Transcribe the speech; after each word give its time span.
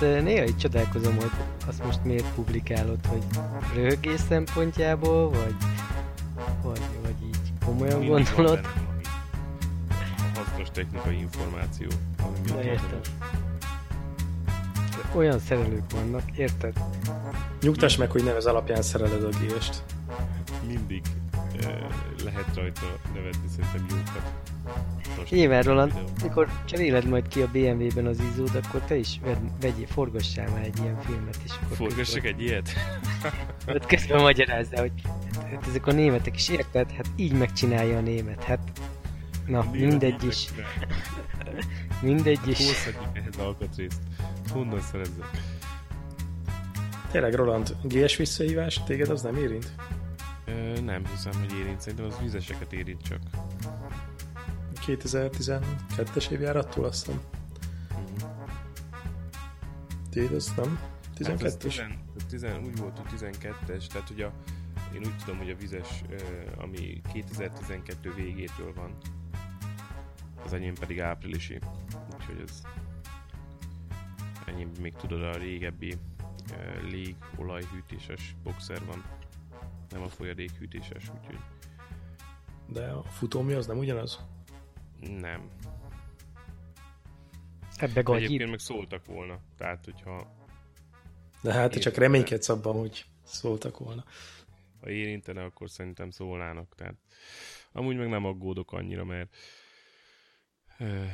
azt 0.00 0.22
néha 0.22 0.44
így 0.44 0.56
csodálkozom, 0.56 1.14
hogy 1.16 1.30
azt 1.66 1.84
most 1.84 2.04
miért 2.04 2.34
publikálod, 2.34 3.06
hogy 3.06 3.22
röhögés 3.74 4.20
szempontjából, 4.28 5.30
vagy, 5.30 5.54
vagy, 6.62 6.80
vagy 7.02 7.14
így 7.26 7.52
komolyan 7.64 7.98
Mindig 7.98 8.26
gondolod? 8.34 8.60
Hasznos 10.34 10.68
technikai 10.72 11.18
információ. 11.18 11.88
Na 12.46 12.62
értem. 12.62 13.00
Olyan 15.14 15.38
szerelők 15.38 15.90
vannak, 15.92 16.22
érted? 16.36 16.72
Nyugtass 17.60 17.96
meg, 17.96 18.10
hogy 18.10 18.24
nem 18.24 18.36
ez 18.36 18.46
alapján 18.46 18.82
szereled 18.82 19.22
a 19.22 19.28
gést. 19.28 19.82
Mindig 20.66 21.02
lehet 22.24 22.54
rajta 22.54 22.98
nevetni 23.14 23.48
szerintem 23.56 23.86
jókat. 23.90 24.55
Nyilván, 25.30 25.62
Roland, 25.62 25.92
mikor 26.22 26.48
cseréled 26.64 27.08
majd 27.08 27.28
ki 27.28 27.40
a 27.40 27.48
BMW-ben 27.52 28.06
az 28.06 28.20
izód, 28.32 28.54
akkor 28.54 28.80
te 28.80 28.96
is 28.96 29.20
vegyél, 29.60 29.86
forgassál 29.86 30.48
már 30.48 30.64
egy 30.64 30.78
ilyen 30.82 31.00
filmet. 31.00 31.38
És 31.44 31.52
akkor 31.62 31.76
Forgassak 31.76 32.24
egy 32.24 32.42
ilyet? 32.42 32.70
Hát 33.66 33.86
közben 33.86 34.20
magyarázzál, 34.22 34.80
hogy 34.80 34.92
hát 35.50 35.66
ezek 35.68 35.86
a 35.86 35.92
németek 35.92 36.36
is 36.36 36.48
érted? 36.48 36.90
Hát 36.90 37.06
így 37.16 37.32
megcsinálja 37.32 37.96
a 37.96 38.00
német. 38.00 38.44
Hát, 38.44 38.58
na, 39.46 39.58
a 39.58 39.70
mindegy 39.70 40.24
is. 40.24 40.48
mindegy 42.02 42.48
is. 42.48 42.58
Hozhatjuk 42.58 43.16
ehhez 43.16 43.36
alkatrészt. 43.38 44.00
Honnan 44.52 44.80
szerezzek? 44.80 45.24
Tényleg, 47.10 47.34
Roland, 47.34 47.76
GS 47.82 48.16
visszahívás 48.16 48.80
téged 48.86 49.08
az 49.08 49.22
nem 49.22 49.36
érint? 49.36 49.72
Ö, 50.44 50.80
nem 50.80 51.02
hiszem, 51.10 51.32
hogy 51.40 51.58
érint. 51.58 51.80
Szerintem 51.80 52.06
az 52.06 52.18
vizeseket 52.22 52.72
érint 52.72 53.02
csak. 53.02 53.18
2012-es 54.86 56.30
évjárattól 56.30 56.84
azt 56.84 57.06
hiszem. 57.06 57.20
Téd, 60.10 60.32
az 60.32 60.52
nem? 60.56 60.80
12-es? 61.18 61.74
Hát 61.76 62.26
10, 62.28 62.46
úgy 62.64 62.76
volt, 62.76 62.98
hogy 62.98 63.20
12-es, 63.20 63.86
tehát 63.86 64.10
ugye 64.10 64.26
a, 64.26 64.32
én 64.94 65.00
úgy 65.00 65.16
tudom, 65.16 65.38
hogy 65.38 65.50
a 65.50 65.56
vizes, 65.56 66.02
ami 66.58 67.00
2012 67.12 68.14
végétől 68.14 68.74
van, 68.74 68.96
az 70.44 70.52
enyém 70.52 70.74
pedig 70.74 71.00
áprilisi, 71.00 71.58
úgyhogy 72.14 72.42
ez 72.46 72.62
enyém 74.46 74.70
még 74.80 74.92
tudod 74.92 75.22
a 75.22 75.38
régebbi 75.38 75.94
lég 76.90 77.16
olajhűtéses 77.36 78.36
boxer 78.42 78.84
van, 78.84 79.04
nem 79.90 80.02
a 80.02 80.08
folyadékhűtéses, 80.08 81.10
úgyhogy 81.18 81.38
de 82.68 82.88
a 82.88 83.02
futómű 83.02 83.54
az 83.54 83.66
nem 83.66 83.78
ugyanaz? 83.78 84.20
Nem. 85.00 85.50
Ebbe 87.76 88.00
gagyib. 88.00 88.24
Egyébként 88.24 88.50
meg 88.50 88.58
szóltak 88.58 89.06
volna. 89.06 89.40
Tehát, 89.56 89.84
hogyha... 89.84 90.34
De 91.42 91.52
hát 91.52 91.70
te 91.70 91.78
csak 91.78 91.96
reménykedsz 91.96 92.48
abban, 92.48 92.78
hogy 92.78 93.04
szóltak 93.22 93.78
volna. 93.78 94.04
Ha 94.80 94.90
érintene, 94.90 95.44
akkor 95.44 95.70
szerintem 95.70 96.10
szólnának. 96.10 96.74
Tehát 96.74 96.94
amúgy 97.72 97.96
meg 97.96 98.08
nem 98.08 98.24
aggódok 98.24 98.72
annyira, 98.72 99.04
mert 99.04 99.36
ö, 100.78 101.04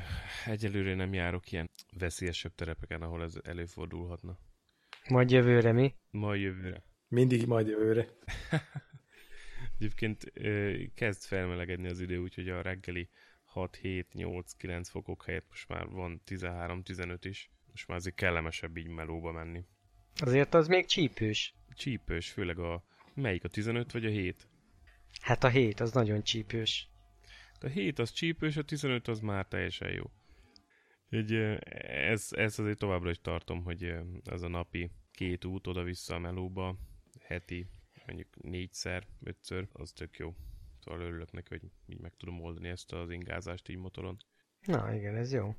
egyelőre 0.47 0.95
nem 0.95 1.13
járok 1.13 1.53
ilyen 1.53 1.71
veszélyesebb 1.99 2.55
terepeken, 2.55 3.03
ahol 3.03 3.23
ez 3.23 3.35
előfordulhatna. 3.45 4.39
Majd 5.09 5.31
jövőre 5.31 5.73
mi? 5.73 5.95
Majd 6.11 6.41
jövőre. 6.41 6.83
Mindig 7.09 7.47
majd 7.47 7.67
jövőre. 7.67 8.09
Egyébként 9.79 10.33
kezd 10.95 11.23
felmelegedni 11.23 11.89
az 11.89 12.01
idő, 12.01 12.19
úgyhogy 12.19 12.49
a 12.49 12.63
reggeli 12.63 13.09
6-7-8-9 13.55 14.85
fokok 14.91 15.25
helyett 15.25 15.47
most 15.49 15.69
már 15.69 15.89
van 15.89 16.23
13-15 16.27 17.19
is. 17.23 17.51
Most 17.71 17.89
már 17.89 17.97
azért 17.97 18.15
kellemesebb 18.15 18.77
így 18.77 18.87
melóba 18.87 19.33
menni. 19.33 19.65
Azért 20.15 20.55
az 20.55 20.69
még 20.69 20.87
csípős. 20.87 21.55
Csípős, 21.75 22.31
főleg 22.31 22.59
a... 22.59 22.85
Melyik, 23.15 23.45
a 23.45 23.49
15 23.49 23.93
vagy 23.93 24.05
a 24.05 24.09
7? 24.09 24.49
Hát 25.21 25.45
a 25.45 25.49
7, 25.49 25.81
az 25.81 25.93
nagyon 25.93 26.23
csípős. 26.23 26.89
A 27.61 27.67
7 27.67 27.99
az 27.99 28.11
csípős, 28.11 28.57
a 28.57 28.63
15 28.63 29.09
az 29.09 29.21
már 29.21 29.47
teljesen 29.47 29.93
jó. 29.93 30.11
Egy, 31.11 31.35
ez, 31.89 32.29
ez 32.31 32.59
azért 32.59 32.79
továbbra 32.79 33.11
is 33.11 33.21
tartom, 33.21 33.65
hogy 33.65 33.95
ez 34.25 34.43
a 34.43 34.49
napi 34.49 34.91
két 35.11 35.45
út 35.45 35.67
oda-vissza 35.67 36.15
a 36.15 36.19
melóba, 36.19 36.77
heti 37.21 37.67
mondjuk 38.07 38.43
négyszer, 38.43 39.07
ötször, 39.23 39.69
az 39.73 39.93
tök 39.93 40.17
jó. 40.17 40.35
Szóval 40.85 41.01
örülök 41.01 41.33
neki, 41.33 41.49
hogy 41.49 41.71
így 41.87 42.01
meg 42.01 42.15
tudom 42.17 42.41
oldani 42.41 42.69
ezt 42.69 42.93
az 42.93 43.11
ingázást 43.11 43.69
így 43.69 43.77
motoron. 43.77 44.17
Na 44.61 44.95
igen, 44.95 45.17
ez 45.17 45.33
jó. 45.33 45.55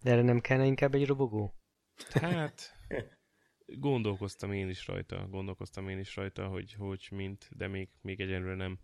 De 0.00 0.10
erre 0.10 0.22
nem 0.22 0.40
kellene 0.40 0.66
inkább 0.66 0.94
egy 0.94 1.06
robogó? 1.06 1.54
Hát, 2.10 2.76
gondolkoztam 3.66 4.52
én 4.52 4.68
is 4.68 4.86
rajta, 4.86 5.26
gondolkoztam 5.28 5.88
én 5.88 5.98
is 5.98 6.16
rajta, 6.16 6.46
hogy 6.46 6.72
hogy 6.72 7.08
mint, 7.10 7.48
de 7.50 7.66
még, 7.66 7.88
még 8.00 8.20
egyenlőre 8.20 8.54
nem 8.54 8.78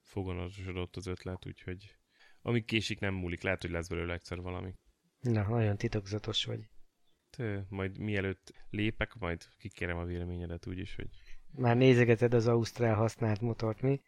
foganatosodott 0.00 0.96
az 0.96 1.06
ötlet, 1.06 1.46
úgyhogy 1.46 1.96
amíg 2.42 2.64
késik 2.64 3.00
nem 3.00 3.14
múlik, 3.14 3.42
lehet, 3.42 3.62
hogy 3.62 3.70
lesz 3.70 3.88
belőle 3.88 4.12
egyszer 4.12 4.40
valami. 4.40 4.74
Na, 5.20 5.48
nagyon 5.48 5.76
titokzatos 5.76 6.44
vagy. 6.44 6.68
Te, 7.30 7.66
majd 7.68 7.98
mielőtt 7.98 8.52
lépek, 8.70 9.14
majd 9.14 9.44
kikérem 9.58 9.96
a 9.96 10.04
véleményedet 10.04 10.66
úgyis, 10.66 10.94
hogy... 10.94 11.08
Már 11.52 11.76
nézegeted 11.76 12.34
az 12.34 12.46
Ausztrál 12.46 12.94
használt 12.94 13.40
motort, 13.40 13.80
mi? 13.80 14.00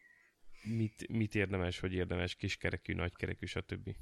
Mit, 0.63 1.09
mit 1.09 1.35
érdemes, 1.35 1.79
hogy 1.79 1.93
érdemes, 1.93 2.35
kiskerekű, 2.35 2.95
nagykerekű, 2.95 3.47
stb. 3.47 3.97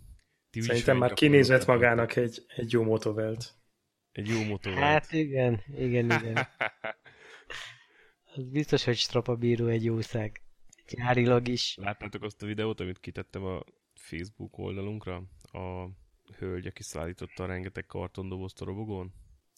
Ti 0.50 0.60
Szerintem 0.60 0.96
már 0.96 1.12
kinézett 1.12 1.66
magának 1.66 2.16
egy, 2.16 2.44
egy 2.56 2.72
jó 2.72 2.82
motovelt. 2.82 3.54
Egy 4.12 4.28
jó 4.28 4.42
motovelt. 4.42 4.82
Hát 4.82 5.12
igen, 5.12 5.62
igen, 5.76 6.04
igen. 6.04 6.46
Az 8.36 8.48
biztos, 8.48 8.84
hogy 8.84 8.96
strapabíró 8.96 9.66
egy 9.66 9.84
jószág. 9.84 10.42
Gyárilag 10.88 11.48
is. 11.48 11.76
Láttátok 11.76 12.22
azt 12.22 12.42
a 12.42 12.46
videót, 12.46 12.80
amit 12.80 13.00
kitettem 13.00 13.44
a 13.44 13.62
Facebook 13.94 14.58
oldalunkra? 14.58 15.22
A 15.52 15.88
hölgy, 16.38 16.66
aki 16.66 16.82
szállította 16.82 17.42
a 17.42 17.46
rengeteg 17.46 17.86
kartondobozt 17.86 18.60
a 18.60 18.64
robogón? 18.64 19.12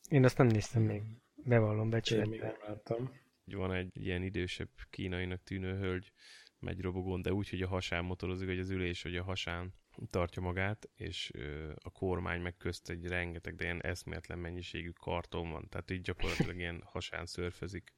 Én 0.08 0.24
azt 0.24 0.38
nem 0.38 0.46
néztem 0.46 0.82
még. 0.82 1.02
Bevallom, 1.34 1.90
becsülettel. 1.90 2.32
Én 2.32 2.40
még 2.40 2.50
nem 2.50 2.68
láttam. 2.68 3.10
Van 3.44 3.72
egy 3.72 3.90
ilyen 3.92 4.22
idősebb 4.22 4.70
kínainak 4.90 5.42
tűnő 5.42 5.78
hölgy, 5.78 6.12
megy 6.58 6.80
robogón, 6.80 7.22
de 7.22 7.32
úgy, 7.32 7.48
hogy 7.48 7.62
a 7.62 7.68
hasán 7.68 8.04
motorozik, 8.04 8.48
hogy 8.48 8.58
az 8.58 8.70
ülés, 8.70 9.02
hogy 9.02 9.16
a 9.16 9.22
hasán 9.22 9.74
tartja 10.10 10.42
magát, 10.42 10.88
és 10.96 11.30
a 11.78 11.90
kormány 11.90 12.40
meg 12.40 12.56
közt 12.56 12.90
egy 12.90 13.06
rengeteg, 13.06 13.54
de 13.54 13.64
ilyen 13.64 13.82
eszméletlen 13.82 14.38
mennyiségű 14.38 14.90
karton 14.90 15.50
van. 15.50 15.68
Tehát 15.68 15.90
így 15.90 16.00
gyakorlatilag 16.00 16.58
ilyen 16.58 16.82
hasán 16.84 17.26
szörfözik 17.26 17.94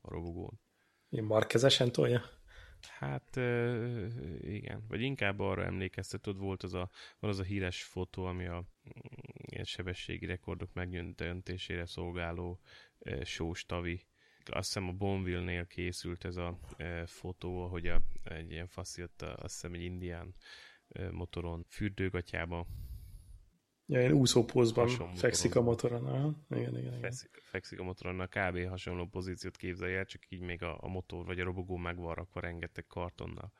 a 0.00 0.10
robogón. 0.10 0.60
Ilyen 1.08 1.24
markezesen 1.24 1.92
tolja? 1.92 2.22
Hát 2.88 3.36
igen, 4.40 4.84
vagy 4.88 5.00
inkább 5.00 5.40
arra 5.40 5.64
emlékeztet, 5.64 6.26
ott 6.26 6.38
volt 6.38 6.62
az 6.62 6.74
a, 6.74 6.90
van 7.18 7.30
az 7.30 7.38
a 7.38 7.42
híres 7.42 7.82
fotó, 7.82 8.24
ami 8.24 8.46
a 8.46 8.64
ilyen 9.34 9.64
sebességi 9.64 10.26
rekordok 10.26 10.72
megnyöntésére 10.72 11.86
szolgáló 11.86 12.60
sós 13.22 13.66
tavi 13.66 14.06
azt 14.48 14.66
hiszem 14.66 14.88
a 14.88 14.92
Bonville-nél 14.92 15.66
készült 15.66 16.24
ez 16.24 16.36
a 16.36 16.58
e, 16.76 17.06
fotó, 17.06 17.64
ahogy 17.64 17.86
a, 17.86 18.00
egy 18.24 18.50
ilyen 18.50 18.66
fasziott, 18.66 19.22
azt 19.22 19.54
hiszem 19.54 19.72
egy 19.72 19.82
indián 19.82 20.34
e, 20.88 21.10
motoron 21.10 21.64
fürdőgatyába 21.68 22.66
Ja, 23.86 24.00
ilyen 24.00 24.12
úszópózban 24.12 24.88
fekszik 25.14 25.56
a 25.56 25.62
motoron. 25.62 26.06
Aha. 26.06 26.34
Igen, 26.50 26.78
igen, 26.78 26.94
igen. 26.94 27.00
Fekszik, 27.00 27.42
fekszik 27.42 27.80
a 27.80 27.82
motoron, 27.82 28.20
a 28.20 28.26
kb. 28.26 28.68
hasonló 28.68 29.06
pozíciót 29.06 29.56
képzelje 29.56 29.98
el, 29.98 30.04
csak 30.04 30.30
így 30.30 30.40
még 30.40 30.62
a, 30.62 30.78
a 30.80 30.88
motor 30.88 31.24
vagy 31.24 31.40
a 31.40 31.44
robogó 31.44 31.76
meg 31.76 31.96
van 31.96 32.14
rakva 32.14 32.40
rengeteg 32.40 32.86
kartonnal. 32.86 33.52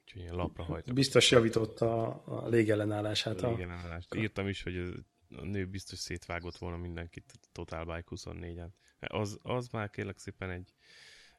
Úgyhogy 0.00 0.22
ilyen 0.22 0.34
lapra 0.34 0.64
hajtott. 0.64 0.94
Biztos 0.94 1.30
javította 1.30 2.08
a 2.24 2.48
légellenállását. 2.48 3.40
A 3.40 3.48
légellenállást. 3.48 4.14
Írtam 4.14 4.48
is, 4.48 4.62
hogy 4.62 4.76
ez 4.76 4.88
a 5.30 5.44
nő 5.44 5.66
biztos 5.66 5.98
szétvágott 5.98 6.56
volna 6.56 6.76
mindenkit 6.76 7.32
Total 7.52 7.84
Bike 7.84 8.08
24-en. 8.10 8.68
Az, 9.00 9.38
az 9.42 9.68
már 9.68 9.90
kérlek 9.90 10.18
szépen 10.18 10.50
egy, 10.50 10.72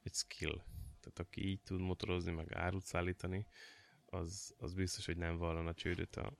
egy 0.02 0.14
skill. 0.14 0.62
Tehát 1.00 1.18
aki 1.18 1.48
így 1.48 1.60
tud 1.60 1.80
motorozni, 1.80 2.32
meg 2.32 2.54
árut 2.54 2.84
szállítani, 2.84 3.46
az, 4.06 4.54
az 4.58 4.74
biztos, 4.74 5.06
hogy 5.06 5.16
nem 5.16 5.36
vallana 5.36 5.74
csődöt 5.74 6.16
a... 6.16 6.32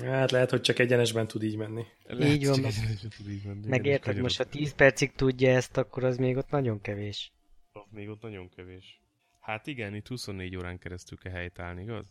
Hát 0.00 0.30
lehet, 0.30 0.50
hogy 0.50 0.60
csak 0.60 0.78
egyenesben 0.78 1.26
tud 1.26 1.42
így 1.42 1.56
menni. 1.56 1.84
Lehet, 2.02 2.34
így 2.34 2.46
van, 2.46 2.60
meg, 2.60 2.72
tud 3.16 3.28
így 3.30 3.44
menni. 3.44 3.68
Megérted, 3.68 4.16
most 4.16 4.36
ha 4.36 4.44
10 4.44 4.74
percig 4.74 5.12
tudja 5.12 5.50
ezt, 5.50 5.76
akkor 5.76 6.04
az 6.04 6.16
még 6.16 6.36
ott 6.36 6.50
nagyon 6.50 6.80
kevés. 6.80 7.32
Az 7.72 7.90
még 7.90 8.08
ott 8.08 8.22
nagyon 8.22 8.48
kevés. 8.48 9.02
Hát 9.40 9.66
igen, 9.66 9.94
itt 9.94 10.06
24 10.06 10.56
órán 10.56 10.78
keresztül 10.78 11.18
kell 11.18 11.32
helytállni, 11.32 11.82
igaz? 11.82 12.06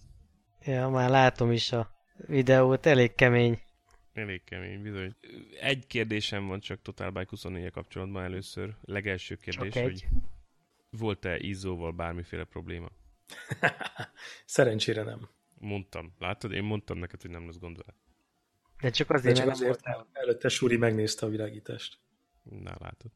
Ja, 0.61 0.89
már 0.89 1.09
látom 1.09 1.51
is 1.51 1.71
a 1.71 1.91
videót, 2.27 2.85
elég 2.85 3.15
kemény. 3.15 3.61
Elég 4.17 4.43
kemény, 4.43 4.81
bizony. 4.81 5.15
Egy 5.59 5.87
kérdésem 5.87 6.47
van 6.47 6.59
csak 6.59 6.81
Total 6.81 7.09
Bike 7.11 7.29
24 7.29 7.71
kapcsolatban 7.71 8.23
először. 8.23 8.75
Legelső 8.81 9.35
kérdés, 9.35 9.73
hogy 9.73 10.07
volt-e 10.89 11.37
izzóval 11.39 11.91
bármiféle 11.91 12.43
probléma? 12.43 12.89
Szerencsére 14.45 15.03
nem. 15.03 15.29
Mondtam. 15.59 16.13
Látod? 16.19 16.51
Én 16.51 16.63
mondtam 16.63 16.97
neked, 16.97 17.21
hogy 17.21 17.31
nem 17.31 17.45
lesz 17.45 17.57
gond 17.59 17.77
vele. 17.77 17.97
De 18.81 18.89
csak 18.89 19.07
De 19.07 19.13
azért, 19.13 19.35
csak 19.35 19.45
mert 19.45 19.59
nem 19.59 19.69
azért, 19.69 19.85
voltál. 19.85 20.07
előtte 20.13 20.49
Suri 20.49 20.77
megnézte 20.77 21.25
a 21.25 21.29
világítást. 21.29 21.99
Na, 22.43 22.75
látod. 22.79 23.11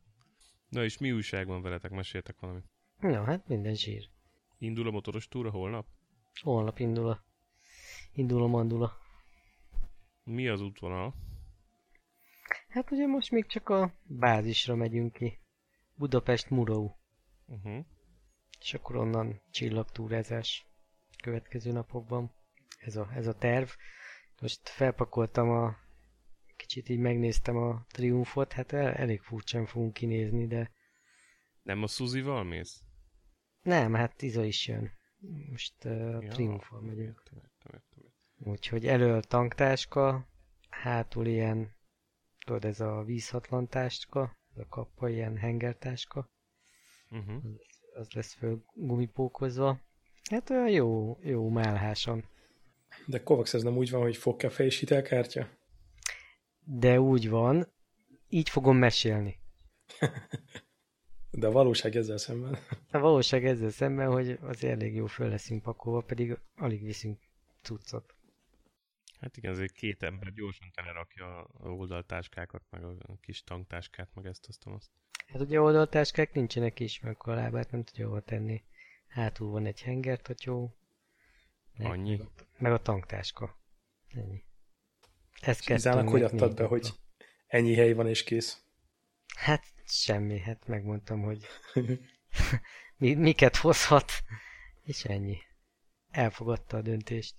Na 0.69 0.83
és 0.83 0.97
mi 0.97 1.11
újság 1.11 1.47
van 1.47 1.61
veletek? 1.61 1.91
Meséltek 1.91 2.39
valamit. 2.39 2.65
Ja, 3.01 3.23
hát 3.23 3.47
minden 3.47 3.75
zsír. 3.75 4.09
Indul 4.57 4.87
a 4.87 4.91
motoros 4.91 5.27
túra 5.27 5.49
holnap? 5.49 5.85
Holnap 6.41 6.79
indul 6.79 7.09
a... 7.09 7.23
Indul 8.13 8.43
a 8.43 8.47
mandula. 8.47 9.00
Mi 10.23 10.47
az 10.47 10.61
útvonal? 10.61 11.13
Hát 12.67 12.91
ugye 12.91 13.05
most 13.07 13.31
még 13.31 13.45
csak 13.45 13.69
a 13.69 13.93
bázisra 14.03 14.75
megyünk 14.75 15.13
ki. 15.13 15.39
Budapest 15.95 16.49
Murau. 16.49 16.89
Uh-huh. 17.45 17.85
És 18.59 18.73
akkor 18.73 18.95
onnan 18.95 19.41
csillagtúrázás 19.51 20.65
következő 21.23 21.71
napokban. 21.71 22.31
Ez 22.79 22.95
a, 22.95 23.09
ez 23.13 23.27
a 23.27 23.33
terv. 23.37 23.69
Most 24.41 24.69
felpakoltam 24.69 25.49
a... 25.49 25.75
Kicsit 26.57 26.89
így 26.89 26.99
megnéztem 26.99 27.57
a 27.57 27.85
triumfot, 27.87 28.51
hát 28.53 28.71
el, 28.71 28.93
elég 28.93 29.21
furcsán 29.21 29.65
fogunk 29.65 29.93
kinézni, 29.93 30.47
de 30.47 30.71
Nem 31.63 31.83
a 31.83 31.87
Suzival 31.87 32.43
mész? 32.43 32.83
nem, 33.61 33.93
hát 33.93 34.21
Iza 34.21 34.43
is 34.43 34.67
jön. 34.67 34.91
Most 35.49 35.85
uh, 35.85 36.17
Ja. 36.21 36.29
triumfal 36.29 36.81
megyünk. 36.81 37.07
Értem, 37.25 37.37
értem, 37.37 37.71
értem. 37.73 38.10
Úgyhogy 38.43 38.87
elől 38.87 39.21
tanktáska, 39.21 40.27
hátul 40.69 41.25
ilyen, 41.25 41.75
tudod, 42.45 42.65
ez 42.65 42.79
a 42.79 43.03
vízhatlan 43.03 43.67
táska, 43.67 44.37
ez 44.55 44.61
a 44.61 44.67
kappa 44.69 45.09
ilyen 45.09 45.37
hengertáska, 45.37 46.29
Uh-huh. 47.11 47.43
az 47.93 48.11
lesz 48.11 48.33
föl 48.33 48.63
gumipókozva. 48.73 49.79
Hát 50.29 50.49
olyan 50.49 50.69
jó, 50.69 51.17
jó 51.21 51.49
málháson. 51.49 52.23
De 53.05 53.23
Kovacs 53.23 53.53
ez 53.53 53.63
nem 53.63 53.77
úgy 53.77 53.89
van, 53.89 54.01
hogy 54.01 54.17
fogkefej 54.17 54.65
és 54.65 54.79
hitelkártya? 54.79 55.47
De 56.59 56.99
úgy 56.99 57.29
van, 57.29 57.67
így 58.29 58.49
fogom 58.49 58.77
mesélni. 58.77 59.39
De 61.31 61.47
a 61.47 61.51
valóság 61.51 61.95
ezzel 61.95 62.17
szemben. 62.17 62.57
A 62.91 62.99
valóság 62.99 63.45
ezzel 63.45 63.69
szemben, 63.69 64.11
hogy 64.11 64.37
az 64.41 64.63
elég 64.63 64.95
jó 64.95 65.05
föl 65.05 65.29
leszünk 65.29 65.61
pakolva, 65.61 66.01
pedig 66.01 66.37
alig 66.55 66.83
viszünk 66.83 67.19
cuccot. 67.61 68.15
Hát 69.21 69.37
igen, 69.37 69.51
azért 69.51 69.71
két 69.71 70.03
ember 70.03 70.33
gyorsan 70.33 70.71
telerakja 70.71 71.43
a 71.43 71.69
oldaltáskákat, 71.69 72.63
meg 72.69 72.83
a 72.83 73.17
kis 73.21 73.43
tanktáskát, 73.43 74.09
meg 74.13 74.25
ezt, 74.25 74.47
azt, 74.47 74.65
azt. 74.65 74.89
Hát 75.27 75.41
ugye 75.41 75.61
oldaltáskák 75.61 76.33
nincsenek 76.33 76.79
is, 76.79 76.99
meg 76.99 77.11
akkor 77.13 77.33
a 77.33 77.35
lábát 77.35 77.71
nem 77.71 77.83
tudja 77.83 78.07
hova 78.07 78.21
tenni. 78.21 78.63
Hátul 79.07 79.51
van 79.51 79.65
egy 79.65 79.81
hengertatyó. 79.81 80.75
Annyi? 81.79 82.19
Meg 82.57 82.71
a 82.71 82.81
tanktáska. 82.81 83.57
Ennyi. 84.07 84.43
Ez 85.41 85.59
kettő, 85.59 85.73
Izának 85.73 86.09
hogy 86.09 86.23
adtad 86.23 86.55
be, 86.55 86.65
hogy 86.65 86.89
ennyi 87.47 87.75
hely 87.75 87.93
van 87.93 88.07
és 88.07 88.23
kész? 88.23 88.63
Hát 89.35 89.63
semmi, 89.85 90.39
hát 90.39 90.67
megmondtam, 90.67 91.21
hogy 91.21 91.45
mi, 92.97 93.13
miket 93.13 93.55
hozhat, 93.55 94.11
és 94.83 95.03
ennyi. 95.03 95.37
Elfogadta 96.09 96.77
a 96.77 96.81
döntést. 96.81 97.35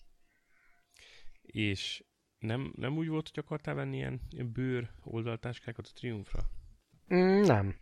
És 1.52 2.04
nem, 2.38 2.72
nem 2.76 2.96
úgy 2.96 3.08
volt, 3.08 3.28
hogy 3.28 3.44
akartál 3.44 3.74
venni 3.74 3.96
ilyen, 3.96 4.20
bőr 4.52 4.90
oldaltáskákat 5.02 5.86
a 5.86 5.92
Triumfra? 5.94 6.40
Mm, 7.14 7.40
nem, 7.40 7.76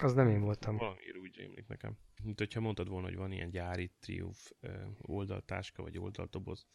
az 0.00 0.14
nem 0.14 0.28
én 0.28 0.40
voltam. 0.40 0.76
Valamiért 0.76 1.16
úgy 1.16 1.36
rémlik 1.36 1.66
nekem. 1.66 1.98
Mint 2.22 2.38
hogyha 2.38 2.60
mondtad 2.60 2.88
volna, 2.88 3.06
hogy 3.06 3.16
van 3.16 3.32
ilyen 3.32 3.50
gyári 3.50 3.92
Triumph 4.00 4.50
ö, 4.60 4.84
oldaltáska, 5.00 5.82
vagy 5.82 5.98
oldaltoboz. 5.98 6.66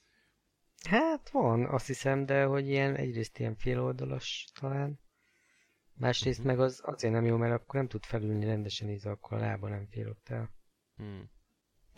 Hát 0.89 1.29
van, 1.29 1.65
azt 1.65 1.87
hiszem, 1.87 2.25
de 2.25 2.43
hogy 2.43 2.67
ilyen 2.67 2.95
egyrészt 2.95 3.39
ilyen 3.39 3.55
féloldalas 3.55 4.47
talán. 4.59 4.99
Másrészt 5.93 6.39
Mhm. 6.39 6.47
meg 6.47 6.59
az 6.59 6.81
azért 6.85 7.13
nem 7.13 7.25
jó, 7.25 7.37
mert 7.37 7.53
akkor 7.53 7.75
nem 7.75 7.87
tud 7.87 8.03
felülni 8.03 8.45
rendesen 8.45 8.89
íze, 8.89 9.09
akkor 9.09 9.37
a 9.37 9.41
lába 9.41 9.69
nem 9.69 9.85
fél 9.85 10.09
ott 10.09 10.29
el. 10.29 10.53
Hmm. 10.95 11.29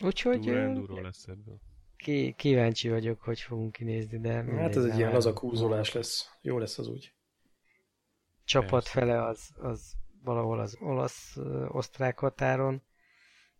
Úgyhogy 0.01 0.47
enduro 0.47 1.01
lesz 1.01 1.27
ebből. 1.27 1.61
Ki, 2.05 2.33
kíváncsi 2.37 2.89
vagyok, 2.89 3.21
hogy 3.21 3.39
fogunk 3.39 3.71
kinézni, 3.71 4.19
de 4.19 4.43
Hát 4.43 4.75
ez 4.75 4.83
egy 4.83 4.97
ilyen 4.97 5.11
laza 5.11 5.33
várom. 5.33 5.49
kúzolás 5.49 5.93
lesz. 5.93 6.37
Jó 6.41 6.57
lesz 6.57 6.77
az 6.77 6.87
úgy. 6.87 7.13
Csapat 8.43 8.87
fele 8.87 9.23
az, 9.25 9.49
az 9.57 9.93
valahol 10.23 10.59
az 10.59 10.77
olasz-osztrák 10.79 12.19
határon, 12.19 12.81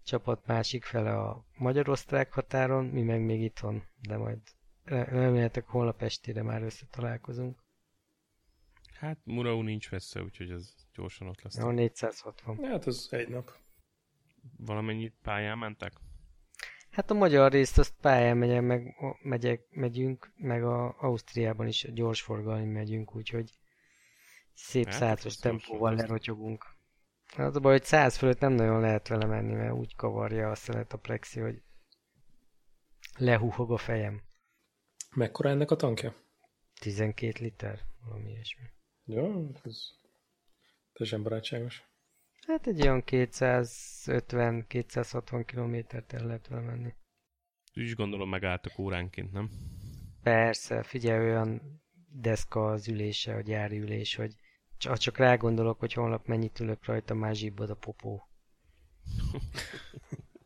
csapat 0.03 0.45
másik 0.47 0.83
fele 0.83 1.19
a 1.19 1.45
magyar-osztrák 1.57 2.33
határon, 2.33 2.85
mi 2.85 3.01
meg 3.01 3.21
még 3.21 3.41
itthon, 3.41 3.83
de 4.07 4.17
majd 4.17 4.39
re- 4.83 5.03
remélhetőleg 5.03 5.69
holnap 5.69 6.01
estére 6.01 6.41
már 6.43 6.61
összetalálkozunk. 6.63 7.63
Hát 8.93 9.17
Murau 9.23 9.61
nincs 9.61 9.91
messze, 9.91 10.21
úgyhogy 10.21 10.49
ez 10.49 10.73
gyorsan 10.93 11.27
ott 11.27 11.41
lesz. 11.41 11.57
A 11.57 11.71
460. 11.71 12.57
Hát 12.63 12.87
ez 12.87 13.07
egy 13.09 13.29
nap. 13.29 13.51
Valamennyit 14.57 15.15
pályán 15.21 15.57
mentek? 15.57 15.93
Hát 16.95 17.11
a 17.11 17.13
magyar 17.13 17.51
részt 17.51 17.77
azt 17.77 17.93
pályán 18.01 18.37
megyek, 18.37 18.61
meg, 18.61 18.95
megyek, 19.21 19.67
megyünk, 19.69 20.31
meg 20.35 20.63
a 20.63 20.95
Ausztriában 20.99 21.67
is 21.67 21.87
gyorsforgalmi 21.93 22.65
megyünk, 22.65 23.15
úgyhogy 23.15 23.49
szép 24.53 24.85
Hát, 24.85 24.93
százas 24.93 25.35
tempóval 25.35 25.95
lerotyogunk. 25.95 26.65
Az 27.37 27.55
a 27.55 27.59
baj, 27.59 27.71
hogy 27.71 27.83
száz 27.83 28.17
fölött 28.17 28.39
nem 28.39 28.53
nagyon 28.53 28.79
lehet 28.79 29.07
vele 29.07 29.25
menni, 29.25 29.53
mert 29.53 29.73
úgy 29.73 29.95
kavarja 29.95 30.49
a 30.49 30.55
szelet 30.55 30.93
a 30.93 30.97
plexi, 30.97 31.39
hogy 31.39 31.61
lehuhog 33.17 33.71
a 33.71 33.77
fejem. 33.77 34.21
Mekkora 35.15 35.49
ennek 35.49 35.71
a 35.71 35.75
tankja? 35.75 36.15
12 36.79 37.43
liter, 37.43 37.79
valami 38.05 38.29
ilyesmi. 38.29 38.65
Jó, 39.05 39.51
ez 39.63 39.77
teljesen 40.93 41.23
barátságos. 41.23 41.83
Hát 42.47 42.67
egy 42.67 42.81
olyan 42.81 43.03
250-260 43.05 45.43
kilométert 45.45 46.13
el 46.13 46.25
lehet 46.25 46.47
vele 46.47 46.61
menni. 46.61 46.93
Úgy 47.75 47.83
is 47.83 47.95
gondolom 47.95 48.29
megálltak 48.29 48.79
óránként, 48.79 49.31
nem? 49.31 49.49
Persze, 50.23 50.83
figyelj, 50.83 51.29
olyan 51.29 51.81
deszka 52.07 52.65
az 52.65 52.87
ülése, 52.87 53.35
a 53.35 53.41
gyári 53.41 53.79
ülés, 53.79 54.15
hogy 54.15 54.35
c- 54.77 54.87
ha 54.87 54.97
csak 54.97 55.17
rá 55.17 55.35
gondolok, 55.35 55.79
hogy 55.79 55.93
holnap 55.93 56.25
mennyit 56.25 56.59
ülök 56.59 56.85
rajta, 56.85 57.13
már 57.13 57.35
zsibbad 57.35 57.69
a 57.69 57.75
popó. 57.75 58.29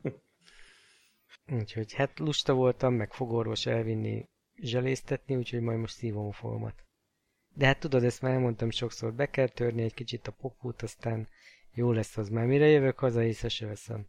Úgyhogy 1.60 1.94
hát 1.94 2.20
lusta 2.20 2.54
voltam, 2.54 2.94
meg 2.94 3.14
fogorvos 3.14 3.66
elvinni, 3.66 4.30
zseléztetni, 4.56 5.36
úgyhogy 5.36 5.62
majd 5.62 5.80
most 5.80 5.96
szívom 5.96 6.28
a 6.28 6.32
fogamat. 6.32 6.84
De 7.56 7.66
hát 7.66 7.80
tudod, 7.80 8.04
ezt 8.04 8.22
már 8.22 8.32
elmondtam 8.32 8.70
sokszor, 8.70 9.14
be 9.14 9.30
kell 9.30 9.48
törni 9.48 9.82
egy 9.82 9.94
kicsit 9.94 10.28
a 10.28 10.32
popót, 10.32 10.82
aztán 10.82 11.28
jó 11.74 11.92
lesz 11.92 12.18
az 12.18 12.30
már. 12.30 12.46
Mire 12.46 12.68
jövök 12.68 13.00
haza, 13.00 13.24
észre 13.24 13.50
se 13.50 13.66
veszem. 13.66 14.08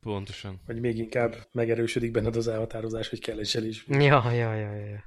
Pontosan. 0.00 0.60
Vagy 0.66 0.80
még 0.80 0.98
inkább 0.98 1.48
megerősödik 1.52 2.10
benned 2.10 2.36
az 2.36 2.48
elhatározás, 2.48 3.08
hogy 3.08 3.20
kell 3.20 3.38
egy 3.38 3.46
zselés. 3.46 3.86
Ja, 3.88 4.30
ja, 4.30 4.54
ja, 4.54 4.74
ja. 4.74 5.04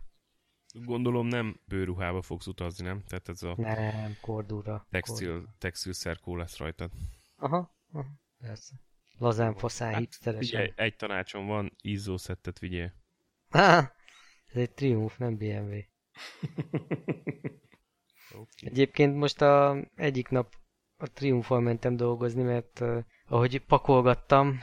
Gondolom 0.73 1.27
nem 1.27 1.59
bőruhába 1.65 2.21
fogsz 2.21 2.47
utazni, 2.47 2.85
nem? 2.85 3.03
Tehát 3.07 3.29
ez 3.29 3.43
a 3.43 3.53
Nem, 3.57 4.17
kordúra. 4.21 4.87
textil, 4.89 5.55
textil 5.57 5.93
szerkó 5.93 6.35
lesz 6.35 6.57
rajtad. 6.57 6.91
Aha, 7.35 7.75
aha, 7.91 8.05
persze. 8.37 8.73
Lazán, 9.17 9.55
faszán, 9.55 9.91
Hát, 9.91 9.99
hipsteresen. 9.99 10.61
Ugye 10.61 10.73
egy 10.75 10.95
tanácsom 10.95 11.45
van, 11.47 11.75
izzó 11.81 12.17
szettet 12.17 12.59
vigyél. 12.59 12.93
Ah, 13.49 13.85
ez 14.45 14.61
egy 14.61 14.71
Triumph, 14.71 15.17
nem 15.19 15.37
BMW. 15.37 15.75
Okay. 18.31 18.69
Egyébként 18.69 19.15
most 19.15 19.41
a 19.41 19.77
egyik 19.95 20.29
nap 20.29 20.55
a 20.97 21.11
Triumphal 21.13 21.59
mentem 21.59 21.95
dolgozni, 21.95 22.43
mert 22.43 22.79
uh, 22.79 22.97
ahogy 23.27 23.65
pakolgattam, 23.65 24.59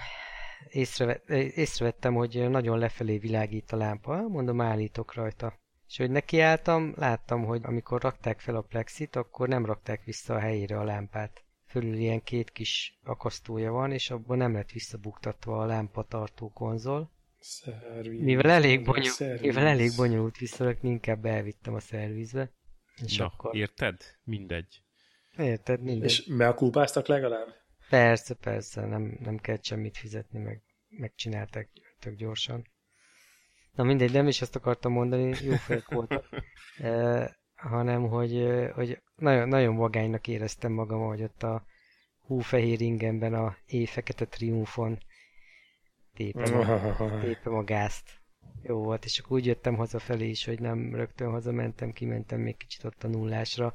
észreve, 0.69 1.23
eh, 1.27 1.57
észrevettem, 1.59 2.15
hogy 2.15 2.51
nagyon 2.51 2.79
lefelé 2.79 3.19
világít 3.19 3.73
a 3.73 3.77
lámpa. 3.77 4.29
Mondom, 4.29 4.61
állítok 4.61 5.15
rajta. 5.15 5.59
És 5.89 5.97
hogy 5.97 6.11
nekiálltam, 6.11 6.93
láttam, 6.97 7.45
hogy 7.45 7.61
amikor 7.65 8.03
rakták 8.03 8.41
fel 8.41 8.57
a 8.57 8.61
plexit, 8.63 9.17
akkor 9.17 9.49
nem 9.49 9.65
rakták 9.65 10.05
vissza 10.05 10.35
a 10.35 10.39
helyére 10.39 10.79
a 10.79 10.85
lámpát. 10.85 11.45
Fölül 11.67 11.95
ilyen 11.95 12.23
két 12.23 12.51
kis 12.51 12.99
akasztója 13.05 13.73
van, 13.73 13.93
és 13.93 14.11
abban 14.11 14.37
nem 14.37 14.53
lett 14.53 14.71
visszabuktatva 14.71 15.61
a 15.61 15.67
lámpatartó 15.67 16.51
konzol. 16.51 17.11
Szerviz. 17.39 18.23
Mivel 18.23 18.51
elég, 18.51 18.85
bonyol, 18.85 19.05
Szerviz. 19.05 19.41
mivel 19.41 19.67
elég 19.67 19.91
bonyolult 19.97 20.39
visszarakni, 20.39 20.89
inkább 20.89 21.25
elvittem 21.25 21.75
a 21.75 21.81
szervizbe. 21.81 22.51
És 23.05 23.17
Na, 23.17 23.25
akkor... 23.25 23.57
érted? 23.57 24.01
Mindegy. 24.23 24.84
Érted, 25.37 25.83
mindegy. 25.83 26.11
És 26.11 26.25
meakulpáztak 26.27 27.07
legalább? 27.07 27.49
Persze, 27.89 28.35
persze, 28.35 28.87
nem, 28.87 29.19
nem 29.21 29.37
kell 29.37 29.59
semmit 29.61 29.97
fizetni, 29.97 30.39
meg 30.39 30.63
megcsinálták 30.89 31.69
tök 31.99 32.15
gyorsan. 32.15 32.67
Na 33.75 33.85
mindegy, 33.85 34.13
nem 34.13 34.29
is 34.29 34.43
azt 34.43 34.57
akartam 34.57 34.93
mondani, 34.93 35.37
jó 35.43 35.55
fejek 35.55 35.89
voltak, 35.89 36.29
e, 36.79 37.37
hanem 37.55 38.09
hogy, 38.09 38.47
hogy 38.75 39.03
nagyon, 39.17 39.49
nagyon 39.49 39.77
vagánynak 39.77 40.29
éreztem 40.29 40.73
magam, 40.73 41.07
hogy 41.07 41.23
ott 41.23 41.43
a 41.43 41.65
húfehér 42.27 42.81
ingemben 42.81 43.35
a 43.35 43.57
éjfekete 43.67 44.25
triumfon 44.25 44.99
tépem 46.15 46.61
a, 46.61 47.21
tépem 47.21 47.55
a 47.55 47.65
gázt. 47.65 48.11
jó 48.63 48.83
volt, 48.83 49.05
és 49.05 49.19
akkor 49.19 49.37
úgy 49.37 49.47
jöttem 49.47 49.77
hazafelé 49.77 50.29
is, 50.29 50.45
hogy 50.45 50.61
nem 50.61 50.95
rögtön 50.95 51.31
hazamentem, 51.31 51.93
kimentem 51.93 52.41
még 52.41 52.57
kicsit 52.57 52.85
ott 52.85 53.05
a 53.05 53.09
nullásra. 53.09 53.75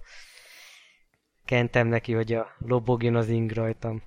Kentem 1.50 1.88
neki, 1.88 2.14
hogy 2.14 2.34
a 2.34 2.56
lobogjon 2.58 3.16
az 3.16 3.30
ing 3.30 3.52
rajtam. 3.52 4.04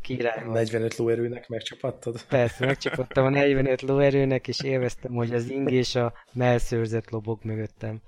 Király 0.00 0.44
45 0.44 0.96
lóerőnek 0.96 1.48
megcsapattad? 1.48 2.22
Persze, 2.22 2.66
megcsapattam 2.66 3.24
a 3.24 3.28
45 3.28 3.82
lóerőnek, 3.82 4.48
és 4.48 4.62
élveztem, 4.62 5.12
hogy 5.12 5.34
az 5.34 5.50
ing 5.50 5.70
és 5.70 5.94
a 5.94 6.12
melszőrzet 6.32 7.10
lobog 7.10 7.44
mögöttem. 7.44 8.00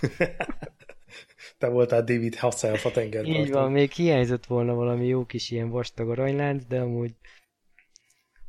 Te 1.58 1.68
voltál 1.68 2.04
David 2.04 2.34
Hasselhoff 2.34 2.84
a 2.84 2.90
tengerparton. 2.90 3.40
Így 3.40 3.50
van, 3.50 3.72
még 3.72 3.90
hiányzott 3.90 4.46
volna 4.46 4.74
valami 4.74 5.06
jó 5.06 5.26
kis 5.26 5.50
ilyen 5.50 5.68
vastag 5.68 6.10
aranylánc, 6.10 6.64
de 6.64 6.80
amúgy 6.80 7.14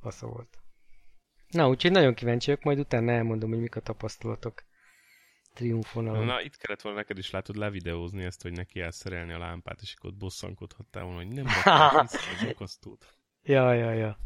fasza 0.01 0.27
volt. 0.27 0.58
Na, 1.50 1.68
úgyhogy 1.68 1.92
nagyon 1.92 2.13
kíváncsi 2.13 2.46
vagyok, 2.46 2.63
majd 2.63 2.80
utána 2.80 3.12
elmondom, 3.12 3.50
hogy 3.50 3.60
mik 3.60 3.75
a 3.75 3.80
tapasztalatok 3.80 4.63
triumfonalon. 5.55 6.25
Na, 6.25 6.41
itt 6.41 6.57
kellett 6.57 6.81
volna 6.81 6.97
neked 6.97 7.17
is 7.17 7.29
látod 7.31 7.55
levideózni 7.55 8.24
ezt, 8.24 8.41
hogy 8.41 8.51
neki 8.51 8.83
szerelni 8.89 9.33
a 9.33 9.38
lámpát, 9.38 9.81
és 9.81 9.93
akkor 9.97 10.09
ott 10.09 10.17
bosszankodhattál 10.17 11.03
volna, 11.03 11.17
hogy 11.17 11.33
nem 11.33 11.45
vissza 11.53 12.00
az 12.00 12.47
akasztót. 12.50 13.17
Ja, 13.43 13.74
ja, 13.74 13.91
ja. 13.91 14.17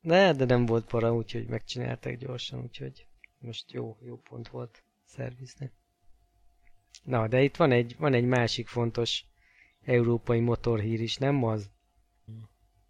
Ne, 0.00 0.32
de 0.32 0.44
nem 0.44 0.66
volt 0.66 0.86
para, 0.86 1.14
úgyhogy 1.14 1.46
megcsinálták 1.46 2.16
gyorsan, 2.16 2.60
úgyhogy 2.60 3.06
most 3.38 3.72
jó, 3.72 3.98
jó 4.00 4.16
pont 4.16 4.48
volt 4.48 4.84
szervizni. 5.04 5.72
Na, 7.02 7.28
de 7.28 7.42
itt 7.42 7.56
van 7.56 7.72
egy, 7.72 7.96
van 7.98 8.14
egy 8.14 8.24
másik 8.24 8.68
fontos 8.68 9.24
európai 9.82 10.40
motorhír 10.40 11.00
is, 11.00 11.16
nem 11.16 11.44
az? 11.44 11.70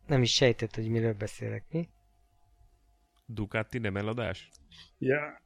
Nem 0.06 0.22
is 0.22 0.32
sejtett, 0.32 0.74
hogy 0.74 0.88
miről 0.88 1.14
beszélek, 1.14 1.64
mi? 1.70 1.88
Ducati 3.26 3.78
nem 3.78 3.96
eladás? 3.96 4.48
Ja. 4.98 5.42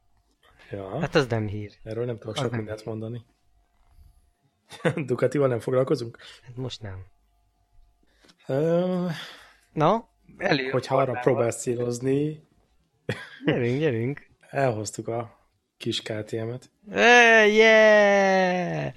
Ja. 0.71 0.99
Hát 0.99 1.15
az 1.15 1.27
nem 1.27 1.47
hír. 1.47 1.71
Erről 1.83 2.05
nem 2.05 2.17
tudok 2.17 2.35
sok 2.35 2.51
mindent 2.51 2.85
mondani. 2.85 3.25
Ducatival 5.05 5.47
nem 5.47 5.59
foglalkozunk? 5.59 6.17
Hát 6.43 6.55
most 6.55 6.81
nem. 6.81 7.05
Uh, 8.47 9.11
Na, 9.73 10.09
elő. 10.37 10.69
Hogyha 10.69 10.97
arra 10.97 11.19
próbálsz 11.19 11.61
célozni... 11.61 12.47
gyerünk, 13.45 13.79
gyerünk. 13.79 14.27
Elhoztuk 14.49 15.07
a 15.07 15.47
kis 15.77 16.01
KTM-et. 16.01 16.69
Uh, 16.85 17.55
yeah! 17.55 18.93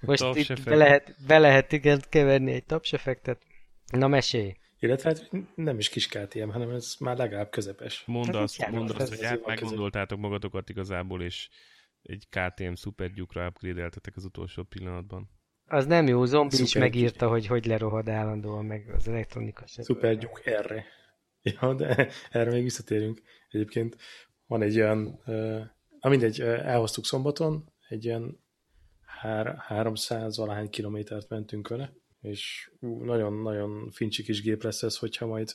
Most 0.00 0.34
itt 0.34 0.62
be 0.64 0.74
lehet, 0.74 1.14
be 1.26 1.38
lehet 1.38 1.72
igen 1.72 2.02
keverni 2.08 2.52
egy 2.52 2.64
tapsefektet. 2.64 3.42
Na 3.92 4.08
mesélj! 4.08 4.56
Illetve 4.78 5.08
hát 5.08 5.30
nem 5.54 5.78
is 5.78 5.88
kis 5.88 6.08
KTM, 6.08 6.48
hanem 6.48 6.70
ez 6.70 6.94
már 6.98 7.16
legalább 7.16 7.50
közepes. 7.50 8.02
Mondd 8.06 8.34
azt, 8.34 8.70
mondd 8.70 8.90
azt 8.90 9.14
hogy 9.14 9.24
át 9.24 9.46
meggondoltátok 9.46 10.18
magatokat 10.18 10.68
igazából, 10.68 11.22
és 11.22 11.48
egy 12.02 12.28
KTM 12.28 12.72
szupergyukra 12.72 13.46
upgrade 13.46 13.90
az 14.14 14.24
utolsó 14.24 14.62
pillanatban. 14.62 15.30
Az 15.66 15.86
nem 15.86 16.06
jó, 16.06 16.24
zombi 16.24 16.62
is 16.62 16.74
megírta, 16.74 17.28
hogy 17.28 17.46
hogy 17.46 17.66
lerohad 17.66 18.08
állandóan 18.08 18.64
meg 18.64 18.90
az 18.96 19.08
elektronika. 19.08 19.66
Szupergyuk 19.66 20.46
erre. 20.46 20.84
Ja, 21.60 21.74
de 21.74 22.08
erre 22.30 22.50
még 22.50 22.62
visszatérünk. 22.62 23.22
Egyébként 23.48 23.96
van 24.46 24.62
egy 24.62 24.76
olyan, 24.76 25.20
uh, 25.26 25.60
mindegy, 26.00 26.40
elhoztuk 26.40 27.04
szombaton, 27.04 27.72
egy 27.88 28.04
ilyen 28.04 28.44
300 29.56 30.36
valahány 30.36 30.70
kilométert 30.70 31.28
mentünk 31.28 31.68
vele, 31.68 31.92
és 32.24 32.70
nagyon-nagyon 32.80 33.90
fincsi 33.90 34.22
kis 34.22 34.42
gép 34.42 34.62
lesz 34.62 34.82
ez, 34.82 34.96
hogyha 34.96 35.26
majd 35.26 35.54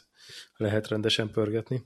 lehet 0.56 0.88
rendesen 0.88 1.32
pörgetni. 1.32 1.84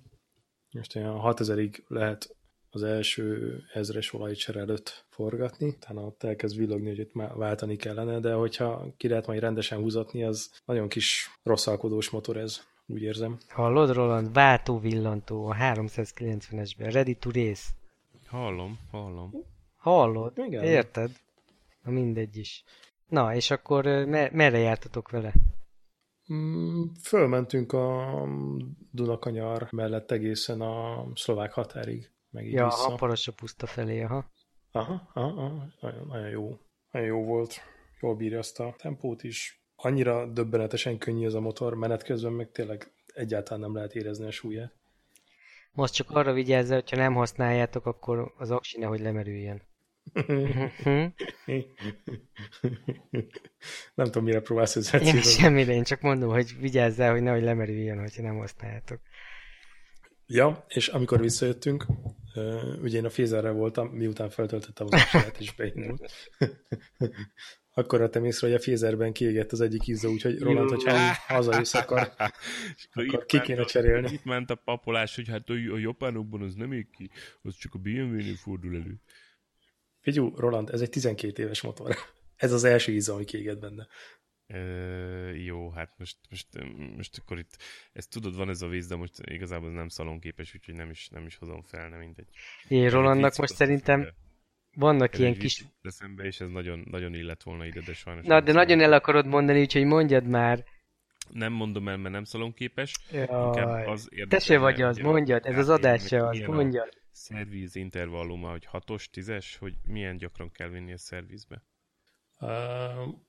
Most 0.71 0.95
olyan 0.95 1.19
6000-ig 1.23 1.87
lehet 1.87 2.35
az 2.69 2.83
első 2.83 3.57
ezres 3.73 4.13
olajcsere 4.13 4.59
előtt 4.59 5.05
forgatni, 5.09 5.67
utána 5.67 6.01
ott 6.01 6.23
elkezd 6.23 6.57
villogni, 6.57 6.89
hogy 6.89 6.99
itt 6.99 7.13
már 7.13 7.35
váltani 7.35 7.75
kellene, 7.75 8.19
de 8.19 8.33
hogyha 8.33 8.93
ki 8.97 9.07
lehet 9.07 9.27
majd 9.27 9.39
rendesen 9.39 9.79
húzatni, 9.79 10.23
az 10.23 10.51
nagyon 10.65 10.87
kis 10.87 11.29
rosszalkodós 11.43 12.09
motor 12.09 12.37
ez, 12.37 12.61
úgy 12.85 13.01
érzem. 13.01 13.37
Hallod, 13.47 13.93
Roland? 13.93 14.33
Váltó 14.33 14.79
villantó 14.79 15.45
a 15.45 15.55
390-esben. 15.55 16.89
Ready 16.91 17.15
to 17.15 17.31
race. 17.31 17.63
Hallom, 18.27 18.79
hallom. 18.91 19.31
Hallod? 19.75 20.37
Igen. 20.37 20.63
Érted? 20.63 21.11
Na 21.83 21.91
mindegy 21.91 22.37
is. 22.37 22.63
Na, 23.13 23.35
és 23.35 23.51
akkor 23.51 23.85
merre 24.31 24.57
jártatok 24.57 25.09
vele? 25.09 25.33
Mm, 26.33 26.83
fölmentünk 27.01 27.73
a 27.73 28.19
Dunakanyar 28.91 29.67
mellett 29.71 30.11
egészen 30.11 30.61
a 30.61 31.05
szlovák 31.15 31.51
határig. 31.51 32.11
Meg 32.29 32.51
ja, 32.51 32.65
vissza. 32.65 32.87
a 32.87 32.95
Parasa 32.95 33.31
puszta 33.31 33.65
felé, 33.65 34.01
aha. 34.01 34.31
Aha, 34.71 35.09
aha, 35.13 35.27
aha 35.27 35.67
nagyon, 35.81 36.07
nagyon 36.07 36.29
jó. 36.29 36.59
Nagyon 36.91 37.07
jó 37.07 37.23
volt. 37.23 37.55
Jól 38.01 38.15
bírja 38.15 38.39
azt 38.39 38.59
a 38.59 38.75
tempót 38.77 39.23
is. 39.23 39.63
Annyira 39.75 40.25
döbbenetesen 40.25 40.97
könnyű 40.97 41.25
ez 41.25 41.33
a 41.33 41.39
motor, 41.39 41.73
menet 41.75 42.03
közben 42.03 42.31
meg 42.31 42.51
tényleg 42.51 42.91
egyáltalán 43.13 43.59
nem 43.59 43.75
lehet 43.75 43.95
érezni 43.95 44.25
a 44.25 44.31
súlyát. 44.31 44.73
Most 45.71 45.93
csak 45.93 46.11
arra 46.11 46.33
vigyázz, 46.33 46.71
hogyha 46.71 46.97
nem 46.97 47.13
használjátok, 47.13 47.85
akkor 47.85 48.33
az 48.37 48.51
aksi 48.51 48.79
nehogy 48.79 49.01
nem 53.95 54.05
tudom, 54.05 54.23
mire 54.23 54.39
próbálsz 54.39 54.75
ezzel 54.75 55.01
Én 55.01 55.21
semmire, 55.21 55.73
én 55.73 55.83
csak 55.83 56.01
mondom, 56.01 56.29
hogy 56.29 56.55
vigyázzál, 56.59 57.11
hogy 57.11 57.21
nehogy 57.21 57.43
lemerüljön, 57.43 57.99
hogyha 57.99 58.21
nem 58.21 58.37
használjátok. 58.37 58.99
Ja, 60.25 60.65
és 60.67 60.87
amikor 60.87 61.19
visszajöttünk, 61.19 61.85
ugye 62.81 62.97
én 62.97 63.05
a 63.05 63.09
Fézerre 63.09 63.51
voltam, 63.51 63.87
miután 63.87 64.29
feltöltöttem 64.29 64.87
az 64.89 64.93
apsát, 64.93 65.39
és 65.39 65.53
beindult. 65.55 66.11
akkor 67.73 68.01
adtam 68.01 68.25
észre, 68.25 68.47
hogy 68.47 68.55
a 68.55 68.59
Fézerben 68.59 69.13
kiégett 69.13 69.51
az 69.51 69.61
egyik 69.61 69.87
ízza, 69.87 70.09
úgyhogy 70.09 70.39
Roland, 70.39 70.69
hogyha 70.69 71.13
hazajössz, 71.27 71.73
akkor, 71.73 71.99
akkor 72.93 73.25
ki 73.25 73.41
kéne 73.41 73.63
cserélni. 73.63 74.11
Itt 74.11 74.23
ment 74.23 74.49
a 74.49 74.55
papolás, 74.55 75.15
hogy 75.15 75.27
hát 75.27 75.49
a 75.49 75.77
japánokban 75.77 76.41
az 76.41 76.53
nem 76.53 76.71
ég 76.71 76.89
ki, 76.89 77.09
az 77.41 77.55
csak 77.55 77.73
a 77.73 77.77
BMW-nél 77.77 78.35
fordul 78.35 78.75
elő. 78.75 79.01
Figyú, 80.03 80.33
Roland, 80.35 80.69
ez 80.69 80.81
egy 80.81 80.89
12 80.89 81.43
éves 81.43 81.61
motor. 81.61 81.95
Ez 82.35 82.51
az 82.51 82.63
első 82.63 82.91
íza, 82.91 83.13
ami 83.13 83.23
kiégett 83.23 83.59
benne. 83.59 83.87
Ö, 84.47 85.29
jó, 85.29 85.69
hát 85.69 85.93
most, 85.97 86.17
most, 86.29 86.47
most 86.95 87.17
akkor 87.17 87.37
itt, 87.37 87.57
ezt 87.93 88.09
tudod, 88.09 88.35
van 88.35 88.49
ez 88.49 88.61
a 88.61 88.67
víz, 88.67 88.87
de 88.87 88.95
most 88.95 89.13
igazából 89.25 89.71
nem 89.71 89.87
szalonképes, 89.87 90.55
úgyhogy 90.55 90.75
nem 90.75 90.89
is, 90.89 91.09
nem 91.09 91.25
is 91.25 91.35
hozom 91.35 91.61
fel, 91.61 91.89
nem 91.89 91.99
mindegy. 91.99 92.27
Én 92.67 92.89
Rolandnak 92.89 93.35
most 93.35 93.55
szerintem 93.55 94.07
vannak 94.75 95.17
ilyen 95.17 95.37
kis... 95.37 95.65
Eszembe, 95.81 96.23
és 96.23 96.39
ez 96.39 96.49
nagyon, 96.49 96.87
nagyon 96.91 97.13
illet 97.13 97.43
volna 97.43 97.65
ide, 97.65 97.81
de 97.85 97.93
sajnos... 97.93 98.25
Na, 98.25 98.41
de 98.41 98.51
nagyon 98.51 98.81
el 98.81 98.93
akarod 98.93 99.25
mondani, 99.25 99.59
úgyhogy 99.59 99.85
mondjad 99.85 100.27
már. 100.27 100.63
Nem 101.29 101.53
mondom 101.53 101.87
el, 101.87 101.97
mert 101.97 102.13
nem 102.13 102.23
szalonképes. 102.23 102.93
Jaj, 103.11 103.85
az 103.85 104.09
te 104.27 104.39
se 104.39 104.57
vagy 104.57 104.81
az, 104.81 104.97
mondjad, 104.97 105.45
ez 105.45 105.57
az 105.57 105.69
adás 105.69 106.05
se 106.07 106.27
az, 106.27 106.39
mondjad 106.39 107.02
szerviz 107.13 107.75
intervalluma, 107.75 108.49
hogy 108.49 108.67
6-os, 108.71 109.07
10-es, 109.13 109.55
hogy 109.59 109.75
milyen 109.83 110.17
gyakran 110.17 110.51
kell 110.51 110.69
vinni 110.69 110.93
a 110.93 110.97
szervizbe? 110.97 111.63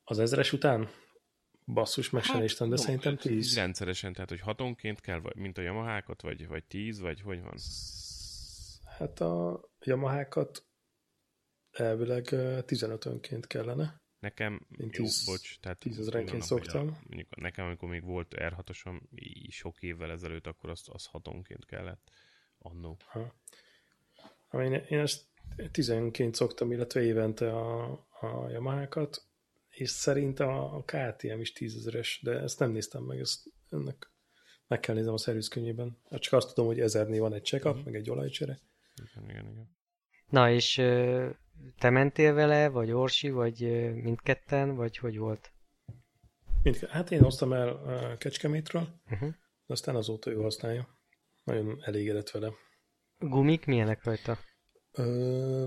Az 0.04 0.18
ezres 0.18 0.52
után? 0.52 0.88
Basszus, 1.66 2.10
meg 2.10 2.24
hát, 2.24 2.38
néztem, 2.38 2.68
de 2.68 2.74
no, 2.74 2.80
szerintem 2.80 3.16
10. 3.16 3.56
Rendszeresen, 3.56 4.12
tehát 4.12 4.28
hogy 4.28 4.40
hatonként 4.40 5.00
kell, 5.00 5.20
vagy, 5.20 5.36
mint 5.36 5.58
a 5.58 5.62
Yamahákat, 5.62 6.22
vagy, 6.22 6.46
vagy 6.46 6.64
10, 6.64 7.00
vagy 7.00 7.20
hogy 7.20 7.42
van? 7.42 7.58
Hát 8.98 9.20
a 9.20 9.64
Yamahákat 9.80 10.66
elvileg 11.70 12.26
15-önként 12.30 13.46
kellene. 13.46 14.02
Nekem, 14.18 14.66
Mint 14.68 14.96
jó, 14.96 15.04
10, 15.04 15.24
bocs, 15.24 15.60
tehát 15.60 15.78
10 15.78 15.98
ezrenként 15.98 16.42
szoktam. 16.42 16.88
A, 16.88 16.98
mondjuk 17.06 17.36
nekem, 17.36 17.66
amikor 17.66 17.88
még 17.88 18.02
volt 18.02 18.34
R6-osom 18.36 19.00
sok 19.48 19.82
évvel 19.82 20.10
ezelőtt, 20.10 20.46
akkor 20.46 20.70
azt, 20.70 20.88
az 20.88 21.06
hatonként 21.06 21.64
kellett 21.66 22.10
annó. 22.58 22.96
Ha. 23.04 23.34
Én, 24.62 24.84
én 24.88 24.98
ezt 24.98 25.22
tizenként 25.70 26.34
szoktam, 26.34 26.72
illetve 26.72 27.02
évente 27.02 27.56
a, 27.56 27.92
a 28.20 28.48
Yamaha-kat, 28.50 29.22
és 29.70 29.90
szerint 29.90 30.40
a, 30.40 30.76
a 30.76 30.84
KTM 30.84 31.40
is 31.40 31.52
tízezeres, 31.52 32.20
de 32.22 32.40
ezt 32.40 32.58
nem 32.58 32.70
néztem 32.70 33.02
meg, 33.02 33.18
ezt 33.18 33.42
ennek 33.70 34.14
meg 34.66 34.80
kell 34.80 34.94
néznem 34.94 35.14
a 35.14 35.18
szervizkönyvében. 35.18 35.98
Hát 36.10 36.20
csak 36.20 36.32
azt 36.32 36.48
tudom, 36.48 36.66
hogy 36.66 36.80
ezernél 36.80 37.20
van 37.20 37.32
egy 37.32 37.44
check-up, 37.44 37.70
uh-huh. 37.70 37.84
meg 37.84 37.94
egy 37.94 38.10
olajcsere. 38.10 38.58
Igen, 38.94 39.30
igen, 39.30 39.50
igen. 39.50 39.76
Na, 40.28 40.50
és 40.50 40.74
te 41.78 41.90
mentél 41.90 42.34
vele, 42.34 42.68
vagy 42.68 42.90
Orsi, 42.90 43.30
vagy 43.30 43.60
mindketten, 43.94 44.74
vagy 44.74 44.96
hogy 44.96 45.18
volt? 45.18 45.52
Mindke- 46.62 46.90
hát 46.90 47.10
én 47.10 47.22
hoztam 47.22 47.52
el 47.52 47.68
a 47.68 48.16
Kecskemétről, 48.16 48.88
uh-huh. 49.10 49.28
de 49.66 49.72
aztán 49.72 49.96
azóta 49.96 50.30
ő 50.30 50.36
használja. 50.36 50.98
Nagyon 51.44 51.78
elégedett 51.80 52.30
vele. 52.30 52.52
Gumik 53.28 53.66
milyenek 53.66 54.04
rajta? 54.04 54.38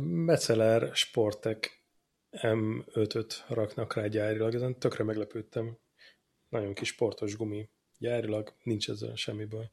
Meceler 0.01 0.95
Sportek 0.95 1.85
M5-öt 2.31 3.43
raknak 3.47 3.93
rá 3.93 4.07
gyárilag, 4.07 4.53
ezen 4.55 4.79
tökre 4.79 5.03
meglepődtem. 5.03 5.77
Nagyon 6.49 6.73
kis 6.73 6.87
sportos 6.87 7.35
gumi 7.35 7.69
gyárilag, 7.97 8.53
nincs 8.63 8.89
ezzel 8.89 9.15
semmi 9.15 9.45
baj. 9.45 9.69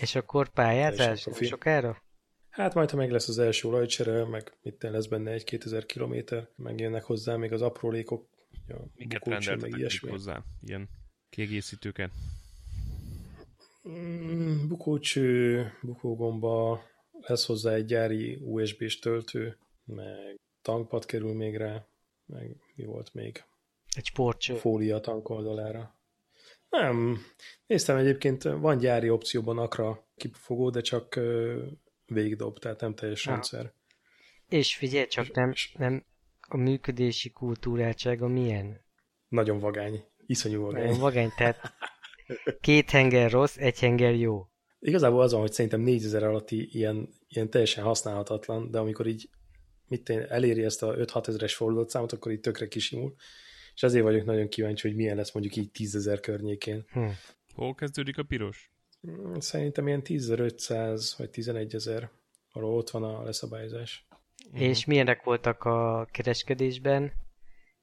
És 0.00 0.14
akkor 0.14 0.48
pályázás 0.48 1.26
sokára? 1.40 2.02
Hát 2.48 2.74
majd, 2.74 2.90
ha 2.90 2.96
meg 2.96 3.10
lesz 3.10 3.28
az 3.28 3.38
első 3.38 3.68
olajcsere, 3.68 4.24
meg 4.24 4.56
mit 4.62 4.82
lesz 4.82 5.06
benne 5.06 5.30
egy-két 5.30 5.64
ezer 5.64 5.86
kilométer, 5.86 6.48
megjönnek 6.56 7.04
hozzá 7.04 7.36
még 7.36 7.52
az 7.52 7.62
aprólékok, 7.62 8.28
a 8.68 8.74
Miket 8.94 9.22
bukócső, 9.22 9.56
meg 9.56 9.78
ilyesmi. 9.78 10.10
hozzá? 10.10 10.42
Ilyen 10.60 10.88
kiegészítőket? 11.28 12.10
Mm, 13.88 14.68
Bukócső, 14.68 15.66
bukógomba, 15.82 16.82
lesz 17.28 17.46
hozzá 17.46 17.72
egy 17.72 17.84
gyári 17.84 18.38
USB-s 18.42 18.98
töltő, 18.98 19.58
meg 19.84 20.40
tankpad 20.62 21.06
kerül 21.06 21.34
még 21.34 21.56
rá, 21.56 21.86
meg 22.26 22.56
mi 22.74 22.84
volt 22.84 23.14
még? 23.14 23.44
Egy 23.94 24.04
sportcső. 24.04 24.54
Fólia 24.54 25.00
tank 25.00 25.28
oldalára. 25.28 25.94
Nem. 26.68 27.18
Néztem 27.66 27.96
egyébként, 27.96 28.42
van 28.42 28.78
gyári 28.78 29.10
opcióban 29.10 29.58
akra 29.58 30.06
kipufogó, 30.16 30.70
de 30.70 30.80
csak 30.80 31.16
ö, 31.16 31.62
végigdob, 32.06 32.58
tehát 32.58 32.80
nem 32.80 32.94
teljes 32.94 33.26
Ah. 33.26 33.32
rendszer. 33.32 33.72
És 34.48 34.76
figyelj 34.76 35.06
csak, 35.06 35.34
nem, 35.34 35.52
nem 35.78 36.04
a 36.48 36.56
működési 36.56 37.30
kultúráltsága 37.30 38.28
milyen? 38.28 38.84
Nagyon 39.28 39.58
vagány. 39.58 40.04
Iszonyú 40.26 40.62
vagány. 40.62 40.84
Nagyon 40.84 41.00
vagány, 41.00 41.30
tehát 41.36 41.72
két 42.60 42.90
henger 42.90 43.30
rossz, 43.30 43.56
egy 43.56 43.78
henger 43.78 44.14
jó. 44.14 44.48
Igazából 44.78 45.22
az 45.22 45.32
van, 45.32 45.40
hogy 45.40 45.52
szerintem 45.52 45.80
4000 45.80 46.22
alatti 46.22 46.68
ilyen, 46.76 47.08
ilyen 47.28 47.50
teljesen 47.50 47.84
használhatatlan, 47.84 48.70
de 48.70 48.78
amikor 48.78 49.06
így 49.06 49.28
mit 49.88 50.08
én, 50.08 50.20
eléri 50.28 50.64
ezt 50.64 50.82
a 50.82 50.94
5-6 50.94 51.28
ezeres 51.28 51.54
fordulatszámot, 51.54 52.12
akkor 52.12 52.32
így 52.32 52.40
tökre 52.40 52.68
kisimul. 52.68 53.14
És 53.74 53.82
azért 53.82 54.04
vagyok 54.04 54.24
nagyon 54.24 54.48
kíváncsi, 54.48 54.86
hogy 54.88 54.96
milyen 54.96 55.16
lesz 55.16 55.32
mondjuk 55.32 55.56
így 55.56 55.70
10 55.70 55.94
ezer 55.94 56.20
környékén. 56.20 56.84
Hm. 56.92 57.06
Hol 57.54 57.74
kezdődik 57.74 58.18
a 58.18 58.22
piros? 58.22 58.70
Mm, 59.10 59.34
Szerintem 59.38 59.86
ilyen 59.86 60.02
10.500 60.04 61.12
vagy 61.16 61.30
11 61.30 61.74
ezer. 61.74 62.10
Arról 62.52 62.76
ott 62.76 62.90
van 62.90 63.02
a 63.02 63.22
leszabályozás. 63.22 64.06
Mhm. 64.50 64.62
És 64.62 64.84
milyenek 64.84 65.22
voltak 65.22 65.64
a 65.64 66.08
kereskedésben? 66.10 67.12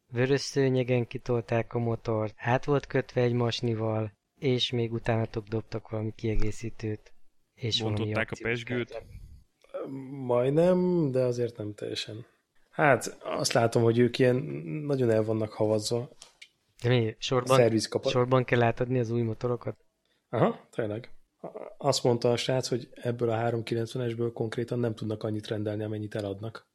Vörös 0.07 0.41
szőnyegen 0.41 1.07
kitolták 1.07 1.73
a 1.73 1.79
motort, 1.79 2.33
át 2.37 2.65
volt 2.65 2.85
kötve 2.87 3.21
egy 3.21 3.33
masnival, 3.33 4.13
és 4.39 4.71
még 4.71 4.93
utánatok 4.93 5.47
dobtak 5.47 5.89
valami 5.89 6.13
kiegészítőt. 6.15 7.13
És 7.53 7.79
valami 7.79 7.97
Bontották 7.97 8.27
a 8.27 8.31
akciót 8.31 8.49
pezsgőt? 8.49 8.89
kellett. 8.89 9.05
Majdnem, 10.11 11.11
de 11.11 11.23
azért 11.23 11.57
nem 11.57 11.73
teljesen. 11.73 12.25
Hát 12.71 13.17
azt 13.23 13.53
látom, 13.53 13.83
hogy 13.83 13.99
ők 13.99 14.19
ilyen 14.19 14.35
nagyon 14.85 15.09
el 15.09 15.23
vannak 15.23 15.53
havazva. 15.53 16.09
De 16.81 16.89
mi, 16.89 17.15
sorban, 17.17 17.79
sorban 18.03 18.43
kell 18.43 18.63
átadni 18.63 18.99
az 18.99 19.09
új 19.09 19.21
motorokat? 19.21 19.77
Aha, 20.29 20.67
tényleg. 20.71 21.11
Azt 21.77 22.03
mondta 22.03 22.31
a 22.31 22.37
srác, 22.37 22.67
hogy 22.67 22.89
ebből 22.93 23.29
a 23.29 23.51
390-esből 23.51 24.29
konkrétan 24.33 24.79
nem 24.79 24.95
tudnak 24.95 25.23
annyit 25.23 25.47
rendelni, 25.47 25.83
amennyit 25.83 26.15
eladnak. 26.15 26.67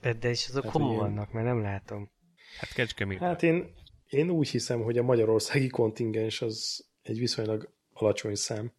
De, 0.00 0.12
de 0.12 0.28
és 0.28 0.48
azok 0.48 0.64
Hát, 0.64 0.72
hol 0.72 0.96
vannak, 0.96 1.32
mert 1.32 1.46
nem 1.46 1.62
látom. 1.62 2.10
Hát 2.58 2.72
Kecskemét. 2.72 3.18
Hát 3.18 3.42
én, 3.42 3.74
én 4.06 4.30
úgy 4.30 4.48
hiszem, 4.48 4.82
hogy 4.82 4.98
a 4.98 5.02
magyarországi 5.02 5.68
kontingens 5.68 6.42
az 6.42 6.86
egy 7.02 7.18
viszonylag 7.18 7.72
alacsony 7.92 8.34
szám, 8.34 8.72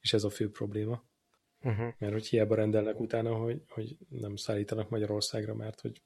és 0.00 0.12
ez 0.12 0.24
a 0.24 0.30
fő 0.30 0.50
probléma. 0.50 1.04
Uh-huh. 1.64 1.94
Mert 1.98 2.12
hogy 2.12 2.26
hiába 2.26 2.54
rendelnek 2.54 3.00
utána, 3.00 3.34
hogy, 3.34 3.62
hogy 3.68 3.96
nem 4.08 4.36
szállítanak 4.36 4.88
Magyarországra, 4.88 5.54
mert 5.54 5.80
hogy 5.80 6.02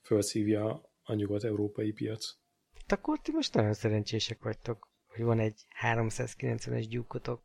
felszívja 0.00 0.92
a 1.02 1.14
nyugat-európai 1.14 1.92
piac. 1.92 2.36
Hát 2.72 2.92
akkor 2.92 3.20
ti 3.20 3.32
most 3.32 3.54
nagyon 3.54 3.72
szerencsések 3.72 4.42
vagytok, 4.42 4.88
hogy 5.06 5.24
van 5.24 5.38
egy 5.38 5.66
390-es 5.82 6.86
gyúkotok. 6.88 7.42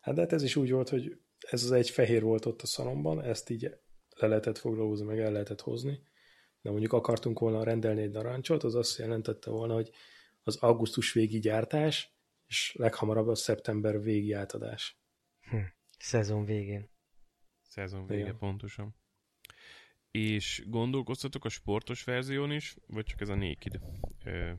Hát 0.00 0.14
de 0.14 0.20
hát 0.20 0.32
ez 0.32 0.42
is 0.42 0.56
úgy 0.56 0.70
volt, 0.70 0.88
hogy 0.88 1.20
ez 1.38 1.64
az 1.64 1.72
egy 1.72 1.90
fehér 1.90 2.22
volt 2.22 2.46
ott 2.46 2.62
a 2.62 2.66
szalomban, 2.66 3.22
ezt 3.22 3.50
így 3.50 3.70
le 4.16 4.26
lehetett 4.26 4.58
foglalózni, 4.58 5.06
meg 5.06 5.18
el 5.18 5.32
lehetett 5.32 5.60
hozni, 5.60 6.00
de 6.60 6.70
mondjuk 6.70 6.92
akartunk 6.92 7.38
volna 7.38 7.64
rendelni 7.64 8.02
egy 8.02 8.10
narancsot, 8.10 8.62
az 8.62 8.74
azt 8.74 8.98
jelentette 8.98 9.50
volna, 9.50 9.74
hogy 9.74 9.90
az 10.42 10.56
augusztus 10.56 11.12
végi 11.12 11.38
gyártás, 11.38 12.14
és 12.46 12.74
leghamarabb 12.78 13.28
a 13.28 13.34
szeptember 13.34 14.02
végi 14.02 14.32
átadás. 14.32 15.00
Szezon 15.98 16.44
végén. 16.44 16.88
Szezon 17.76 18.06
vége 18.06 18.20
Igen. 18.20 18.38
pontosan. 18.38 18.94
És 20.10 20.62
gondolkoztatok 20.66 21.44
a 21.44 21.48
sportos 21.48 22.04
verzión 22.04 22.52
is, 22.52 22.76
vagy 22.86 23.04
csak 23.04 23.20
ez 23.20 23.28
a 23.28 23.34
Naked 23.34 23.80
ö, 24.24 24.52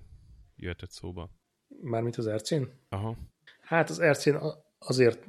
jöhetett 0.56 0.90
szóba? 0.92 1.30
Mármint 1.82 2.16
az 2.16 2.28
ercén? 2.28 2.70
Aha. 2.90 3.18
Hát 3.62 3.90
az 3.90 4.00
ercén 4.00 4.36
a- 4.36 4.66
azért 4.78 5.28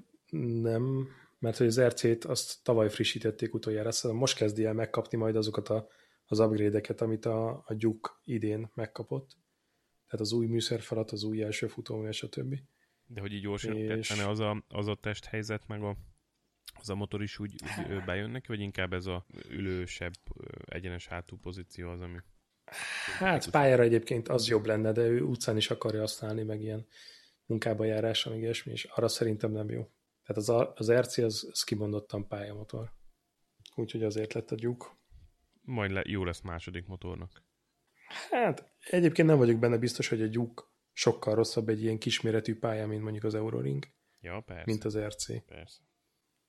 nem, 0.62 1.09
mert 1.38 1.57
hogy 1.57 1.66
az 1.66 1.79
ercét 1.79 2.24
azt 2.24 2.62
tavaly 2.64 2.90
frissítették 2.90 3.55
utoljára, 3.55 3.90
szóval 3.90 4.18
most 4.18 4.37
kezdi 4.37 4.64
el 4.64 4.72
megkapni 4.72 5.18
majd 5.18 5.37
azokat 5.37 5.68
a, 5.68 5.88
az 6.27 6.38
upgrade-eket, 6.38 7.01
amit 7.01 7.24
a, 7.24 7.48
a 7.66 7.74
Gyuk 7.74 8.20
idén 8.24 8.70
megkapott. 8.74 9.37
Tehát 10.07 10.20
az 10.20 10.33
új 10.33 10.46
műszerfalat, 10.46 11.11
az 11.11 11.22
új 11.22 11.42
első 11.42 11.66
futómű, 11.66 12.11
stb. 12.11 12.59
De 13.07 13.20
hogy 13.20 13.33
így 13.33 13.42
gyorsan 13.42 13.77
És- 13.77 13.87
tetszene 13.88 14.29
az 14.29 14.40
a, 14.40 14.64
az 14.68 14.87
a 14.87 14.94
testhelyzet, 14.94 15.66
meg 15.66 15.83
a, 15.83 15.96
az 16.79 16.88
a 16.91 16.95
motor 16.95 17.23
is 17.23 17.38
úgy, 17.38 17.55
úgy 17.91 18.05
bejön 18.05 18.31
neki, 18.31 18.47
vagy 18.47 18.61
inkább 18.61 18.93
ez 18.93 19.07
a 19.07 19.27
ülősebb, 19.49 20.12
egyenes 20.64 21.07
hátú 21.07 21.37
pozíció 21.37 21.91
az, 21.91 22.01
ami... 22.01 22.19
Hát 23.19 23.51
pályára 23.51 23.83
egyébként 23.83 24.29
az 24.29 24.49
jobb 24.49 24.67
lenne, 24.67 24.93
de 24.93 25.01
ő 25.01 25.23
utcán 25.23 25.57
is 25.57 25.71
akarja 25.71 26.01
használni, 26.01 26.43
meg 26.43 26.61
ilyen 26.62 26.87
munkába 27.47 27.85
járásra, 27.85 28.31
meg 28.31 28.41
ilyesmi, 28.41 28.73
és 28.73 28.85
arra 28.85 29.09
szerintem 29.09 29.51
nem 29.51 29.71
jó. 29.71 29.91
Tehát 30.23 30.49
az, 30.49 30.71
az 30.75 30.93
RC 30.93 31.19
az, 31.19 31.49
az 31.51 31.62
kimondottan 31.62 32.29
pályamotor. 32.29 32.93
Úgyhogy 33.75 34.03
azért 34.03 34.33
lett 34.33 34.51
a 34.51 34.55
gyuk. 34.55 34.97
Majd 35.61 35.91
le, 35.91 36.03
jó 36.05 36.25
lesz 36.25 36.41
második 36.41 36.87
motornak. 36.87 37.43
Hát 38.31 38.73
egyébként 38.91 39.29
nem 39.29 39.38
vagyok 39.38 39.59
benne 39.59 39.79
biztos, 39.79 40.09
hogy 40.09 40.23
a 40.23 40.27
gyuk 40.27 40.73
sokkal 40.93 41.35
rosszabb 41.35 41.69
egy 41.69 41.83
ilyen 41.83 41.99
kisméretű 41.99 42.59
pálya, 42.59 42.87
mint 42.87 43.03
mondjuk 43.03 43.25
az 43.25 43.35
Euroring, 43.35 43.87
Ja, 44.21 44.41
persze. 44.47 44.62
mint 44.67 44.85
az 44.85 44.99
RC. 44.99 45.45
Persze. 45.45 45.81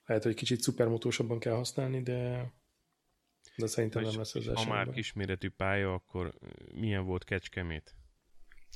Lehet, 0.09 0.23
hogy 0.23 0.35
kicsit 0.35 0.61
szupermotósabban 0.61 1.39
kell 1.39 1.53
használni, 1.53 2.01
de, 2.01 2.51
de 3.55 3.67
szerintem 3.67 4.01
nem 4.03 4.17
lesz 4.17 4.35
az 4.35 4.47
és 4.47 4.51
ha 4.53 4.65
már 4.65 4.89
kisméretű 4.89 5.49
pálya, 5.49 5.93
akkor 5.93 6.33
milyen 6.73 7.05
volt 7.05 7.23
Kecskemét? 7.23 7.95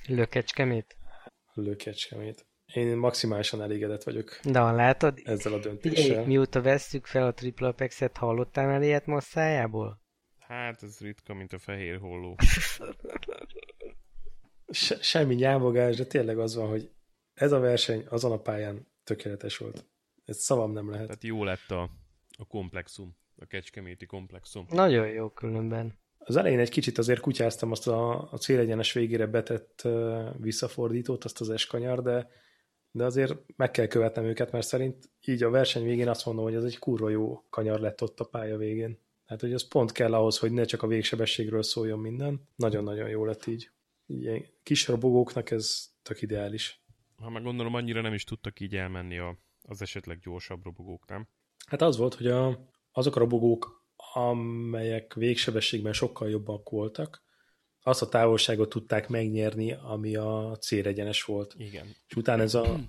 Lökecskemét? 0.08 0.98
Lőkecskemét. 1.54 2.46
Én 2.74 2.98
maximálisan 2.98 3.62
elégedett 3.62 4.04
vagyok 4.04 4.40
De 4.44 4.60
ha 4.60 4.72
látod, 4.72 5.20
ezzel 5.24 5.54
a 5.54 5.60
döntéssel. 5.60 6.26
mióta 6.26 6.62
vesszük 6.62 7.06
fel 7.06 7.26
a 7.26 7.34
Triple 7.34 7.68
Apex-et, 7.68 8.18
hallottál 8.18 8.68
már 8.68 8.82
ilyet 8.82 9.06
masszájából? 9.06 10.02
Hát 10.40 10.84
ez 10.84 11.00
ritka, 11.00 11.34
mint 11.34 11.54
a 11.54 11.60
fehér 11.60 11.98
holló. 11.98 12.36
Se, 14.68 15.02
semmi 15.02 15.36
nyávogás, 15.36 15.96
de 15.96 16.06
tényleg 16.06 16.40
az 16.40 16.56
van, 16.56 16.70
hogy 16.70 16.92
ez 17.34 17.52
a 17.52 17.60
verseny 17.60 18.06
azon 18.10 18.32
a 18.32 18.42
pályán 18.42 18.88
tökéletes 19.04 19.58
volt. 19.58 19.92
Ez 20.26 20.38
szavam 20.38 20.72
nem 20.72 20.90
lehet. 20.90 21.06
Tehát 21.06 21.24
jó 21.24 21.44
lett 21.44 21.72
a, 21.72 21.90
a 22.38 22.46
komplexum, 22.46 23.16
a 23.38 23.46
kecskeméti 23.46 24.06
komplexum. 24.06 24.66
Nagyon 24.70 25.08
jó 25.08 25.30
különben. 25.30 26.02
Az 26.18 26.36
elején 26.36 26.60
egy 26.60 26.70
kicsit 26.70 26.98
azért 26.98 27.20
kutyáztam 27.20 27.72
azt 27.72 27.88
a, 27.88 28.32
a 28.32 28.38
célegyenes 28.38 28.94
végére 28.94 29.28
betett 29.28 29.82
uh, 29.84 30.30
visszafordítót, 30.38 31.24
azt 31.24 31.42
az 31.42 31.50
eskanyar, 31.50 32.02
de, 32.02 32.30
de 32.92 33.04
azért 33.04 33.36
meg 33.56 33.72
kell 33.72 33.88
követnem 33.88 34.24
őket, 34.24 34.52
mert 34.52 34.68
szerint 34.68 35.10
így 35.26 35.44
a 35.44 35.50
verseny 35.50 35.84
végén 35.84 36.08
azt 36.08 36.26
mondom, 36.26 36.44
hogy 36.44 36.56
ez 36.56 36.64
egy 36.64 36.80
kurva 36.80 37.10
jó 37.10 37.44
kanyar 37.50 37.80
lett 37.80 38.02
ott 38.02 38.20
a 38.20 38.26
pálya 38.26 38.58
végén. 38.58 39.00
Hát, 39.26 39.42
hogy 39.42 39.54
az 39.54 39.68
pont 39.68 39.92
kell 39.92 40.14
ahhoz, 40.14 40.38
hogy 40.38 40.52
ne 40.52 40.64
csak 40.64 40.84
a 40.84 40.88
végsebességről 40.88 41.64
szóljon 41.64 42.00
minden. 42.00 42.48
Nagyon-nagyon 42.56 43.10
jó 43.10 43.26
lett 43.26 43.46
így. 43.46 43.70
Ilyen 44.06 44.46
kis 44.64 44.88
robogóknak 44.88 45.52
ez 45.52 45.86
tök 46.02 46.22
ideális. 46.22 46.84
Ha 47.16 47.30
meg 47.30 47.44
gondolom, 47.44 47.74
annyira 47.74 48.02
nem 48.02 48.14
is 48.14 48.24
tudtak 48.24 48.60
így 48.60 48.76
elmenni 48.76 49.18
a, 49.18 49.38
az 49.68 49.82
esetleg 49.82 50.20
gyorsabb 50.20 50.64
robogók, 50.64 51.08
nem? 51.08 51.28
Hát 51.68 51.82
az 51.82 51.98
volt, 51.98 52.14
hogy 52.14 52.28
a, 52.28 52.70
azok 52.92 53.16
a 53.16 53.20
robogók, 53.20 53.88
amelyek 54.14 55.14
végsebességben 55.14 55.94
sokkal 55.94 56.30
jobbak 56.30 56.70
voltak, 56.70 57.24
azt 57.82 58.02
a 58.02 58.10
távolságot 58.10 58.70
tudták 58.70 59.08
megnyerni, 59.08 59.74
ami 59.74 60.16
a 60.16 60.58
célegyenes 60.62 61.24
volt. 61.24 61.54
Igen. 61.58 61.86
És 62.08 62.16
utána 62.16 62.44
ez 62.44 62.54
a, 62.54 62.80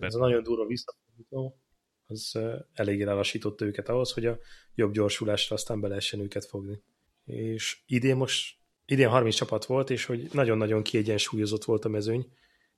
ez 0.00 0.14
a 0.14 0.18
nagyon 0.18 0.42
durva 0.42 0.66
visszafordító, 0.66 1.58
az 2.06 2.34
ö, 2.34 2.56
eléggé 2.72 3.02
lelassította 3.02 3.64
őket 3.64 3.88
ahhoz, 3.88 4.12
hogy 4.12 4.26
a 4.26 4.38
jobb 4.74 4.92
gyorsulásra 4.92 5.54
aztán 5.54 5.80
be 5.80 5.88
lehessen 5.88 6.20
őket 6.20 6.44
fogni. 6.44 6.82
És 7.24 7.82
idén 7.86 8.16
most, 8.16 8.56
idén 8.84 9.08
30 9.08 9.34
csapat 9.34 9.64
volt, 9.64 9.90
és 9.90 10.04
hogy 10.04 10.28
nagyon-nagyon 10.32 10.82
kiegyensúlyozott 10.82 11.64
volt 11.64 11.84
a 11.84 11.88
mezőny. 11.88 12.32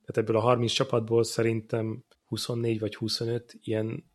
Tehát 0.07 0.29
ebből 0.29 0.35
a 0.35 0.45
30 0.45 0.71
csapatból 0.71 1.23
szerintem 1.23 2.03
24 2.25 2.79
vagy 2.79 2.95
25 2.95 3.57
ilyen 3.61 4.11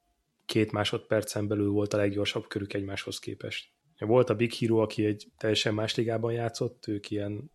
két 0.47 0.73
másodpercen 0.73 1.49
belül 1.49 1.71
volt 1.71 1.93
a 1.93 1.97
leggyorsabb 1.97 2.47
körük 2.47 2.73
egymáshoz 2.73 3.19
képest. 3.19 3.71
Volt 3.99 4.31
a 4.31 4.35
Big 4.35 4.53
Hero, 4.53 4.77
aki 4.77 5.05
egy 5.05 5.27
teljesen 5.37 5.75
más 5.75 5.95
ligában 5.95 6.33
játszott, 6.33 6.87
ők 6.87 7.11
ilyen 7.11 7.51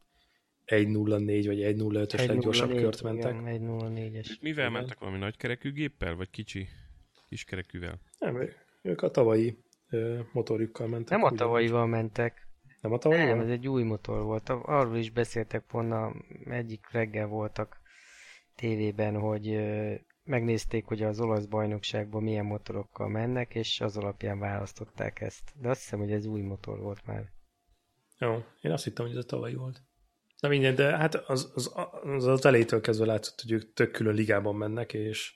1.04 0.65 1.43
vagy 1.45 1.60
1.05-ös 1.60 2.28
leggyorsabb 2.28 2.69
kört 2.69 3.04
mentek. 3.04 3.32
Igen, 3.34 3.62
1.04-es. 3.62 4.41
Mivel 4.41 4.67
Igen. 4.67 4.71
mentek 4.71 5.00
valami 5.00 5.17
nagykerekű 5.17 5.71
géppel, 5.71 6.15
vagy 6.15 6.30
kicsi 6.30 6.67
kiskerekűvel? 7.30 8.00
Nem, 8.19 8.50
ők 8.82 9.02
a 9.02 9.12
tavalyi 9.12 9.58
ö, 9.89 10.19
motorjukkal 10.32 10.88
mentek. 10.88 11.17
Nem 11.17 11.23
a 11.23 11.32
tavalyival 11.32 11.88
mentek. 11.88 12.47
Nem 12.82 12.91
a 12.91 12.97
tavalyival? 12.97 13.36
Nem, 13.36 13.45
ez 13.45 13.52
egy 13.52 13.67
új 13.67 13.84
motor 13.84 14.23
volt. 14.23 14.50
Arról 14.50 14.97
is 14.97 15.10
beszéltek 15.10 15.71
volna, 15.71 16.13
egyik 16.45 16.91
reggel 16.91 17.28
voltak 17.28 17.86
tévében, 18.58 19.20
hogy 19.20 19.60
megnézték, 20.24 20.86
hogy 20.86 21.02
az 21.02 21.20
olasz 21.20 21.46
bajnokságban 21.46 22.24
milyen 22.24 22.46
motorokkal 22.46 23.08
mennek, 23.08 23.56
és 23.56 23.82
az 23.82 23.98
alapján 23.98 24.39
választották 24.39 25.22
ezt. 25.22 25.54
De 25.62 25.70
azt 25.70 25.82
hiszem, 25.82 26.00
hogy 26.00 26.12
ez 26.12 26.26
új 26.26 26.41
motor 26.41 26.80
volt 26.80 27.06
már. 27.06 27.32
Jó, 28.20 28.43
én 28.62 28.72
azt 28.72 28.84
hittem, 28.84 29.06
hogy 29.06 29.15
ez 29.15 29.24
a 29.24 29.28
tavalyi 29.28 29.56
volt. 29.56 29.82
Na 30.39 30.48
minden, 30.48 30.76
de 30.76 30.98
hát 30.98 31.15
az, 31.15 31.52
az, 31.56 31.74
az, 32.04 32.26
az 32.26 32.46
elejétől 32.46 32.82
kezdve 32.82 33.06
látszott, 33.06 33.41
hogy 33.41 33.52
ők 33.52 33.74
tök 33.74 33.91
külön 33.91 34.13
ligában 34.13 34.56
mennek, 34.56 34.93
és, 34.93 35.36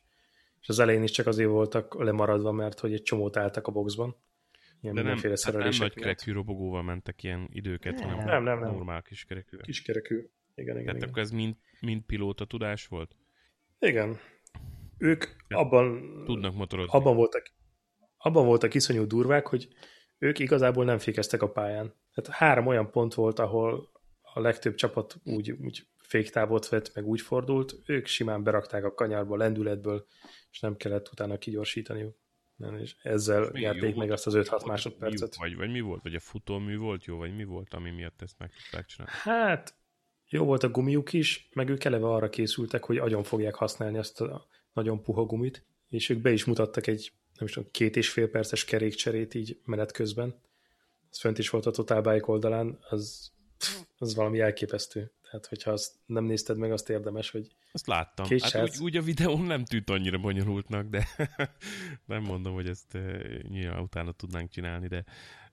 és 0.62 0.70
az 0.70 0.80
elején 0.80 1.04
is 1.04 1.12
csak 1.12 1.28
azért 1.28 1.50
voltak 1.50 2.04
lemaradva, 2.04 2.52
mert 2.52 2.80
hogy 2.80 2.94
egy 2.94 3.04
csomót 3.04 3.38
álltak 3.38 3.68
a 3.68 3.72
boxban. 3.72 4.16
Ilyen 4.82 4.96
De 4.96 5.02
nem, 5.02 5.18
hát 5.18 5.54
nem 5.54 5.70
nagy 5.80 5.94
kerekű 5.94 6.32
robogóval 6.32 6.84
mentek 6.84 7.24
ilyen 7.24 7.48
időket, 7.52 8.00
Nem. 8.00 8.10
hanem 8.10 8.26
Nem, 8.26 8.44
nem, 8.44 8.60
nem. 8.60 8.72
normál 8.72 9.02
kis 9.02 9.26
kerekű. 9.26 9.58
Kiskerekű. 9.58 10.30
Igen, 10.56 10.74
igen, 10.74 10.86
Tehát 10.86 10.96
igen. 10.96 11.10
akkor 11.10 11.22
ez 11.22 11.32
mind, 11.32 11.56
mind 11.80 12.04
pilóta 12.04 12.46
tudás 12.46 12.88
volt? 12.88 13.16
Igen. 13.80 14.18
Ők 14.98 15.26
abban, 15.48 16.02
Tudnak 16.26 16.56
motorozni. 16.56 16.98
abban 16.98 17.16
voltak 17.16 17.52
abban 18.22 18.46
voltak 18.46 18.74
iszonyú 18.74 19.06
durvák, 19.06 19.48
hogy 19.48 19.68
ők 20.18 20.40
igazából 20.40 20.86
nem 20.86 20.98
fékeztek 20.98 21.42
a 21.42 21.52
pályán. 21.52 21.94
Tehát 22.14 22.40
három 22.40 22.68
olyan 22.68 22.92
pont 22.92 23.14
volt, 23.14 23.40
ahol 23.40 23.90
a 24.22 24.40
legtöbb 24.40 24.76
csapat 24.76 25.16
úgy, 25.24 25.52
úgy 25.52 25.88
féktávot 25.98 26.70
vett, 26.70 26.96
meg 26.96 27.06
úgy 27.06 27.22
fordult, 27.22 27.76
ők 27.86 28.06
simán 28.06 28.44
berakták 28.44 28.84
a 28.84 28.94
kanyarba 28.94 29.36
lendületből, 29.36 30.06
és 30.52 30.60
nem 30.60 30.76
kellett 30.76 31.10
utána 31.12 31.38
kigyorsítaniuk. 31.38 32.20
Nem, 32.56 32.78
és 32.78 32.96
ezzel 33.02 33.50
nyerték 33.52 33.94
jó 33.94 33.98
meg 33.98 34.12
azt 34.12 34.28
az 34.28 34.34
5-6 34.36 34.48
Volt, 34.50 34.66
másodpercet. 34.66 35.36
Vagy, 35.36 35.56
vagy 35.56 35.72
mi 35.72 35.80
volt? 35.80 36.02
Vagy 36.02 36.16
a 36.16 36.20
futómű 36.20 36.78
volt 36.78 37.06
jó? 37.06 37.18
Vagy 37.18 37.36
mi 37.36 37.44
volt, 37.44 37.74
ami 37.74 37.90
miatt 37.92 38.22
ezt 38.22 38.40
meg 38.40 38.52
tudták 38.52 38.86
csinálni? 38.86 39.14
Hát, 39.16 39.76
jó 40.32 40.46
volt 40.46 40.64
a 40.64 40.70
gumiuk 40.70 41.14
is, 41.14 41.50
meg 41.54 41.70
ők 41.70 41.84
eleve 41.84 42.08
arra 42.08 42.30
készültek, 42.30 42.84
hogy 42.84 42.98
agyon 42.98 43.24
fogják 43.24 43.56
használni 43.56 43.98
azt 43.98 44.22
a 44.22 44.48
nagyon 44.74 45.04
puha 45.04 45.26
gumit, 45.26 45.66
és 45.90 46.10
ők 46.10 46.22
be 46.22 46.32
is 46.32 46.46
mutattak 46.46 46.88
egy, 46.88 47.12
nem 47.38 47.48
is 47.48 47.54
tudom, 47.54 47.70
két 47.72 47.96
és 47.96 48.10
fél 48.10 48.30
perces 48.30 48.66
kerékcserét 48.66 49.34
így 49.34 49.60
menet 49.66 49.92
közben. 49.92 50.42
Ez 51.12 51.20
fönt 51.20 51.38
is 51.38 51.50
volt 51.50 51.66
a 51.66 51.72
Total 51.72 52.02
Bike 52.02 52.26
oldalán, 52.26 52.80
az, 52.90 53.32
az 53.98 54.16
valami 54.16 54.40
elképesztő. 54.40 55.12
Tehát, 55.32 55.46
hogyha 55.46 55.72
azt 55.72 55.96
nem 56.06 56.24
nézted 56.24 56.58
meg, 56.58 56.72
azt 56.72 56.90
érdemes, 56.90 57.30
hogy 57.30 57.56
Azt 57.72 57.88
láttam. 57.88 58.26
Két 58.26 58.42
hát 58.42 58.64
úgy, 58.64 58.78
úgy, 58.82 58.98
a 58.98 59.02
videón 59.02 59.42
nem 59.42 59.66
tűnt 59.66 59.90
annyira 59.90 60.18
bonyolultnak, 60.18 60.88
de 60.88 61.08
nem 62.06 62.22
mondom, 62.22 62.54
hogy 62.54 62.68
ezt 62.68 62.94
uh, 62.94 63.42
nyilván 63.42 63.82
utána 63.82 64.12
tudnánk 64.12 64.50
csinálni, 64.50 64.88
de 64.88 65.04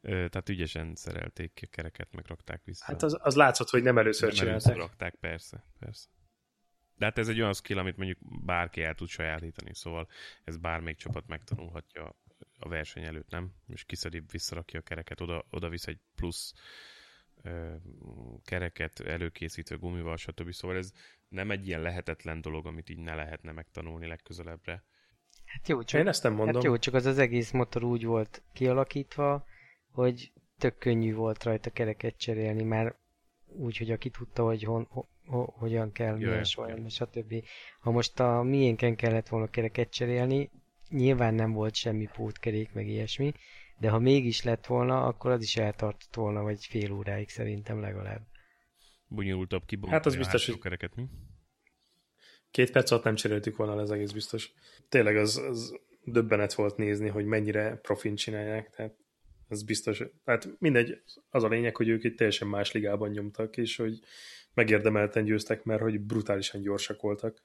uh, 0.02 0.10
tehát 0.10 0.48
ügyesen 0.48 0.94
szerelték 0.94 1.60
a 1.62 1.66
kereket, 1.70 2.12
meg 2.12 2.24
rakták 2.26 2.64
vissza. 2.64 2.84
hát 2.84 3.02
az, 3.02 3.18
az 3.20 3.34
látszott, 3.34 3.68
hogy 3.68 3.82
nem 3.82 3.98
először 3.98 4.34
nem 4.34 4.48
először 4.48 4.72
csinálták. 4.72 4.90
rakták, 4.90 5.14
persze, 5.14 5.64
persze. 5.78 6.08
De 6.96 7.04
hát 7.04 7.18
ez 7.18 7.28
egy 7.28 7.40
olyan 7.40 7.54
skill, 7.54 7.78
amit 7.78 7.96
mondjuk 7.96 8.18
bárki 8.44 8.82
el 8.82 8.94
tud 8.94 9.08
sajátítani, 9.08 9.74
szóval 9.74 10.08
ez 10.44 10.56
bármelyik 10.56 10.98
csapat 10.98 11.26
megtanulhatja 11.26 12.16
a 12.58 12.68
verseny 12.68 13.04
előtt, 13.04 13.30
nem? 13.30 13.52
És 13.66 13.84
kiszedi, 13.84 14.22
visszarakja 14.30 14.80
a 14.80 14.82
kereket, 14.82 15.20
oda, 15.20 15.46
oda 15.50 15.68
visz 15.68 15.86
egy 15.86 16.00
plusz 16.14 16.52
kereket 18.44 19.00
előkészítő 19.00 19.78
gumival, 19.78 20.16
stb. 20.16 20.52
Szóval 20.52 20.76
ez 20.76 20.92
nem 21.28 21.50
egy 21.50 21.66
ilyen 21.66 21.80
lehetetlen 21.80 22.40
dolog, 22.40 22.66
amit 22.66 22.88
így 22.90 22.98
ne 22.98 23.14
lehetne 23.14 23.52
megtanulni 23.52 24.06
legközelebbre. 24.06 24.82
Hát 25.44 25.68
jó, 25.68 25.82
csak, 25.82 26.00
Én 26.00 26.08
ezt 26.08 26.22
nem 26.22 26.32
mondom. 26.32 26.54
hát 26.54 26.64
jó, 26.64 26.76
csak 26.76 26.94
az 26.94 27.06
az 27.06 27.18
egész 27.18 27.50
motor 27.50 27.84
úgy 27.84 28.04
volt 28.04 28.42
kialakítva, 28.52 29.46
hogy 29.90 30.32
tök 30.58 30.78
könnyű 30.78 31.14
volt 31.14 31.42
rajta 31.42 31.70
kereket 31.70 32.18
cserélni, 32.18 32.62
már 32.62 32.96
úgy, 33.46 33.76
hogy 33.76 33.90
aki 33.90 34.10
tudta, 34.10 34.44
hogy 34.44 34.62
hon, 34.62 34.86
ho, 34.90 35.04
ho, 35.26 35.44
hogyan 35.44 35.92
kell, 35.92 36.16
milyen 36.16 36.32
Jaj, 36.32 36.44
sorrendben, 36.44 36.88
stb. 36.88 37.44
Ha 37.80 37.90
most 37.90 38.20
a 38.20 38.42
miénken 38.42 38.96
kellett 38.96 39.28
volna 39.28 39.50
kereket 39.50 39.90
cserélni, 39.90 40.50
nyilván 40.88 41.34
nem 41.34 41.52
volt 41.52 41.74
semmi 41.74 42.08
pótkerék, 42.12 42.72
meg 42.72 42.86
ilyesmi, 42.86 43.32
de 43.80 43.88
ha 43.88 43.98
mégis 43.98 44.42
lett 44.42 44.66
volna, 44.66 45.06
akkor 45.06 45.30
az 45.30 45.42
is 45.42 45.56
eltartott 45.56 46.14
volna, 46.14 46.42
vagy 46.42 46.64
fél 46.64 46.92
óráig 46.92 47.28
szerintem 47.28 47.80
legalább. 47.80 48.26
Bonyolultabb 49.08 49.64
kibontani 49.64 49.96
Hát 49.96 50.06
az 50.06 50.14
a 50.14 50.18
biztos, 50.18 50.46
hogy- 50.46 50.58
kereket, 50.58 50.96
mi? 50.96 51.04
Két 52.50 52.70
perc 52.70 52.90
alatt 52.90 53.04
nem 53.04 53.14
cseréltük 53.14 53.56
volna 53.56 53.74
le, 53.74 53.82
ez 53.82 53.90
egész 53.90 54.10
biztos. 54.10 54.52
Tényleg 54.88 55.16
az, 55.16 55.36
az 55.36 55.78
döbbenet 56.04 56.54
volt 56.54 56.76
nézni, 56.76 57.08
hogy 57.08 57.24
mennyire 57.24 57.76
profin 57.76 58.14
csinálják, 58.14 58.70
tehát 58.70 58.96
ez 59.48 59.62
biztos. 59.62 60.02
Tehát 60.24 60.48
mindegy, 60.58 61.02
az 61.30 61.42
a 61.44 61.48
lényeg, 61.48 61.76
hogy 61.76 61.88
ők 61.88 62.04
egy 62.04 62.14
teljesen 62.14 62.48
más 62.48 62.72
ligában 62.72 63.10
nyomtak, 63.10 63.56
és 63.56 63.76
hogy 63.76 64.00
megérdemelten 64.54 65.24
győztek, 65.24 65.64
mert 65.64 65.80
hogy 65.80 66.00
brutálisan 66.00 66.60
gyorsak 66.60 67.00
voltak. 67.00 67.42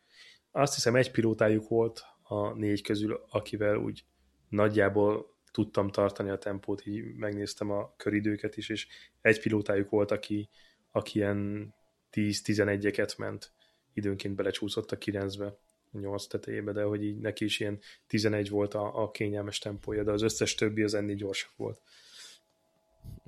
Azt 0.52 0.74
hiszem 0.74 0.96
egy 0.96 1.12
pilótájuk 1.12 1.67
volt 1.67 2.04
a 2.22 2.54
négy 2.54 2.82
közül, 2.82 3.26
akivel 3.30 3.76
úgy 3.78 4.06
nagyjából 4.50 5.33
tudtam 5.54 5.89
tartani 5.89 6.30
a 6.30 6.38
tempót, 6.38 6.86
így 6.86 7.16
megnéztem 7.16 7.72
a 7.72 7.94
köridőket 7.98 8.58
is, 8.58 8.70
és 8.70 8.88
egy 9.22 9.42
pilótájuk 9.42 9.89
volt, 9.89 10.12
aki, 10.12 10.50
aki 10.92 11.20
ilyen 11.20 11.74
10-11-eket 12.12 13.18
ment 13.18 13.52
időnként 13.94 14.36
belecsúszott 14.36 14.92
a 14.92 14.98
9-be, 14.98 15.46
a 15.92 15.98
8 16.00 16.28
tetejébe, 16.28 16.72
de 16.72 16.84
hogy 16.84 17.04
így 17.04 17.18
neki 17.18 17.46
is 17.46 17.60
ilyen 17.60 17.80
11 18.08 18.50
volt 18.50 18.74
a, 18.74 19.02
a 19.02 19.12
kényelmes 19.12 19.60
tempója, 19.60 20.04
de 20.04 20.12
az 20.12 20.22
összes 20.22 20.56
többi 20.56 20.84
az 20.84 20.94
ennél 20.94 21.16
gyorsabb 21.16 21.52
volt. 21.56 21.82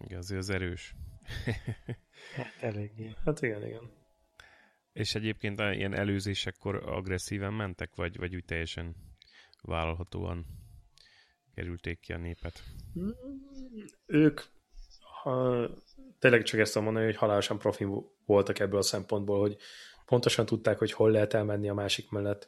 Igen, 0.03 0.17
azért 0.17 0.39
az 0.39 0.49
erős. 0.49 0.95
Hát 2.35 2.53
eléggé. 2.59 3.15
Hát 3.25 3.41
igen, 3.41 3.65
igen. 3.65 3.91
És 4.93 5.15
egyébként 5.15 5.59
ilyen 5.59 5.93
előzésekkor 5.93 6.75
agresszíven 6.75 7.53
mentek, 7.53 7.95
vagy, 7.95 8.17
vagy 8.17 8.35
úgy 8.35 8.45
teljesen 8.45 8.95
vállalhatóan 9.61 10.45
kerülték 11.55 11.99
ki 11.99 12.13
a 12.13 12.17
népet? 12.17 12.63
Ők 14.05 14.41
ha, 15.21 15.67
tényleg 16.19 16.43
csak 16.43 16.59
ezt 16.59 16.69
tudom 16.71 16.83
mondani, 16.83 17.05
hogy 17.05 17.15
halálosan 17.15 17.57
profi 17.57 17.87
voltak 18.25 18.59
ebből 18.59 18.79
a 18.79 18.81
szempontból, 18.81 19.39
hogy 19.39 19.57
pontosan 20.05 20.45
tudták, 20.45 20.77
hogy 20.77 20.91
hol 20.91 21.11
lehet 21.11 21.33
elmenni 21.33 21.69
a 21.69 21.73
másik 21.73 22.09
mellett, 22.09 22.47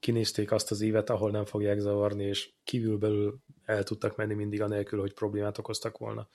kinézték 0.00 0.52
azt 0.52 0.70
az 0.70 0.80
évet, 0.80 1.10
ahol 1.10 1.30
nem 1.30 1.44
fogják 1.44 1.78
zavarni, 1.78 2.24
és 2.24 2.50
kívülbelül 2.64 3.40
el 3.64 3.82
tudtak 3.82 4.16
menni 4.16 4.34
mindig 4.34 4.62
anélkül, 4.62 5.00
hogy 5.00 5.14
problémát 5.14 5.58
okoztak 5.58 5.98
volna. 5.98 6.28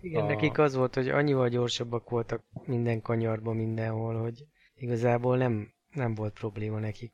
Igen, 0.00 0.22
A- 0.22 0.26
nekik 0.26 0.58
az 0.58 0.74
volt, 0.74 0.94
hogy 0.94 1.08
annyival 1.08 1.48
gyorsabbak 1.48 2.10
voltak 2.10 2.42
minden 2.64 3.02
kanyarban, 3.02 3.56
mindenhol, 3.56 4.20
hogy 4.20 4.44
igazából 4.74 5.36
nem, 5.36 5.72
nem 5.90 6.14
volt 6.14 6.32
probléma 6.32 6.78
nekik. 6.78 7.12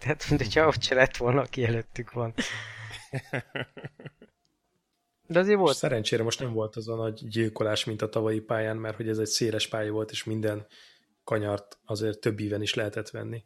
Tehát, 0.00 0.28
mint 0.28 0.42
hogyha 0.42 0.66
ott 0.66 0.82
se 0.82 0.94
lett 0.94 1.16
volna, 1.16 1.40
aki 1.40 1.64
előttük 1.64 2.12
van. 2.12 2.34
De 5.26 5.38
azért 5.38 5.58
Volt. 5.58 5.76
Szerencsére 5.76 6.22
most 6.22 6.40
nem 6.40 6.52
volt 6.52 6.76
az 6.76 6.88
a 6.88 6.94
nagy 6.94 7.28
gyilkolás, 7.28 7.84
mint 7.84 8.02
a 8.02 8.08
tavalyi 8.08 8.40
pályán, 8.40 8.76
mert 8.76 8.96
hogy 8.96 9.08
ez 9.08 9.18
egy 9.18 9.26
széles 9.26 9.68
pálya 9.68 9.92
volt, 9.92 10.10
és 10.10 10.24
minden 10.24 10.66
kanyart 11.24 11.78
azért 11.84 12.20
több 12.20 12.40
íven 12.40 12.62
is 12.62 12.74
lehetett 12.74 13.10
venni. 13.10 13.44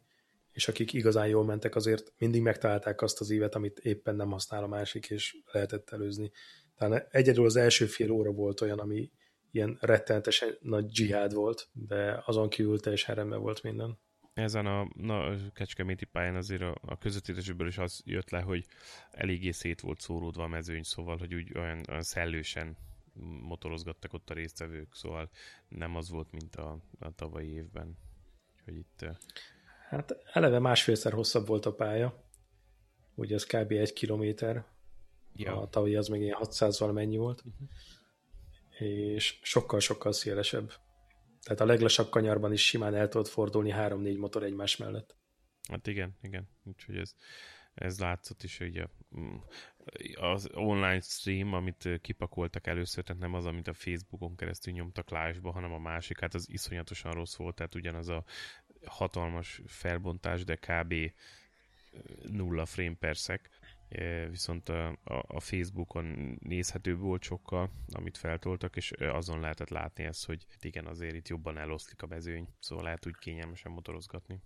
És 0.51 0.67
akik 0.67 0.93
igazán 0.93 1.27
jól 1.27 1.45
mentek, 1.45 1.75
azért 1.75 2.13
mindig 2.17 2.41
megtalálták 2.41 3.01
azt 3.01 3.19
az 3.19 3.29
ívet, 3.29 3.55
amit 3.55 3.79
éppen 3.79 4.15
nem 4.15 4.31
használ 4.31 4.63
a 4.63 4.67
másik, 4.67 5.09
és 5.09 5.37
lehetett 5.51 5.89
előzni. 5.89 6.31
Tehát 6.75 7.07
egyedül 7.11 7.45
az 7.45 7.55
első 7.55 7.85
fél 7.85 8.11
óra 8.11 8.31
volt 8.31 8.61
olyan, 8.61 8.79
ami 8.79 9.11
ilyen 9.51 9.77
rettenetesen 9.81 10.57
nagy 10.61 10.85
dzsihád 10.85 11.33
volt, 11.33 11.69
de 11.73 12.23
azon 12.25 12.49
kívül 12.49 12.79
teljesen 12.79 13.15
rendben 13.15 13.41
volt 13.41 13.63
minden. 13.63 13.99
Ezen 14.37 14.65
a, 14.65 14.87
na, 14.95 15.25
a 15.25 15.35
kecskeméti 15.53 16.05
pályán 16.05 16.35
azért 16.35 16.61
a, 16.61 16.75
a 16.81 16.97
közvetítésből 16.97 17.67
is 17.67 17.77
az 17.77 18.01
jött 18.05 18.29
le, 18.29 18.41
hogy 18.41 18.65
eléggé 19.11 19.51
szét 19.51 19.81
volt 19.81 19.99
szóródva 19.99 20.43
a 20.43 20.47
mezőny, 20.47 20.83
szóval, 20.83 21.17
hogy 21.17 21.33
úgy 21.33 21.57
olyan, 21.57 21.83
olyan 21.89 22.03
szellősen 22.03 22.77
motorozgattak 23.41 24.13
ott 24.13 24.29
a 24.29 24.33
résztvevők, 24.33 24.95
szóval 24.95 25.29
nem 25.67 25.95
az 25.95 26.09
volt, 26.09 26.31
mint 26.31 26.55
a, 26.55 26.77
a 26.99 27.15
tavalyi 27.15 27.53
évben. 27.53 27.97
Hogy 28.65 28.75
itt 28.75 29.05
Hát 29.89 30.17
eleve 30.33 30.59
másfélszer 30.59 31.13
hosszabb 31.13 31.47
volt 31.47 31.65
a 31.65 31.73
pálya, 31.73 32.23
ugye 33.15 33.35
ez 33.35 33.45
kb. 33.45 33.71
egy 33.71 33.93
kilométer, 33.93 34.65
ja, 35.35 35.61
a 35.61 35.69
tavalyi 35.69 35.95
az 35.95 36.07
meg 36.07 36.21
ilyen 36.21 36.37
600 36.37 36.79
valamennyi 36.79 37.17
volt, 37.17 37.43
és 38.79 39.39
sokkal-sokkal 39.41 40.11
szélesebb. 40.11 40.73
Tehát 41.47 41.61
a 41.61 41.65
leglassabb 41.65 42.09
kanyarban 42.09 42.53
is 42.53 42.65
simán 42.65 42.95
el 42.95 43.07
tudott 43.07 43.27
fordulni 43.27 43.73
3-4 43.75 44.17
motor 44.17 44.43
egymás 44.43 44.77
mellett. 44.77 45.15
Hát 45.69 45.87
igen, 45.87 46.17
igen. 46.21 46.49
Úgyhogy 46.63 46.97
ez, 46.97 47.15
ez 47.73 47.99
látszott 47.99 48.43
is, 48.43 48.57
hogy 48.57 48.77
a, 48.77 48.89
mm, 49.19 49.35
az 50.13 50.49
online 50.53 50.99
stream, 50.99 51.53
amit 51.53 51.89
kipakoltak 52.01 52.67
először, 52.67 53.03
tehát 53.03 53.21
nem 53.21 53.33
az, 53.33 53.45
amit 53.45 53.67
a 53.67 53.73
Facebookon 53.73 54.35
keresztül 54.35 54.73
nyomtak 54.73 55.09
live-ba, 55.09 55.51
hanem 55.51 55.73
a 55.73 55.79
másik, 55.79 56.19
hát 56.19 56.33
az 56.33 56.49
iszonyatosan 56.49 57.11
rossz 57.11 57.35
volt, 57.35 57.55
tehát 57.55 57.75
ugyanaz 57.75 58.07
a 58.09 58.23
hatalmas 58.85 59.61
felbontás, 59.65 60.43
de 60.43 60.55
kb. 60.55 60.93
nulla 62.21 62.65
frame 62.65 62.95
per 62.99 63.15
sec, 63.15 63.41
viszont 64.29 64.69
a, 64.69 64.97
a, 65.03 65.39
Facebookon 65.39 66.37
nézhető 66.39 66.97
volt 66.97 67.23
sokkal, 67.23 67.71
amit 67.91 68.17
feltoltak, 68.17 68.75
és 68.75 68.91
azon 68.91 69.39
lehetett 69.39 69.69
látni 69.69 70.03
ezt, 70.03 70.25
hogy 70.25 70.45
igen, 70.61 70.85
azért 70.85 71.15
itt 71.15 71.27
jobban 71.27 71.57
eloszlik 71.57 72.01
a 72.01 72.07
mezőny, 72.07 72.47
szóval 72.59 72.83
lehet 72.83 73.07
úgy 73.07 73.17
kényelmesen 73.17 73.71
motorozgatni. 73.71 74.41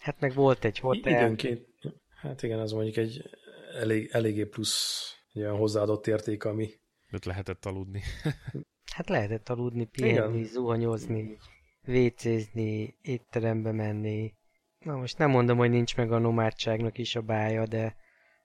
Hát 0.00 0.20
meg 0.20 0.34
volt 0.34 0.64
egy 0.64 0.78
hotel. 0.78 1.12
Időnként, 1.12 1.66
hát 2.08 2.42
igen, 2.42 2.58
az 2.58 2.72
mondjuk 2.72 2.96
egy 2.96 3.30
elég, 3.74 4.08
eléggé 4.12 4.44
plusz 4.44 5.16
egy 5.32 5.42
olyan 5.42 5.56
hozzáadott 5.56 6.06
érték, 6.06 6.44
ami... 6.44 6.70
Öt 7.10 7.24
lehetett 7.24 7.64
aludni. 7.64 8.02
hát 8.96 9.08
lehetett 9.08 9.48
aludni, 9.48 9.84
pihenni, 9.84 10.38
igen. 10.38 10.52
zuhanyozni, 10.52 11.38
vécézni, 11.82 12.96
étterembe 13.02 13.72
menni. 13.72 14.34
Na 14.78 14.96
most 14.96 15.18
nem 15.18 15.30
mondom, 15.30 15.58
hogy 15.58 15.70
nincs 15.70 15.96
meg 15.96 16.12
a 16.12 16.18
nomádságnak 16.18 16.98
is 16.98 17.16
a 17.16 17.20
bája, 17.20 17.66
de 17.66 17.96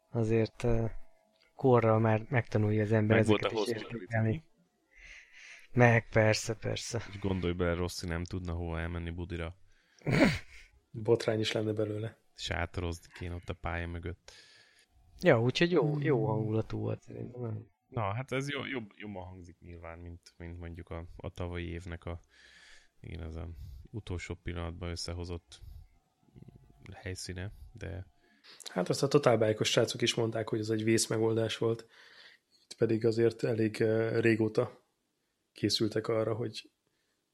azért 0.09 0.65
korral 1.55 1.99
már 1.99 2.25
megtanulja 2.29 2.83
az 2.83 2.91
ember 2.91 3.17
meg 3.17 3.25
ezeket 3.25 3.51
is 3.51 3.67
értékelni. 3.67 4.43
Meg, 5.71 6.09
persze, 6.09 6.55
persze. 6.55 7.03
És 7.09 7.19
gondolj 7.19 7.53
bele, 7.53 7.73
Rossi 7.73 8.07
nem 8.07 8.23
tudna 8.23 8.53
hova 8.53 8.79
elmenni 8.79 9.09
Budira. 9.09 9.55
Botrány 10.91 11.39
is 11.39 11.51
lenne 11.51 11.71
belőle. 11.71 12.17
Sátorozni 12.35 13.07
kéne 13.13 13.35
ott 13.35 13.49
a 13.49 13.53
pálya 13.53 13.87
mögött. 13.87 14.31
Ja, 15.19 15.41
úgyhogy 15.41 15.71
jó, 15.71 15.99
jó 15.99 16.25
hangulatú 16.25 16.79
volt 16.79 17.01
szerintem. 17.01 17.67
Na, 17.87 18.13
hát 18.13 18.31
ez 18.31 18.49
jó, 18.49 18.65
jobb, 18.65 18.91
jobban 18.95 19.25
hangzik 19.25 19.59
nyilván, 19.59 19.99
mint, 19.99 20.33
mint 20.37 20.59
mondjuk 20.59 20.89
a, 20.89 21.05
a 21.15 21.29
tavalyi 21.29 21.67
évnek 21.67 22.05
a 22.05 22.21
igen, 22.99 23.21
az 23.21 23.35
a 23.35 23.49
utolsó 23.91 24.35
pillanatban 24.35 24.89
összehozott 24.89 25.61
helyszíne, 26.93 27.51
de... 27.71 28.05
Hát 28.63 28.89
azt 28.89 29.03
a 29.03 29.07
totálbájkos 29.07 29.69
srácok 29.69 30.01
is 30.01 30.13
mondták, 30.13 30.49
hogy 30.49 30.59
ez 30.59 30.69
egy 30.69 30.83
vészmegoldás 30.83 31.57
volt. 31.57 31.87
Itt 32.63 32.77
pedig 32.77 33.05
azért 33.05 33.43
elég 33.43 33.77
uh, 33.79 34.19
régóta 34.19 34.85
készültek 35.53 36.07
arra, 36.07 36.33
hogy, 36.33 36.71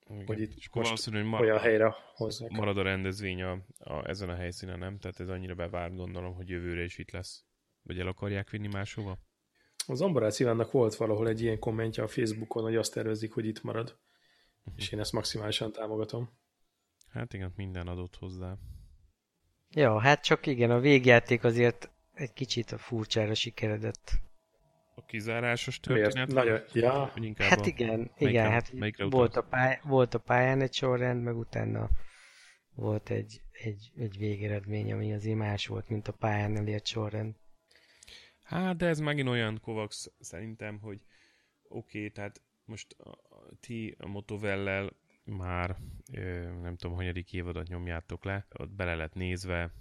Igen. 0.09 0.25
hogy 0.25 0.39
itt 0.39 0.55
és 0.55 0.69
most 0.69 0.87
valószínű, 0.87 1.17
hogy 1.17 1.25
marad, 1.25 1.45
olyan 1.45 1.59
helyre 1.59 1.95
hozzák. 2.15 2.49
Marad 2.49 2.77
a 2.77 2.81
rendezvény 2.81 3.41
a, 3.41 3.51
a, 3.77 4.07
ezen 4.07 4.29
a 4.29 4.35
helyszínen, 4.35 4.79
nem? 4.79 4.99
Tehát 4.99 5.19
ez 5.19 5.29
annyira 5.29 5.55
bevárt 5.55 5.95
gondolom, 5.95 6.33
hogy 6.35 6.49
jövőre 6.49 6.83
is 6.83 6.97
itt 6.97 7.11
lesz. 7.11 7.45
Vagy 7.81 7.99
el 7.99 8.07
akarják 8.07 8.49
vinni 8.49 8.67
máshova? 8.67 9.19
Az 9.87 10.01
Ambarác 10.01 10.39
Ivánnak 10.39 10.71
volt 10.71 10.95
valahol 10.95 11.27
egy 11.27 11.41
ilyen 11.41 11.59
kommentje 11.59 12.03
a 12.03 12.07
Facebookon, 12.07 12.63
hogy 12.63 12.75
azt 12.75 12.93
tervezik, 12.93 13.33
hogy 13.33 13.45
itt 13.45 13.61
marad. 13.61 13.99
Uh-huh. 14.59 14.73
És 14.75 14.91
én 14.91 14.99
ezt 14.99 15.11
maximálisan 15.11 15.71
támogatom. 15.71 16.29
Hát 17.07 17.33
igen, 17.33 17.53
minden 17.55 17.87
adott 17.87 18.15
hozzá. 18.15 18.57
Ja, 19.75 19.99
hát 19.99 20.23
csak 20.23 20.45
igen, 20.45 20.71
a 20.71 20.79
végjáték 20.79 21.43
azért 21.43 21.89
egy 22.13 22.33
kicsit 22.33 22.71
a 22.71 22.77
furcsára 22.77 23.33
sikeredett. 23.33 24.11
A 24.95 25.05
kizárásos 25.05 25.79
történet? 25.79 26.27
Nagyon, 26.27 26.61
ja. 26.73 27.11
Hát 27.37 27.59
a... 27.59 27.65
igen, 27.65 28.11
igen, 28.17 28.49
hát 28.49 28.73
volt 28.97 29.35
a, 29.35 29.41
pály, 29.41 29.79
volt 29.83 30.13
a 30.13 30.19
pályán 30.19 30.61
egy 30.61 30.73
sorrend, 30.73 31.23
meg 31.23 31.37
utána 31.37 31.89
volt 32.75 33.09
egy, 33.09 33.41
egy, 33.51 33.91
egy 33.97 34.17
végeredmény, 34.17 34.93
ami 34.93 35.13
azért 35.13 35.37
más 35.37 35.67
volt, 35.67 35.89
mint 35.89 36.07
a 36.07 36.11
pályán 36.11 36.57
elért 36.57 36.85
sorrend. 36.85 37.35
Hát, 38.43 38.75
de 38.75 38.87
ez 38.87 38.99
megint 38.99 39.29
olyan, 39.29 39.59
Kovacs, 39.61 39.95
szerintem, 40.19 40.79
hogy 40.79 41.01
oké, 41.67 41.97
okay, 41.97 42.09
tehát 42.09 42.41
most 42.65 42.95
a, 42.97 43.09
a, 43.09 43.49
ti 43.59 43.95
a 43.99 44.07
Motovellel 44.07 44.93
már 45.23 45.77
nem 46.61 46.75
tudom, 46.75 46.95
hanyadik 46.95 47.33
évadat 47.33 47.67
nyomjátok 47.67 48.23
le, 48.23 48.45
ott 48.59 48.71
bele 48.71 48.95
lett 48.95 49.13
nézve, 49.13 49.71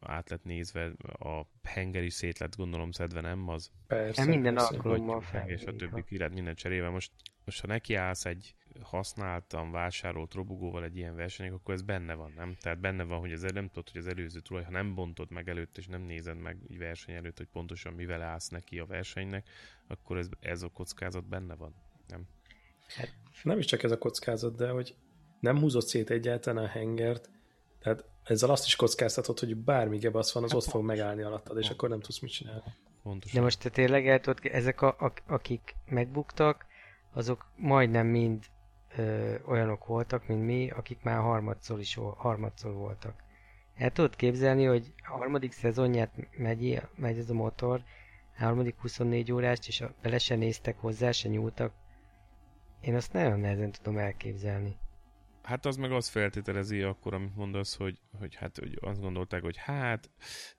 át 0.00 0.30
lett 0.30 0.44
nézve, 0.44 0.92
a 1.18 1.46
henger 1.62 2.02
is 2.02 2.12
szét 2.12 2.38
lett 2.38 2.56
gondolom 2.56 2.90
szedve, 2.90 3.20
nem 3.20 3.48
az? 3.48 3.70
Persze. 3.86 4.24
minden 4.24 4.56
alkalommal 4.56 5.20
fel. 5.20 5.48
És 5.48 5.64
a 5.64 5.76
többi 5.76 6.04
ki 6.04 6.18
lett 6.18 6.32
minden 6.32 6.54
cserével. 6.54 6.90
Most, 6.90 7.12
most 7.44 7.60
ha 7.60 7.66
nekiállsz 7.66 8.24
egy 8.24 8.54
használtan 8.80 9.70
vásárolt 9.70 10.34
robogóval 10.34 10.84
egy 10.84 10.96
ilyen 10.96 11.16
versenynek, 11.16 11.54
akkor 11.54 11.74
ez 11.74 11.82
benne 11.82 12.14
van, 12.14 12.32
nem? 12.36 12.54
Tehát 12.60 12.80
benne 12.80 13.02
van, 13.02 13.18
hogy 13.18 13.32
az 13.32 13.42
nem 13.42 13.68
tudod, 13.68 13.90
hogy 13.90 14.00
az 14.00 14.06
előző 14.06 14.40
tulaj, 14.40 14.64
ha 14.64 14.70
nem 14.70 14.94
bontod 14.94 15.30
meg 15.30 15.48
előtt, 15.48 15.78
és 15.78 15.86
nem 15.86 16.02
nézed 16.02 16.36
meg 16.36 16.56
egy 16.68 16.78
verseny 16.78 17.14
előtt, 17.14 17.36
hogy 17.36 17.48
pontosan 17.52 17.92
mivel 17.92 18.22
állsz 18.22 18.48
neki 18.48 18.78
a 18.78 18.86
versenynek, 18.86 19.48
akkor 19.86 20.16
ez, 20.18 20.28
ez 20.40 20.62
a 20.62 20.68
kockázat 20.68 21.28
benne 21.28 21.54
van, 21.54 21.74
nem? 22.06 22.26
Hát, 22.86 23.12
nem 23.42 23.58
is 23.58 23.66
csak 23.66 23.82
ez 23.82 23.90
a 23.90 23.98
kockázat, 23.98 24.56
de 24.56 24.68
hogy 24.68 24.94
nem 25.40 25.58
húzott 25.58 25.86
szét 25.86 26.10
egyáltalán 26.10 26.64
a 26.64 26.68
hengert, 26.68 27.30
tehát 27.78 28.04
ezzel 28.24 28.50
azt 28.50 28.66
is 28.66 28.76
kockáztatod, 28.76 29.38
hogy 29.38 29.56
bármi 29.56 29.98
gebasz 29.98 30.32
van, 30.32 30.42
az 30.42 30.50
hát 30.50 30.60
ott 30.60 30.68
fog 30.68 30.84
megállni 30.84 31.22
alattad, 31.22 31.58
és 31.58 31.70
akkor 31.70 31.88
nem 31.88 32.00
tudsz 32.00 32.20
mit 32.20 32.32
csinálni. 32.32 32.74
Pontosan. 33.02 33.38
De 33.38 33.44
most 33.44 33.60
te 33.60 33.68
tényleg 33.68 34.08
el 34.08 34.20
tudod, 34.20 34.38
ezek, 34.42 34.80
a, 34.80 34.86
a, 34.86 35.12
akik 35.26 35.74
megbuktak, 35.86 36.66
azok 37.12 37.52
majdnem 37.56 38.06
mind 38.06 38.44
ö, 38.96 39.34
olyanok 39.46 39.86
voltak, 39.86 40.26
mint 40.26 40.44
mi, 40.44 40.70
akik 40.70 41.02
már 41.02 41.20
harmadszor 41.20 41.80
is 41.80 41.98
harmadszor 42.16 42.72
voltak. 42.72 43.14
El 43.74 43.90
tudod 43.90 44.16
képzelni, 44.16 44.64
hogy 44.64 44.92
a 45.08 45.16
harmadik 45.16 45.52
szezonját 45.52 46.12
megy, 46.36 46.82
megy 46.94 47.18
ez 47.18 47.30
a 47.30 47.34
motor, 47.34 47.82
a 48.38 48.42
harmadik 48.42 48.80
24 48.80 49.32
órást, 49.32 49.68
és 49.68 49.80
a, 49.80 49.94
bele 50.02 50.18
se 50.18 50.34
néztek 50.34 50.78
hozzá, 50.78 51.10
se 51.10 51.28
nyúltak. 51.28 51.72
Én 52.82 52.94
azt 52.94 53.12
nagyon 53.12 53.40
nehezen 53.40 53.72
tudom 53.72 53.98
elképzelni. 53.98 54.76
Hát 55.42 55.66
az 55.66 55.76
meg 55.76 55.92
azt 55.92 56.08
feltételezi 56.08 56.82
akkor, 56.82 57.14
amit 57.14 57.36
mondasz, 57.36 57.76
hogy, 57.76 57.98
hogy 58.18 58.34
hát 58.34 58.58
hogy 58.58 58.78
azt 58.80 59.00
gondolták, 59.00 59.42
hogy 59.42 59.56
hát 59.56 60.10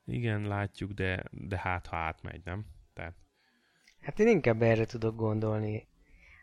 igen, 0.05 0.41
látjuk, 0.41 0.91
de, 0.91 1.23
de 1.31 1.57
hát 1.57 1.87
ha 1.87 1.95
átmegy, 1.95 2.41
nem? 2.43 2.65
Tehát... 2.93 3.13
Hát 4.01 4.19
én 4.19 4.27
inkább 4.27 4.61
erre 4.61 4.85
tudok 4.85 5.15
gondolni. 5.15 5.87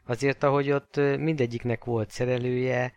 Azért, 0.05 0.43
ahogy 0.43 0.71
ott 0.71 0.97
mindegyiknek 0.97 1.85
volt 1.85 2.11
szerelője, 2.11 2.93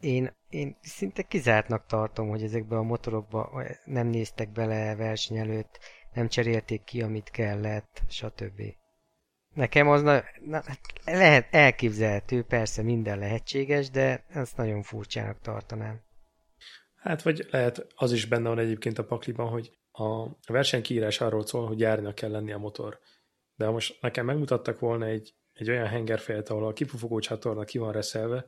én, 0.00 0.36
én 0.48 0.76
szinte 0.80 1.22
kizártnak 1.22 1.86
tartom, 1.86 2.28
hogy 2.28 2.42
ezekbe 2.42 2.76
a 2.76 2.82
motorokba 2.82 3.62
nem 3.84 4.06
néztek 4.06 4.50
bele 4.50 4.96
verseny 4.96 5.36
előtt, 5.36 5.78
nem 6.12 6.28
cserélték 6.28 6.84
ki, 6.84 7.02
amit 7.02 7.30
kellett, 7.30 8.02
stb. 8.08 8.62
Nekem 9.54 9.88
az 9.88 10.02
na, 10.02 10.22
na, 10.44 10.62
lehet 11.04 11.54
elképzelhető, 11.54 12.42
persze 12.42 12.82
minden 12.82 13.18
lehetséges, 13.18 13.90
de 13.90 14.24
ezt 14.28 14.56
nagyon 14.56 14.82
furcsának 14.82 15.40
tartanám. 15.40 16.00
Hát 16.94 17.22
vagy 17.22 17.46
lehet 17.50 17.86
az 17.94 18.12
is 18.12 18.26
benne 18.26 18.48
van 18.48 18.58
egyébként 18.58 18.98
a 18.98 19.04
pakliban, 19.04 19.48
hogy 19.48 19.72
a 19.92 20.26
versenykiírás 20.46 21.20
arról 21.20 21.46
szól, 21.46 21.66
hogy 21.66 21.80
járnak 21.80 22.14
kell 22.14 22.30
lenni 22.30 22.52
a 22.52 22.58
motor. 22.58 22.98
De 23.54 23.70
most 23.70 23.98
nekem 24.00 24.24
megmutattak 24.24 24.78
volna 24.78 25.06
egy, 25.06 25.34
egy 25.52 25.70
olyan 25.70 25.86
hengerfejet, 25.86 26.48
ahol 26.48 26.66
a 26.66 26.72
kipufogó 26.72 27.18
csatorna 27.18 27.64
ki 27.64 27.78
van 27.78 27.92
reszelve, 27.92 28.46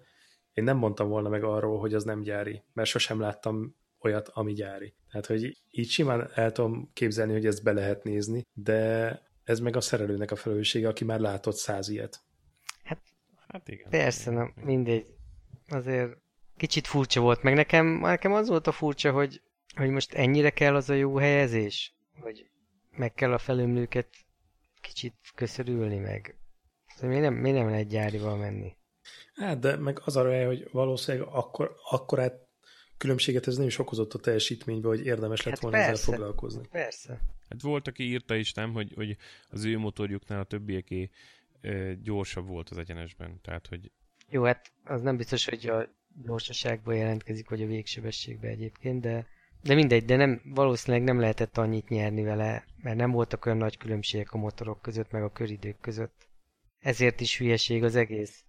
én 0.53 0.65
nem 0.65 0.77
mondtam 0.77 1.09
volna 1.09 1.29
meg 1.29 1.45
arról, 1.45 1.79
hogy 1.79 1.95
az 1.95 2.05
nem 2.05 2.21
gyári, 2.21 2.63
mert 2.73 2.89
sosem 2.89 3.21
láttam 3.21 3.77
olyat, 4.01 4.29
ami 4.29 4.53
gyári. 4.53 4.95
Tehát, 5.11 5.27
hogy 5.27 5.57
így 5.71 5.89
simán 5.89 6.31
el 6.35 6.53
tudom 6.53 6.91
képzelni, 6.93 7.33
hogy 7.33 7.47
ezt 7.47 7.63
be 7.63 7.73
lehet 7.73 8.05
nézni, 8.05 8.47
de 8.53 9.21
ez 9.45 9.61
meg 9.61 9.77
a 9.77 9.81
szerelőnek 9.81 10.31
a 10.31 10.37
felelőssége, 10.37 10.89
aki 10.89 11.05
már 11.05 11.21
látott 11.21 11.57
száz 11.57 11.89
ilyet. 11.89 12.21
Hát, 12.83 13.01
hát 13.49 13.69
igen. 13.69 13.91
Persze, 13.91 14.31
nem, 14.31 14.53
mindegy. 14.57 15.07
Azért 15.69 16.17
kicsit 16.57 16.87
furcsa 16.87 17.21
volt, 17.21 17.43
meg 17.43 17.55
nekem, 17.55 17.87
nekem 17.87 18.33
az 18.33 18.49
volt 18.49 18.67
a 18.67 18.73
furcsa, 18.73 19.13
hogy, 19.13 19.43
hogy 19.77 19.91
most 19.91 20.15
ennyire 20.15 20.51
kell 20.51 20.75
az 20.75 20.91
a 20.91 20.95
jó 20.95 21.17
helyezés, 21.17 21.95
hogy 22.21 22.51
meg 22.91 23.13
kell 23.13 23.33
a 23.33 23.39
felömlőket 23.39 24.09
kicsit 24.81 25.15
köszörülni 25.35 25.99
meg. 25.99 26.39
Szóval 26.95 27.09
miért 27.09 27.25
nem, 27.25 27.35
miért 27.35 27.57
nem 27.57 27.69
lehet 27.69 27.89
gyárival 27.89 28.37
menni? 28.37 28.77
Hát, 29.35 29.59
de 29.59 29.77
meg 29.77 30.01
az 30.05 30.17
a 30.17 30.47
hogy 30.47 30.69
valószínűleg 30.73 31.29
akkor, 31.31 31.77
akkor 31.91 32.21
át 32.21 32.44
különbséget 33.05 33.47
ez 33.47 33.57
nem 33.57 33.67
is 33.67 33.79
okozott 33.79 34.15
a 34.15 34.19
teljesítménybe, 34.19 34.89
hogy 34.89 35.07
érdemes 35.07 35.43
lett 35.43 35.55
hát 35.55 35.63
volna 35.63 35.77
persze, 35.77 35.93
ezzel 35.93 36.15
foglalkozni. 36.15 36.67
Persze. 36.71 37.21
Hát 37.49 37.63
volt, 37.63 37.89
aki 37.89 38.03
írta 38.03 38.35
is, 38.35 38.53
nem, 38.53 38.73
hogy, 38.73 38.93
hogy 38.95 39.17
az 39.51 39.65
ő 39.65 39.79
motorjuknál 39.79 40.41
a 40.41 40.45
többieké 40.45 41.11
gyorsabb 42.03 42.47
volt 42.47 42.71
az 42.71 42.79
egyenesben. 42.79 43.41
Tehát, 43.43 43.67
hogy... 43.67 43.91
Jó, 44.29 44.43
hát 44.43 44.73
az 44.85 45.03
nem 45.03 45.17
biztos, 45.17 45.45
hogy 45.45 45.67
a 45.67 45.89
gyorsaságban 46.23 46.95
jelentkezik, 46.95 47.49
vagy 47.49 47.63
a 47.63 47.67
végsebességben 47.67 48.51
egyébként, 48.51 49.01
de, 49.01 49.27
de 49.63 49.75
mindegy, 49.75 50.05
de 50.05 50.17
nem, 50.17 50.41
valószínűleg 50.45 51.07
nem 51.07 51.21
lehetett 51.21 51.59
annyit 51.59 51.89
nyerni 51.89 52.23
vele, 52.23 52.65
mert 52.83 52.97
nem 52.97 53.11
voltak 53.11 53.47
olyan 53.47 53.59
nagy 53.59 53.77
különbségek 53.77 54.33
a 54.33 54.39
motorok 54.39 54.83
között, 54.83 55.11
meg 55.11 55.23
a 55.23 55.33
köridők 55.33 55.81
között. 55.81 56.29
Ezért 56.79 57.21
is 57.21 57.39
hülyeség 57.39 57.83
az 57.85 57.95
egész. 57.97 58.45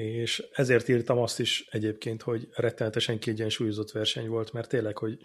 És 0.00 0.48
ezért 0.52 0.88
írtam 0.88 1.18
azt 1.18 1.40
is 1.40 1.66
egyébként, 1.70 2.22
hogy 2.22 2.48
rettenetesen 2.54 3.18
kiegyensúlyozott 3.18 3.90
verseny 3.90 4.28
volt, 4.28 4.52
mert 4.52 4.68
tényleg, 4.68 4.98
hogy 4.98 5.18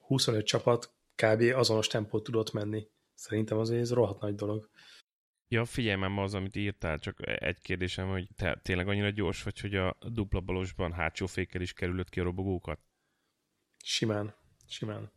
25 0.00 0.44
csapat 0.44 0.94
kb. 1.14 1.40
azonos 1.54 1.86
tempót 1.86 2.22
tudott 2.22 2.52
menni. 2.52 2.86
Szerintem 3.14 3.58
azért 3.58 3.80
ez 3.80 3.92
rohadt 3.92 4.20
nagy 4.20 4.34
dolog. 4.34 4.70
Ja, 5.48 5.64
figyelmem 5.64 6.18
az, 6.18 6.34
amit 6.34 6.56
írtál, 6.56 6.98
csak 6.98 7.42
egy 7.42 7.60
kérdésem, 7.60 8.08
hogy 8.08 8.28
te 8.36 8.60
tényleg 8.62 8.88
annyira 8.88 9.10
gyors 9.10 9.42
vagy, 9.42 9.60
hogy 9.60 9.74
a 9.74 9.96
dupla 10.00 10.40
balosban 10.40 10.92
hátsó 10.92 11.26
fékkel 11.26 11.60
is 11.60 11.72
kerülött 11.72 12.08
ki 12.08 12.20
a 12.20 12.22
robogókat? 12.22 12.80
Simán, 13.84 14.34
simán. 14.66 15.12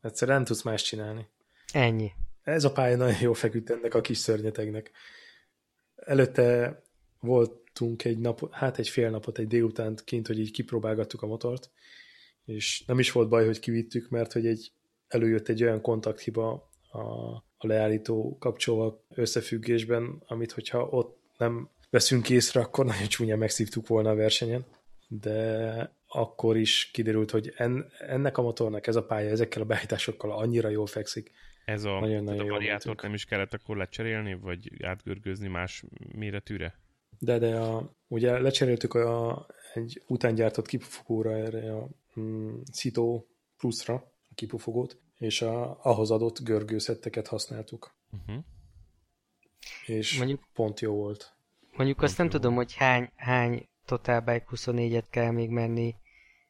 Egyszerűen 0.00 0.36
nem 0.36 0.46
tudsz 0.46 0.62
más 0.62 0.82
csinálni. 0.82 1.28
Ennyi. 1.72 2.12
Ez 2.42 2.64
a 2.64 2.72
pálya 2.72 2.96
nagyon 2.96 3.20
jó 3.20 3.32
feküdt 3.32 3.70
ennek 3.70 3.94
a 3.94 4.00
kis 4.00 4.18
szörnyetegnek. 4.18 4.90
Előtte 5.94 6.78
voltunk 7.78 8.04
egy 8.04 8.18
nap, 8.18 8.54
hát 8.54 8.78
egy 8.78 8.88
fél 8.88 9.10
napot, 9.10 9.38
egy 9.38 9.46
délutánt 9.46 10.04
kint, 10.04 10.26
hogy 10.26 10.38
így 10.38 10.50
kipróbálgattuk 10.50 11.22
a 11.22 11.26
motort, 11.26 11.70
és 12.44 12.82
nem 12.86 12.98
is 12.98 13.12
volt 13.12 13.28
baj, 13.28 13.44
hogy 13.44 13.60
kivittük, 13.60 14.08
mert 14.08 14.32
hogy 14.32 14.46
egy, 14.46 14.72
előjött 15.08 15.48
egy 15.48 15.62
olyan 15.62 15.80
kontakthiba 15.80 16.70
a, 16.90 16.98
a 17.56 17.66
leállító 17.66 18.36
kapcsolva 18.38 19.04
összefüggésben, 19.14 20.22
amit 20.26 20.52
hogyha 20.52 20.88
ott 20.90 21.18
nem 21.36 21.68
veszünk 21.90 22.30
észre, 22.30 22.60
akkor 22.60 22.84
nagyon 22.84 23.06
csúnyán 23.06 23.38
megszívtuk 23.38 23.86
volna 23.86 24.10
a 24.10 24.14
versenyen, 24.14 24.64
de 25.08 25.96
akkor 26.06 26.56
is 26.56 26.90
kiderült, 26.92 27.30
hogy 27.30 27.52
en, 27.56 27.90
ennek 27.98 28.38
a 28.38 28.42
motornak 28.42 28.86
ez 28.86 28.96
a 28.96 29.04
pálya 29.04 29.30
ezekkel 29.30 29.62
a 29.62 29.64
beállításokkal 29.64 30.32
annyira 30.32 30.68
jól 30.68 30.86
fekszik. 30.86 31.30
Ez 31.64 31.84
a, 31.84 32.00
nagyon, 32.00 32.24
nagyon 32.24 32.46
a 32.46 32.50
variátort 32.50 33.02
nem 33.02 33.14
is 33.14 33.24
kellett 33.24 33.54
akkor 33.54 33.76
lecserélni, 33.76 34.34
vagy 34.34 34.84
átgörgőzni 34.84 35.48
más 35.48 35.84
méretűre? 36.14 36.74
De, 37.18 37.38
de 37.38 37.56
a, 37.60 37.94
ugye 38.08 38.38
lecseréltük 38.38 38.94
a, 38.94 39.46
egy 39.74 40.02
utángyártott 40.06 40.66
kipufogóra 40.66 41.36
erre 41.36 41.76
a 41.76 41.88
mm, 42.20 42.60
Cito 42.72 43.24
Plus-ra 43.56 43.94
a 44.30 44.34
kipufogót, 44.34 44.98
és 45.18 45.42
a, 45.42 45.84
ahhoz 45.84 46.10
adott 46.10 46.42
görgőszetteket 46.42 47.26
használtuk. 47.26 47.94
Uh-huh. 48.12 48.44
És 49.86 50.18
mondjuk, 50.18 50.48
pont 50.52 50.80
jó 50.80 50.94
volt. 50.94 51.34
Mondjuk 51.76 51.98
pont 51.98 52.08
azt 52.08 52.18
nem 52.18 52.28
tudom, 52.28 52.54
volt. 52.54 52.66
hogy 52.66 52.76
hány, 52.76 53.10
hány 53.16 53.68
Total 53.84 54.20
Bike 54.20 54.46
24-et 54.50 55.04
kell 55.10 55.30
még 55.30 55.50
menni 55.50 55.94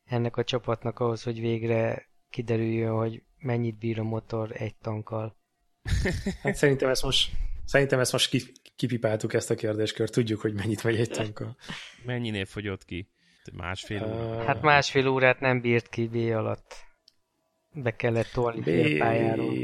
ennek 0.04 0.36
a 0.36 0.44
csapatnak 0.44 0.98
ahhoz, 0.98 1.22
hogy 1.22 1.40
végre 1.40 2.08
kiderüljön, 2.30 2.96
hogy 2.96 3.22
mennyit 3.38 3.78
bír 3.78 3.98
a 3.98 4.02
motor 4.02 4.52
egy 4.52 4.76
tankkal. 4.76 5.36
Hát 6.42 6.54
szerintem 6.54 6.88
ezt 6.88 7.02
most, 7.02 7.32
szerintem 7.68 8.00
ezt 8.00 8.12
most 8.12 8.36
kipipáltuk 8.76 9.34
ezt 9.34 9.50
a 9.50 9.54
kérdéskört, 9.54 10.12
tudjuk, 10.12 10.40
hogy 10.40 10.54
mennyit 10.54 10.84
megy 10.84 11.00
egy 11.00 11.10
tankkal. 11.10 11.56
Mennyinél 12.04 12.44
fogyott 12.44 12.84
ki? 12.84 13.08
Másfél 13.52 14.04
óra? 14.04 14.44
Hát 14.44 14.62
másfél 14.62 15.08
órát 15.08 15.40
nem 15.40 15.60
bírt 15.60 15.88
ki 15.88 16.06
B 16.06 16.14
alatt. 16.14 16.74
Be 17.72 17.96
kellett 17.96 18.30
tolni 18.32 18.62
fél 18.62 18.98
pályáról. 18.98 19.54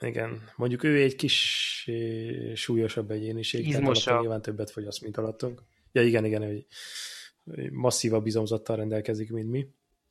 Igen, 0.00 0.50
mondjuk 0.56 0.84
ő 0.84 1.02
egy 1.02 1.16
kis 1.16 1.90
súlyosabb 2.54 3.10
egyéniség, 3.10 3.66
Izmosabb. 3.66 4.04
tehát 4.04 4.20
nyilván 4.20 4.42
többet 4.42 4.70
fogyaszt, 4.70 5.02
mint 5.02 5.16
alattunk. 5.16 5.62
Ja, 5.92 6.02
igen, 6.02 6.24
igen, 6.24 6.42
hogy 6.42 6.66
masszívabb 7.72 8.22
bizomzattal 8.22 8.76
rendelkezik, 8.76 9.30
mint 9.30 9.50
mi. 9.50 9.68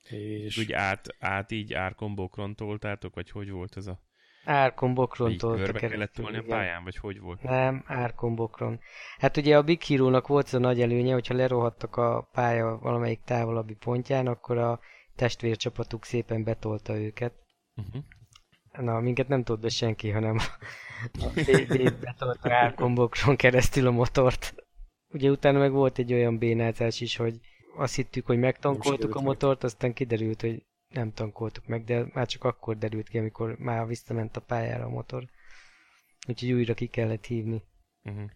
És... 0.10 0.58
Úgy 0.58 0.72
át, 0.72 1.08
át 1.20 1.52
így 1.52 1.74
árkombokron 1.74 2.56
toltátok, 2.56 3.16
vagy 3.16 3.30
hogy 3.30 3.50
volt 3.50 3.78
ez 3.78 3.88
a... 3.88 4.06
Árkombokron 4.48 5.38
toltak 5.38 5.66
Körbe 5.66 5.88
kellett 5.88 6.14
tolni 6.14 6.38
a 6.38 6.44
pályán, 6.48 6.84
vagy 6.84 6.98
hogy 6.98 7.20
volt? 7.20 7.44
Nem, 7.44 7.84
árkombokron. 7.86 8.80
Hát 9.18 9.38
ugye 9.38 9.58
a 9.58 9.64
Big 9.64 9.84
Hero-nak 9.84 10.28
volt 10.28 10.46
az 10.46 10.54
a 10.54 10.60
nagy 10.60 10.82
előnye, 10.82 11.14
hogyha 11.14 11.36
lerohadtak 11.36 11.96
a 11.96 12.30
pálya 12.32 12.78
valamelyik 12.78 13.22
távolabbi 13.24 13.74
pontján, 13.74 14.28
akkor 14.28 14.58
a 14.58 14.80
testvércsapatuk 15.16 16.06
szépen 16.06 16.44
betolta 16.44 16.98
őket. 16.98 17.34
Uh-huh. 17.76 18.04
Na, 18.86 19.00
minket 19.00 19.28
nem 19.28 19.44
tudott 19.44 19.62
be 19.62 19.70
senki, 19.70 20.10
hanem 20.10 20.38
a 21.20 21.28
BB 21.34 22.00
betolta 22.00 22.54
árkombokron 22.54 23.36
keresztül 23.36 23.88
a 23.88 23.92
motort. 23.92 24.56
Ugye 25.08 25.30
utána 25.30 25.60
meg 25.60 25.72
volt 25.72 25.98
egy 25.98 26.14
olyan 26.14 26.38
bénázás 26.38 27.02
is, 27.02 27.16
hogy 27.16 27.40
azt 27.78 27.96
hittük, 27.96 28.26
hogy 28.26 28.40
megtankoltuk 28.40 29.16
a 29.16 29.22
motort, 29.22 29.64
aztán 29.64 29.94
kiderült, 29.94 30.42
hogy 30.42 30.66
nem 30.90 31.14
tankoltuk 31.14 31.68
meg, 31.68 31.84
de 31.84 32.06
már 32.14 32.28
csak 32.28 32.44
akkor 32.44 32.78
derült 32.78 33.10
ki, 33.10 33.18
amikor 33.18 33.58
már 33.58 33.88
visszament 33.88 34.38
a 34.38 34.42
pályára 34.42 34.86
a 34.86 34.90
motor. 34.90 35.30
Úgyhogy 36.28 36.52
újra 36.52 36.74
ki 36.74 36.88
kellett 36.88 37.26
hívni. 37.26 37.64
Uh-huh. 38.04 38.30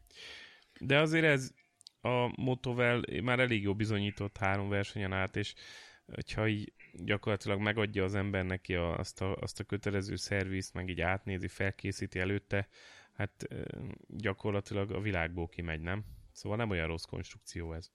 De 0.80 1.00
azért 1.00 1.26
ez 1.26 1.52
a 2.02 2.42
motovel 2.42 3.04
már 3.24 3.40
elég 3.40 3.62
jó 3.62 3.76
bizonyított 3.76 4.38
három 4.38 4.70
versenyen 4.70 5.14
át, 5.14 5.36
és 5.36 5.54
hogyha 6.06 6.48
így 6.48 6.74
gyakorlatilag 6.94 7.60
megadja 7.60 8.04
az 8.04 8.16
ember 8.16 8.46
neki 8.46 8.76
a, 8.76 8.98
azt, 8.98 9.22
a, 9.22 9.36
azt 9.36 9.60
a 9.60 9.64
kötelező 9.64 10.16
szervizt, 10.16 10.74
meg 10.74 10.90
így 10.90 11.02
átnézi, 11.02 11.48
felkészíti 11.48 12.20
előtte, 12.20 12.68
hát 13.14 13.48
gyakorlatilag 14.08 14.92
a 14.92 15.02
világból 15.02 15.48
kimegy, 15.48 15.82
nem? 15.82 16.06
Szóval 16.32 16.58
nem 16.58 16.70
olyan 16.70 16.88
rossz 16.88 17.04
konstrukció 17.04 17.74
ez. 17.74 17.92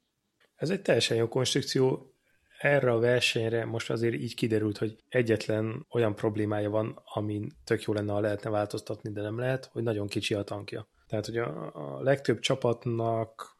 Ez 0.55 0.71
egy 0.71 0.83
teljesen 0.83 1.16
jó 1.16 1.29
konstrukció. 1.29 2.15
Erre 2.59 2.92
a 2.92 2.99
versenyre 2.99 3.64
most 3.64 3.90
azért 3.90 4.14
így 4.14 4.35
kiderült, 4.35 4.79
hogy 4.79 4.97
egyetlen 5.09 5.87
olyan 5.90 6.14
problémája 6.14 6.71
van, 6.71 7.03
amin 7.05 7.53
tök 7.64 7.83
jó 7.83 7.92
lenne, 7.92 8.12
ha 8.12 8.21
lehetne 8.21 8.51
változtatni, 8.51 9.12
de 9.12 9.21
nem 9.21 9.38
lehet, 9.38 9.64
hogy 9.64 9.83
nagyon 9.83 10.07
kicsi 10.07 10.35
a 10.35 10.42
tankja. 10.42 10.88
Tehát, 11.07 11.27
hogy 11.27 11.37
a, 11.37 11.75
a 11.75 12.03
legtöbb 12.03 12.38
csapatnak 12.38 13.57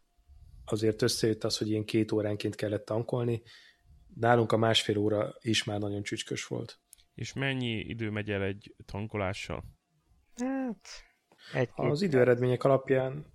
azért 0.65 1.03
összejött 1.03 1.45
az, 1.45 1.59
hogy 1.59 1.69
ilyen 1.69 1.85
két 1.85 2.13
óránként 2.13 2.55
kellett 2.55 2.85
tankolni, 2.85 3.43
nálunk 4.15 4.53
a 4.53 4.57
másfél 4.57 4.99
óra 4.99 5.35
is 5.41 5.65
már 5.65 5.79
nagyon 5.79 6.03
csücskös 6.03 6.47
volt. 6.47 6.81
És 7.15 7.33
mennyi 7.33 7.79
idő 7.79 8.11
megy 8.11 8.31
el 8.31 8.43
egy 8.43 8.75
tankolással? 8.85 9.65
Hát, 10.35 10.89
egy 11.53 11.69
Az 11.75 12.03
időeredmények 12.03 12.65
alapján 12.65 13.27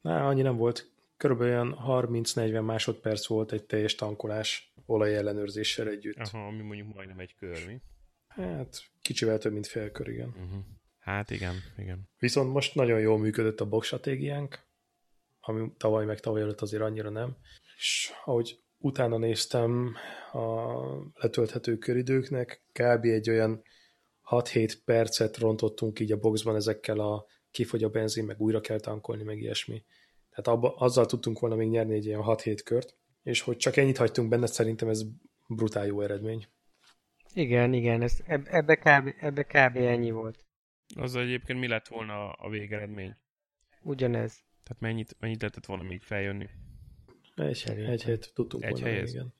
na, 0.00 0.26
annyi 0.26 0.42
nem 0.42 0.56
volt 0.56 0.90
körülbelül 1.18 1.76
30-40 1.86 2.64
másodperc 2.64 3.26
volt 3.26 3.52
egy 3.52 3.64
teljes 3.64 3.94
tankolás 3.94 4.72
olajellenőrzéssel 4.86 5.88
együtt. 5.88 6.16
Aha, 6.16 6.46
ami 6.46 6.62
mondjuk 6.62 6.94
majdnem 6.94 7.18
egy 7.18 7.34
kör, 7.38 7.66
mi? 7.66 7.80
Hát 8.28 8.82
kicsivel 9.02 9.38
több, 9.38 9.52
mint 9.52 9.66
fél 9.66 9.90
kör, 9.90 10.08
igen. 10.08 10.28
Uh-huh. 10.28 10.64
Hát 10.98 11.30
igen, 11.30 11.54
igen. 11.76 12.08
Viszont 12.18 12.52
most 12.52 12.74
nagyon 12.74 13.00
jól 13.00 13.18
működött 13.18 13.60
a 13.60 13.68
box 13.68 13.86
stratégiánk, 13.86 14.58
ami 15.40 15.72
tavaly 15.76 16.04
meg 16.04 16.20
tavaly 16.20 16.40
előtt 16.40 16.60
azért 16.60 16.82
annyira 16.82 17.10
nem. 17.10 17.36
És 17.76 18.12
ahogy 18.24 18.60
utána 18.78 19.18
néztem 19.18 19.96
a 20.32 20.72
letölthető 21.14 21.78
köridőknek, 21.78 22.62
kb. 22.72 23.04
egy 23.04 23.30
olyan 23.30 23.62
6-7 24.30 24.74
percet 24.84 25.36
rontottunk 25.36 26.00
így 26.00 26.12
a 26.12 26.18
boxban 26.18 26.56
ezekkel 26.56 27.00
a 27.00 27.26
kifogy 27.50 27.84
a 27.84 27.88
benzin, 27.88 28.24
meg 28.24 28.40
újra 28.40 28.60
kell 28.60 28.80
tankolni, 28.80 29.22
meg 29.22 29.40
ilyesmi. 29.40 29.84
Tehát 30.38 30.58
abba, 30.58 30.76
azzal 30.76 31.06
tudtunk 31.06 31.38
volna 31.38 31.56
még 31.56 31.68
nyerni 31.68 31.94
egy 31.94 32.06
ilyen 32.06 32.20
6-7 32.24 32.60
kört, 32.64 32.96
és 33.22 33.40
hogy 33.40 33.56
csak 33.56 33.76
ennyit 33.76 33.96
hagytunk 33.96 34.28
benne, 34.28 34.46
szerintem 34.46 34.88
ez 34.88 35.02
brutál 35.48 35.86
jó 35.86 36.00
eredmény. 36.00 36.48
Igen, 37.32 37.72
igen, 37.72 38.02
ez, 38.02 38.18
ebbe, 38.26 38.76
kb, 38.76 39.14
ebbe 39.20 39.42
kb. 39.42 39.76
ennyi 39.76 40.10
volt. 40.10 40.46
Az 40.96 41.16
egyébként 41.16 41.58
mi 41.58 41.68
lett 41.68 41.88
volna 41.88 42.32
a 42.32 42.48
végeredmény? 42.48 43.16
Ugyanez. 43.82 44.44
Tehát 44.62 44.82
mennyit, 44.82 45.16
mennyit 45.20 45.40
lehetett 45.40 45.66
volna 45.66 45.82
még 45.82 46.02
feljönni? 46.02 46.48
Egy, 47.34 47.64
egy 47.66 48.02
helyet 48.02 48.30
tudtunk 48.34 48.64
egy 48.64 48.70
volna, 48.70 48.86
helyez? 48.86 49.10
igen. 49.10 49.34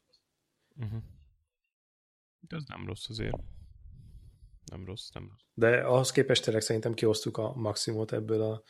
Uh-huh. 0.76 1.02
Ez 2.48 2.64
nem 2.66 2.86
rossz 2.86 3.08
azért. 3.08 3.36
Nem 4.64 4.84
rossz, 4.84 5.10
nem 5.10 5.28
rossz. 5.30 5.42
De 5.54 5.80
ahhoz 5.80 6.10
képest 6.10 6.44
tényleg 6.44 6.62
szerintem 6.62 6.94
kiosztuk 6.94 7.36
a 7.36 7.54
maximumot 7.54 8.12
ebből 8.12 8.42
a 8.42 8.62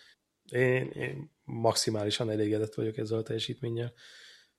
én, 0.51 0.91
én 0.91 1.31
maximálisan 1.45 2.31
elégedett 2.31 2.75
vagyok 2.75 2.97
ezzel 2.97 3.19
a 3.19 3.23
teljesítménnyel, 3.23 3.93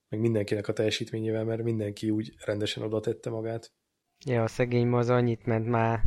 meg 0.09 0.19
mindenkinek 0.19 0.67
a 0.67 0.73
teljesítményével, 0.73 1.43
mert 1.43 1.63
mindenki 1.63 2.09
úgy 2.09 2.33
rendesen 2.45 2.83
oda 2.83 2.99
tette 2.99 3.29
magát. 3.29 3.71
Ja, 4.25 4.43
a 4.43 4.47
szegény 4.47 4.87
ma 4.87 4.97
az 4.97 5.09
annyit 5.09 5.45
ment 5.45 5.67
már 5.67 6.01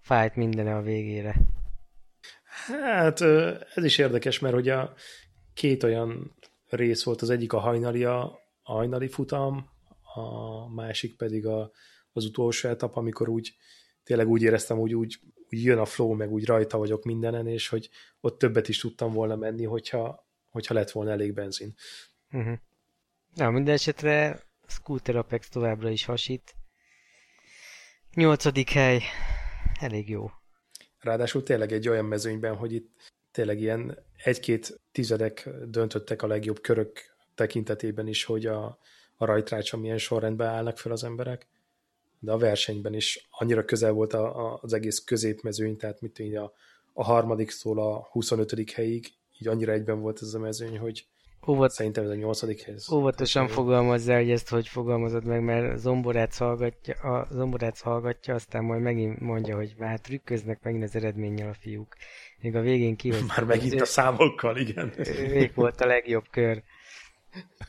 fájt 0.00 0.36
mindene 0.36 0.76
a 0.76 0.82
végére. 0.82 1.36
Hát 2.66 3.20
ez 3.74 3.84
is 3.84 3.98
érdekes, 3.98 4.38
mert 4.38 4.54
ugye 4.54 4.74
a 4.74 4.94
két 5.54 5.82
olyan 5.82 6.34
rész 6.68 7.04
volt, 7.04 7.22
az 7.22 7.30
egyik 7.30 7.52
a 7.52 7.58
hajnali, 7.58 8.04
a, 8.04 8.22
a 8.62 8.72
hajnali 8.72 9.08
futam, 9.08 9.70
a 10.14 10.68
másik 10.74 11.16
pedig 11.16 11.46
a, 11.46 11.70
az 12.12 12.24
utolsó 12.24 12.68
etap, 12.68 12.96
amikor 12.96 13.28
úgy 13.28 13.56
tényleg 14.04 14.28
úgy 14.28 14.42
éreztem, 14.42 14.78
hogy 14.78 14.94
úgy 14.94 15.18
úgy 15.50 15.64
jön 15.64 15.78
a 15.78 15.84
flow, 15.84 16.14
meg 16.14 16.32
úgy 16.32 16.44
rajta 16.44 16.78
vagyok 16.78 17.04
mindenen, 17.04 17.46
és 17.46 17.68
hogy 17.68 17.90
ott 18.20 18.38
többet 18.38 18.68
is 18.68 18.78
tudtam 18.78 19.12
volna 19.12 19.36
menni, 19.36 19.64
hogyha, 19.64 20.26
hogyha 20.48 20.74
lett 20.74 20.90
volna 20.90 21.10
elég 21.10 21.32
benzin. 21.34 21.74
Uh-huh. 22.32 22.58
Na, 23.34 23.50
minden 23.50 23.74
esetre 23.74 24.42
Scooter 24.66 25.16
Apex 25.16 25.48
továbbra 25.48 25.90
is 25.90 26.04
hasít. 26.04 26.54
Nyolcadik 28.14 28.70
hely. 28.70 29.02
Elég 29.80 30.08
jó. 30.08 30.30
Ráadásul 31.00 31.42
tényleg 31.42 31.72
egy 31.72 31.88
olyan 31.88 32.04
mezőnyben, 32.04 32.56
hogy 32.56 32.72
itt 32.72 33.12
tényleg 33.30 33.60
ilyen 33.60 33.98
egy-két 34.16 34.80
tizedek 34.92 35.48
döntöttek 35.64 36.22
a 36.22 36.26
legjobb 36.26 36.60
körök 36.60 37.16
tekintetében 37.34 38.06
is, 38.06 38.24
hogy 38.24 38.46
a, 38.46 38.78
a 39.16 39.24
rajtrácsa 39.24 39.76
milyen 39.76 39.98
sorrendben 39.98 40.48
állnak 40.48 40.78
fel 40.78 40.92
az 40.92 41.04
emberek 41.04 41.46
de 42.20 42.32
a 42.32 42.38
versenyben 42.38 42.94
is 42.94 43.28
annyira 43.30 43.64
közel 43.64 43.92
volt 43.92 44.12
a, 44.12 44.46
a, 44.46 44.58
az 44.62 44.72
egész 44.72 44.98
középmezőny, 44.98 45.76
tehát 45.76 46.00
mit 46.00 46.18
így 46.18 46.34
a, 46.34 46.52
a 46.92 47.04
harmadik 47.04 47.50
szól 47.50 47.78
a 47.78 48.08
25. 48.10 48.70
helyig, 48.70 49.06
így 49.38 49.48
annyira 49.48 49.72
egyben 49.72 50.00
volt 50.00 50.22
ez 50.22 50.34
a 50.34 50.38
mezőny, 50.38 50.78
hogy 50.78 51.06
Óvat, 51.46 51.70
Szerintem 51.70 52.04
ez 52.04 52.10
a 52.10 52.14
nyolcadik 52.14 52.62
hely. 52.62 52.74
óvatosan 52.92 53.48
fogalmazzál, 53.48 54.18
hogy 54.18 54.30
ezt 54.30 54.48
hogy 54.48 54.68
fogalmazod 54.68 55.24
meg, 55.24 55.42
mert 55.42 55.78
zomborát 55.78 56.36
hallgatja, 56.36 56.94
a 56.94 57.26
zomborát 57.30 57.80
hallgatja, 57.80 58.34
aztán 58.34 58.64
majd 58.64 58.82
megint 58.82 59.20
mondja, 59.20 59.56
hogy 59.56 59.74
már 59.78 60.00
trükköznek 60.00 60.62
megint 60.62 60.82
az 60.82 60.96
eredménnyel 60.96 61.48
a 61.48 61.54
fiúk. 61.54 61.96
Még 62.40 62.56
a 62.56 62.60
végén 62.60 62.96
kihoz. 62.96 63.26
Már 63.26 63.44
megint 63.44 63.80
a 63.80 63.84
számokkal, 63.84 64.56
igen. 64.56 64.92
Még 65.30 65.52
volt 65.54 65.80
a 65.80 65.86
legjobb 65.86 66.24
kör. 66.30 66.62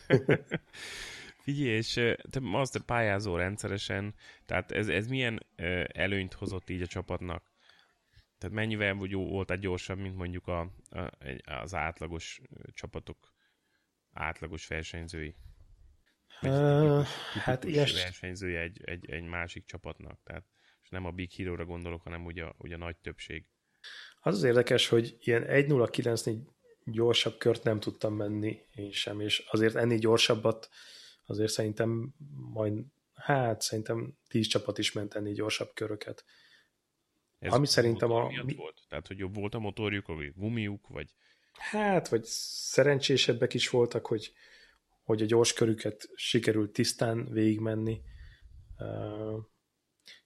Figyelj, 1.50 1.76
és 1.76 1.93
te 2.30 2.39
Master 2.39 2.82
pályázó 2.82 3.36
rendszeresen, 3.36 4.16
tehát 4.45 4.72
ez, 4.72 4.88
ez 4.88 5.08
milyen 5.08 5.45
előnyt 5.88 6.34
hozott 6.34 6.70
így 6.70 6.82
a 6.82 6.88
csapatnak? 6.88 7.52
Tehát 8.38 8.56
mennyivel 8.56 8.97
jó 9.02 9.28
voltál 9.28 9.58
gyorsabb, 9.58 9.97
mint 9.97 10.16
mondjuk 10.16 10.47
a, 10.47 10.60
a, 10.89 11.12
az 11.45 11.76
átlagos 11.76 12.41
csapatok 12.74 13.34
átlagos 14.14 14.68
versenyzői? 14.68 15.36
Vagy 16.41 16.52
Uh, 16.52 17.06
hát 17.43 17.64
ilyes, 17.64 18.04
versenyzője 18.04 18.60
egy, 18.60 18.82
egy, 18.84 19.10
egy 19.10 19.24
másik 19.24 19.66
csapatnak. 19.66 20.20
Tehát 20.24 20.45
és 20.82 20.89
nem 20.89 21.06
a 21.06 21.12
Big 21.12 21.32
Hero-ra 21.32 21.66
gondolok, 21.66 22.02
hanem 22.02 22.26
ugye, 22.26 22.45
ugye 22.58 22.76
a 22.76 22.78
nagy 22.78 22.97
többség. 22.97 23.45
az 24.20 24.36
az 24.36 24.43
érdekes, 24.43 24.88
hogy 24.88 25.18
ilyen 25.20 25.43
1.09-nél 25.47 26.38
gyorsabb 26.84 27.38
kört 27.38 27.64
nem 27.64 27.80
tudtam 27.80 28.16
menni 28.16 28.62
én 28.76 28.91
sem, 28.91 29.20
és 29.20 29.39
azért 29.50 29.76
ennél 29.76 29.97
gyorsabbat 29.97 30.70
azért 31.30 31.51
szerintem 31.51 32.13
majd, 32.53 32.84
hát 33.13 33.61
szerintem 33.61 34.17
10 34.27 34.47
csapat 34.47 34.77
is 34.77 34.91
ment 34.91 35.13
ennél 35.15 35.34
gyorsabb 35.34 35.73
köröket. 35.73 36.25
Ez 37.39 37.53
Ami 37.53 37.67
szerintem 37.67 38.11
a- 38.11 38.30
mi- 38.43 38.53
volt? 38.55 38.82
Tehát, 38.88 39.07
hogy 39.07 39.17
jobb 39.17 39.36
volt 39.36 39.53
a 39.53 39.59
motorjuk, 39.59 40.07
vagy 40.07 40.34
gumiuk, 40.36 40.88
vagy 40.88 41.13
Hát, 41.53 42.07
vagy 42.07 42.23
szerencsésebbek 42.23 43.53
is 43.53 43.69
voltak, 43.69 44.05
hogy, 44.05 44.34
hogy 45.03 45.21
a 45.21 45.25
gyors 45.25 45.53
körüket 45.53 46.09
sikerült 46.15 46.71
tisztán 46.71 47.32
végigmenni. 47.32 48.01
Uh, 48.77 49.43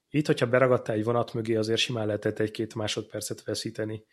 itt, 0.09 0.25
hogyha 0.25 0.47
beragadtál 0.49 0.95
egy 0.95 1.03
vonat 1.03 1.33
mögé, 1.33 1.55
azért 1.55 1.79
simán 1.79 2.05
lehetett 2.05 2.39
egy-két 2.39 2.75
másodpercet 2.75 3.43
veszíteni, 3.43 4.05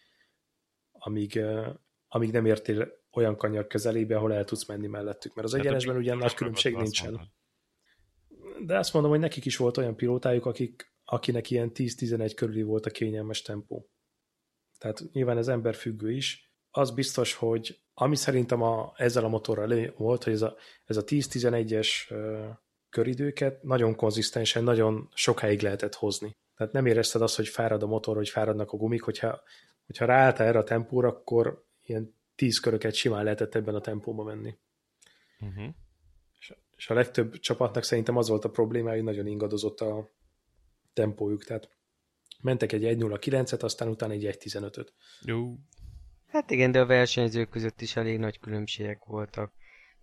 amíg, 0.92 1.32
uh, 1.36 1.66
amíg 2.12 2.32
nem 2.32 2.46
értél 2.46 2.92
olyan 3.12 3.36
kanyar 3.36 3.66
közelébe, 3.66 4.16
ahol 4.16 4.32
el 4.32 4.44
tudsz 4.44 4.66
menni 4.66 4.86
mellettük, 4.86 5.34
mert 5.34 5.46
az 5.46 5.52
Tehát 5.52 5.66
egyenesben 5.66 5.96
ugyan 5.96 6.16
nagy 6.16 6.34
különbség 6.34 6.76
nincsen. 6.76 7.20
De 8.66 8.78
azt 8.78 8.92
mondom, 8.92 9.10
hogy 9.10 9.20
nekik 9.20 9.44
is 9.44 9.56
volt 9.56 9.76
olyan 9.76 9.96
pilótájuk, 9.96 10.46
akik, 10.46 10.92
akinek 11.04 11.50
ilyen 11.50 11.70
10-11 11.74 12.32
körüli 12.36 12.62
volt 12.62 12.86
a 12.86 12.90
kényelmes 12.90 13.42
tempó. 13.42 13.90
Tehát 14.78 15.02
nyilván 15.12 15.38
ez 15.38 15.48
emberfüggő 15.48 16.12
is. 16.12 16.52
Az 16.70 16.90
biztos, 16.90 17.34
hogy 17.34 17.80
ami 17.94 18.16
szerintem 18.16 18.62
a, 18.62 18.92
ezzel 18.96 19.24
a 19.24 19.28
motorral 19.28 19.94
volt, 19.96 20.24
hogy 20.24 20.32
ez 20.32 20.42
a, 20.42 20.56
ez 20.84 20.96
a 20.96 21.04
10-11-es 21.04 21.88
ö, 22.08 22.48
köridőket 22.88 23.62
nagyon 23.62 23.94
konzisztensen, 23.96 24.64
nagyon 24.64 25.08
sokáig 25.14 25.60
lehetett 25.60 25.94
hozni. 25.94 26.36
Tehát 26.56 26.72
nem 26.72 26.86
érezted 26.86 27.22
azt, 27.22 27.36
hogy 27.36 27.48
fárad 27.48 27.82
a 27.82 27.86
motor, 27.86 28.16
hogy 28.16 28.28
fáradnak 28.28 28.72
a 28.72 28.76
gumik, 28.76 29.02
hogyha, 29.02 29.42
hogyha 29.86 30.04
ráálltál 30.04 30.46
erre 30.46 30.58
a 30.58 30.64
tempóra, 30.64 31.08
akkor 31.08 31.64
ilyen 31.90 32.14
10 32.34 32.58
köröket 32.60 32.94
simán 32.94 33.24
lehetett 33.24 33.54
ebben 33.54 33.74
a 33.74 33.80
tempóban 33.80 34.26
menni. 34.26 34.58
Uh-huh. 35.40 35.74
És- 36.76 36.90
a 36.90 36.94
legtöbb 36.94 37.38
csapatnak 37.38 37.82
szerintem 37.82 38.16
az 38.16 38.28
volt 38.28 38.44
a 38.44 38.50
problémája, 38.50 38.96
hogy 38.96 39.04
nagyon 39.04 39.26
ingadozott 39.26 39.80
a 39.80 40.10
tempójuk, 40.92 41.44
tehát 41.44 41.68
mentek 42.42 42.72
egy 42.72 42.84
1.09-et, 42.84 43.62
aztán 43.62 43.88
utána 43.88 44.12
egy 44.12 44.24
1.15-öt. 44.24 44.92
Jó. 45.20 45.56
Hát 46.26 46.50
igen, 46.50 46.70
de 46.72 46.80
a 46.80 46.86
versenyzők 46.86 47.48
között 47.48 47.80
is 47.80 47.96
elég 47.96 48.18
nagy 48.18 48.38
különbségek 48.38 49.04
voltak. 49.04 49.52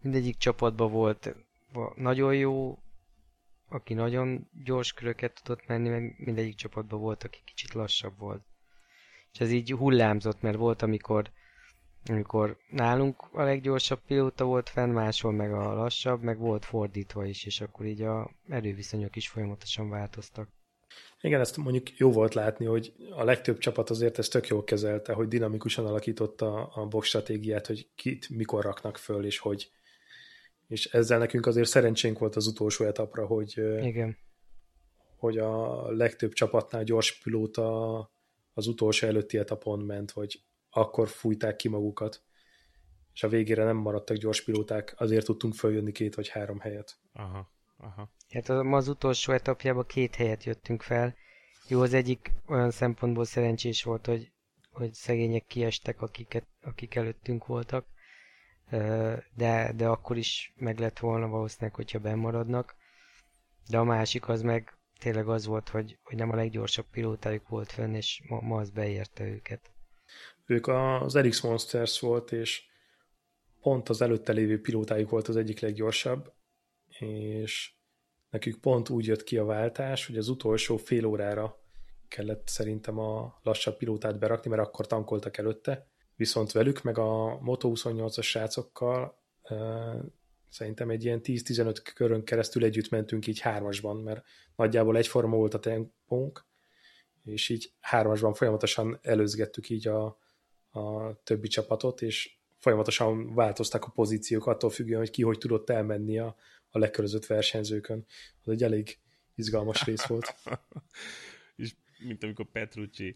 Mindegyik 0.01 0.37
csapatban 0.37 0.91
volt 0.91 1.35
va- 1.73 1.95
nagyon 1.95 2.35
jó, 2.35 2.79
aki 3.69 3.93
nagyon 3.93 4.49
gyors 4.63 4.93
köröket 4.93 5.41
tudott 5.43 5.67
menni, 5.67 5.89
meg 5.89 6.15
mindegyik 6.17 6.55
csapatban 6.55 6.99
volt, 6.99 7.23
aki 7.23 7.39
kicsit 7.45 7.73
lassabb 7.73 8.17
volt. 8.17 8.41
És 9.31 9.39
ez 9.39 9.51
így 9.51 9.71
hullámzott, 9.71 10.41
mert 10.41 10.57
volt, 10.57 10.81
amikor 10.81 11.31
amikor 12.09 12.57
nálunk 12.69 13.21
a 13.31 13.43
leggyorsabb 13.43 13.99
pilóta 14.07 14.45
volt 14.45 14.69
fenn, 14.69 14.89
máshol 14.89 15.31
meg 15.31 15.53
a 15.53 15.73
lassabb, 15.73 16.21
meg 16.21 16.37
volt 16.37 16.65
fordítva 16.65 17.25
is, 17.25 17.45
és 17.45 17.61
akkor 17.61 17.85
így 17.85 18.01
a 18.01 18.31
erőviszonyok 18.47 19.15
is 19.15 19.27
folyamatosan 19.27 19.89
változtak. 19.89 20.49
Igen, 21.21 21.39
ezt 21.39 21.57
mondjuk 21.57 21.97
jó 21.97 22.11
volt 22.11 22.33
látni, 22.33 22.65
hogy 22.65 22.93
a 23.11 23.23
legtöbb 23.23 23.57
csapat 23.57 23.89
azért 23.89 24.17
ezt 24.17 24.31
tök 24.31 24.47
jól 24.47 24.63
kezelte, 24.63 25.13
hogy 25.13 25.27
dinamikusan 25.27 25.85
alakította 25.85 26.67
a 26.67 26.85
box 26.85 27.07
stratégiát, 27.07 27.67
hogy 27.67 27.89
kit 27.95 28.29
mikor 28.29 28.63
raknak 28.63 28.97
föl, 28.97 29.25
és 29.25 29.39
hogy. 29.39 29.71
És 30.67 30.85
ezzel 30.85 31.17
nekünk 31.17 31.45
azért 31.45 31.67
szerencsénk 31.67 32.19
volt 32.19 32.35
az 32.35 32.47
utolsó 32.47 32.85
etapra, 32.85 33.25
hogy, 33.25 33.57
Igen. 33.81 34.17
hogy 35.17 35.37
a 35.37 35.91
legtöbb 35.91 36.33
csapatnál 36.33 36.83
gyors 36.83 37.19
pilóta 37.23 37.99
az 38.53 38.67
utolsó 38.67 39.07
előtti 39.07 39.37
etapon 39.37 39.79
ment, 39.79 40.11
hogy 40.11 40.41
akkor 40.69 41.07
fújták 41.07 41.55
ki 41.55 41.67
magukat, 41.67 42.23
és 43.13 43.23
a 43.23 43.27
végére 43.27 43.63
nem 43.63 43.77
maradtak 43.77 44.17
gyors 44.17 44.43
pilóták, 44.43 44.93
azért 44.97 45.25
tudtunk 45.25 45.53
följönni 45.53 45.91
két 45.91 46.15
vagy 46.15 46.27
három 46.27 46.59
helyet. 46.59 46.99
Aha. 47.13 47.51
Aha. 47.77 48.09
Hát 48.29 48.49
az, 48.49 48.65
az 48.71 48.87
utolsó 48.87 49.33
etapjában 49.33 49.85
két 49.85 50.15
helyet 50.15 50.43
jöttünk 50.43 50.81
fel. 50.81 51.15
Jó, 51.67 51.81
az 51.81 51.93
egyik 51.93 52.31
olyan 52.45 52.71
szempontból 52.71 53.25
szerencsés 53.25 53.83
volt, 53.83 54.05
hogy, 54.05 54.31
hogy 54.71 54.93
szegények 54.93 55.45
kiestek, 55.45 56.01
akiket, 56.01 56.47
akik 56.61 56.95
előttünk 56.95 57.45
voltak. 57.45 57.85
De, 59.33 59.73
de 59.75 59.87
akkor 59.87 60.17
is 60.17 60.53
meg 60.55 60.79
lett 60.79 60.99
volna 60.99 61.27
valószínűleg, 61.27 61.75
hogyha 61.75 61.99
bemaradnak. 61.99 62.75
De 63.69 63.77
a 63.77 63.83
másik 63.83 64.27
az 64.27 64.41
meg 64.41 64.77
tényleg 64.99 65.27
az 65.27 65.45
volt, 65.45 65.69
hogy, 65.69 65.99
hogy 66.03 66.15
nem 66.17 66.31
a 66.31 66.35
leggyorsabb 66.35 66.85
pilótájuk 66.91 67.47
volt 67.47 67.71
fönn, 67.71 67.93
és 67.93 68.23
ma, 68.27 68.41
ma 68.41 68.59
az 68.59 68.69
beérte 68.69 69.23
őket. 69.23 69.71
Ők 70.47 70.67
az 70.67 71.15
Elix 71.15 71.41
Monsters 71.41 71.99
volt, 71.99 72.31
és 72.31 72.65
pont 73.61 73.89
az 73.89 74.01
előtte 74.01 74.31
lévő 74.31 74.61
pilótájuk 74.61 75.09
volt 75.09 75.27
az 75.27 75.35
egyik 75.35 75.59
leggyorsabb, 75.59 76.33
és 76.99 77.71
nekük 78.29 78.59
pont 78.59 78.89
úgy 78.89 79.05
jött 79.05 79.23
ki 79.23 79.37
a 79.37 79.45
váltás, 79.45 80.05
hogy 80.05 80.17
az 80.17 80.27
utolsó 80.27 80.77
fél 80.77 81.05
órára 81.05 81.59
kellett 82.07 82.47
szerintem 82.47 82.99
a 82.99 83.39
lassabb 83.43 83.77
pilótát 83.77 84.19
berakni, 84.19 84.49
mert 84.49 84.61
akkor 84.61 84.87
tankoltak 84.87 85.37
előtte, 85.37 85.87
viszont 86.15 86.51
velük, 86.51 86.81
meg 86.81 86.97
a 86.97 87.39
Moto 87.41 87.71
28-as 87.73 88.23
srácokkal 88.23 89.17
szerintem 90.49 90.89
egy 90.89 91.05
ilyen 91.05 91.19
10-15 91.23 91.77
körön 91.93 92.23
keresztül 92.23 92.63
együtt 92.63 92.89
mentünk 92.89 93.27
így 93.27 93.39
hármasban, 93.39 93.97
mert 93.97 94.25
nagyjából 94.55 94.97
egyforma 94.97 95.35
volt 95.35 95.53
a 95.53 95.59
tempónk, 95.59 96.45
és 97.23 97.49
így 97.49 97.71
hármasban 97.79 98.33
folyamatosan 98.33 98.99
előzgettük 99.01 99.69
így 99.69 99.87
a, 99.87 100.17
a 100.71 101.15
többi 101.23 101.47
csapatot, 101.47 102.01
és 102.01 102.37
folyamatosan 102.57 103.33
változtak 103.33 103.85
a 103.85 103.91
pozíciók 103.91 104.45
attól 104.45 104.69
függően, 104.69 104.99
hogy 104.99 105.09
ki 105.09 105.21
hogy 105.23 105.37
tudott 105.37 105.69
elmenni 105.69 106.19
a, 106.19 106.35
a 106.69 106.79
lekörözött 106.79 107.25
versenyzőkön. 107.25 108.05
Az 108.43 108.51
egy 108.51 108.63
elég 108.63 108.99
izgalmas 109.35 109.85
rész 109.85 110.05
volt. 110.05 110.35
És 111.55 111.73
mint 111.97 112.23
amikor 112.23 112.45
Petrucci 112.45 113.15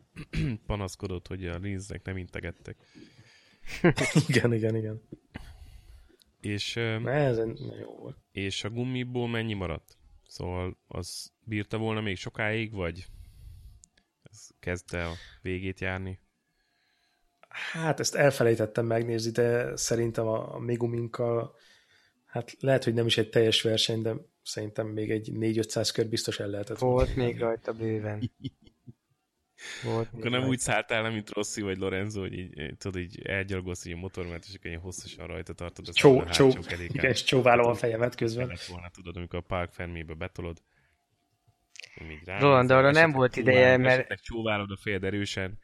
panaszkodott, 0.66 1.26
hogy 1.26 1.46
a 1.46 1.58
Linznek 1.58 2.04
nem 2.04 2.16
integettek. 2.16 2.76
igen, 4.28 4.52
igen, 4.52 4.76
igen. 4.76 5.02
És, 6.40 6.74
Na, 6.74 7.10
ez 7.10 7.36
jó 7.80 7.96
volt. 7.96 8.16
és 8.32 8.64
a 8.64 8.70
gumiból 8.70 9.28
mennyi 9.28 9.54
maradt? 9.54 9.98
Szóval 10.26 10.78
az 10.88 11.32
bírta 11.44 11.78
volna 11.78 12.00
még 12.00 12.16
sokáig, 12.16 12.72
vagy 12.72 13.06
ez 14.22 14.48
kezdte 14.60 15.06
a 15.06 15.12
végét 15.42 15.80
járni? 15.80 16.18
Hát 17.52 18.00
ezt 18.00 18.14
elfelejtettem 18.14 18.86
megnézni, 18.86 19.30
de 19.30 19.76
szerintem 19.76 20.26
a, 20.26 20.54
a 20.54 20.58
Meguminkkal 20.58 21.54
hát 22.26 22.56
lehet, 22.60 22.84
hogy 22.84 22.94
nem 22.94 23.06
is 23.06 23.18
egy 23.18 23.30
teljes 23.30 23.62
verseny, 23.62 24.02
de 24.02 24.14
szerintem 24.42 24.86
még 24.86 25.10
egy 25.10 25.30
4-500 25.34 25.90
kör 25.94 26.06
biztos 26.08 26.40
el 26.40 26.48
lehetett. 26.48 26.78
Volt 26.78 27.16
még 27.16 27.38
rajta 27.38 27.72
bőven. 27.72 28.30
Volt 29.84 30.08
Akkor 30.12 30.22
nem 30.22 30.32
rajta. 30.32 30.48
úgy 30.48 30.58
szálltál 30.58 31.10
mint 31.10 31.30
Rossi 31.30 31.62
vagy 31.62 31.78
Lorenzo, 31.78 32.20
hogy 32.20 32.32
így, 32.32 32.58
eh, 32.58 32.68
tudod, 32.78 33.00
így 33.00 33.22
elgyalogolsz 33.22 33.84
így 33.84 33.92
a 33.92 33.96
motormát, 33.96 34.44
és 34.48 34.54
akkor 34.54 34.66
ilyen 34.66 34.80
hosszasan 34.80 35.26
rajta 35.26 35.52
tartod 35.52 35.88
a 35.88 35.92
Csó, 35.92 36.24
csó, 36.24 36.48
igen, 36.78 37.10
és 37.10 37.22
csóválom 37.22 37.66
a 37.66 37.74
fejemet 37.74 38.14
közben. 38.14 38.46
Kellett 38.46 38.64
volna, 38.64 38.90
tudod, 38.90 39.16
amikor 39.16 39.38
a 39.38 39.42
Park 39.42 39.72
Fermébe 39.72 40.14
betolod. 40.14 40.62
Roland, 42.24 42.70
arra 42.70 42.90
nem 42.90 43.12
volt 43.12 43.36
ideje, 43.36 43.76
mert- 43.76 44.22
csóválod 44.22 44.70
a 44.70 44.76
fejed 44.76 45.04
erősen. 45.04 45.58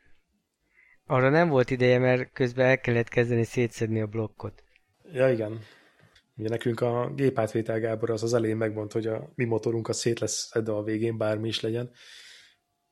Arra 1.10 1.28
nem 1.28 1.48
volt 1.48 1.70
ideje, 1.70 1.98
mert 1.98 2.32
közben 2.32 2.66
el 2.66 2.78
kellett 2.78 3.08
kezdeni 3.08 3.44
szétszedni 3.44 4.00
a 4.00 4.06
blokkot. 4.06 4.64
Ja, 5.12 5.30
igen. 5.30 5.60
Ugye 6.36 6.48
nekünk 6.48 6.80
a 6.80 7.12
gépátvétel 7.14 7.80
Gábor 7.80 8.10
az 8.10 8.22
az 8.22 8.34
elején 8.34 8.56
megmondta, 8.56 8.98
hogy 8.98 9.06
a 9.06 9.32
mi 9.34 9.44
motorunk 9.44 9.88
a 9.88 9.92
szét 9.92 10.18
lesz 10.18 10.48
szedve 10.50 10.72
a 10.72 10.82
végén, 10.82 11.16
bármi 11.16 11.48
is 11.48 11.60
legyen. 11.60 11.90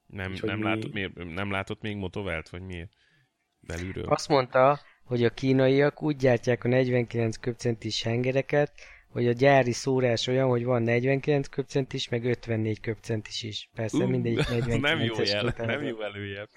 Nem, 0.07 0.31
Úgyhogy 0.31 0.49
nem, 0.49 0.59
mi- 0.59 0.64
látott, 0.64 0.93
miért, 0.93 1.35
nem 1.35 1.51
látott 1.51 1.81
még 1.83 1.97
motovelt, 1.97 2.49
vagy 2.49 2.62
miért? 2.62 2.91
Belülről. 3.61 4.05
Azt 4.05 4.29
mondta, 4.29 4.81
hogy 5.05 5.25
a 5.25 5.31
kínaiak 5.31 6.03
úgy 6.03 6.17
gyártják 6.17 6.64
a 6.64 6.69
49 6.69 7.37
köbcentis 7.37 8.03
hengereket, 8.03 8.73
hogy 9.09 9.27
a 9.27 9.33
gyári 9.33 9.73
szórás 9.73 10.27
olyan, 10.27 10.49
hogy 10.49 10.64
van 10.64 10.83
49 10.83 11.49
köbcentis, 11.49 12.09
meg 12.09 12.25
54 12.25 12.81
köbcentis 12.81 13.43
is. 13.43 13.71
Persze 13.75 14.05
Ú, 14.05 14.09
mindegyik 14.09 14.49
49 14.49 14.81
nem 14.91 15.01
jó 15.01 15.14
jel, 15.23 15.55
nem 15.57 15.83
jó 15.83 16.03
előjel. 16.03 16.49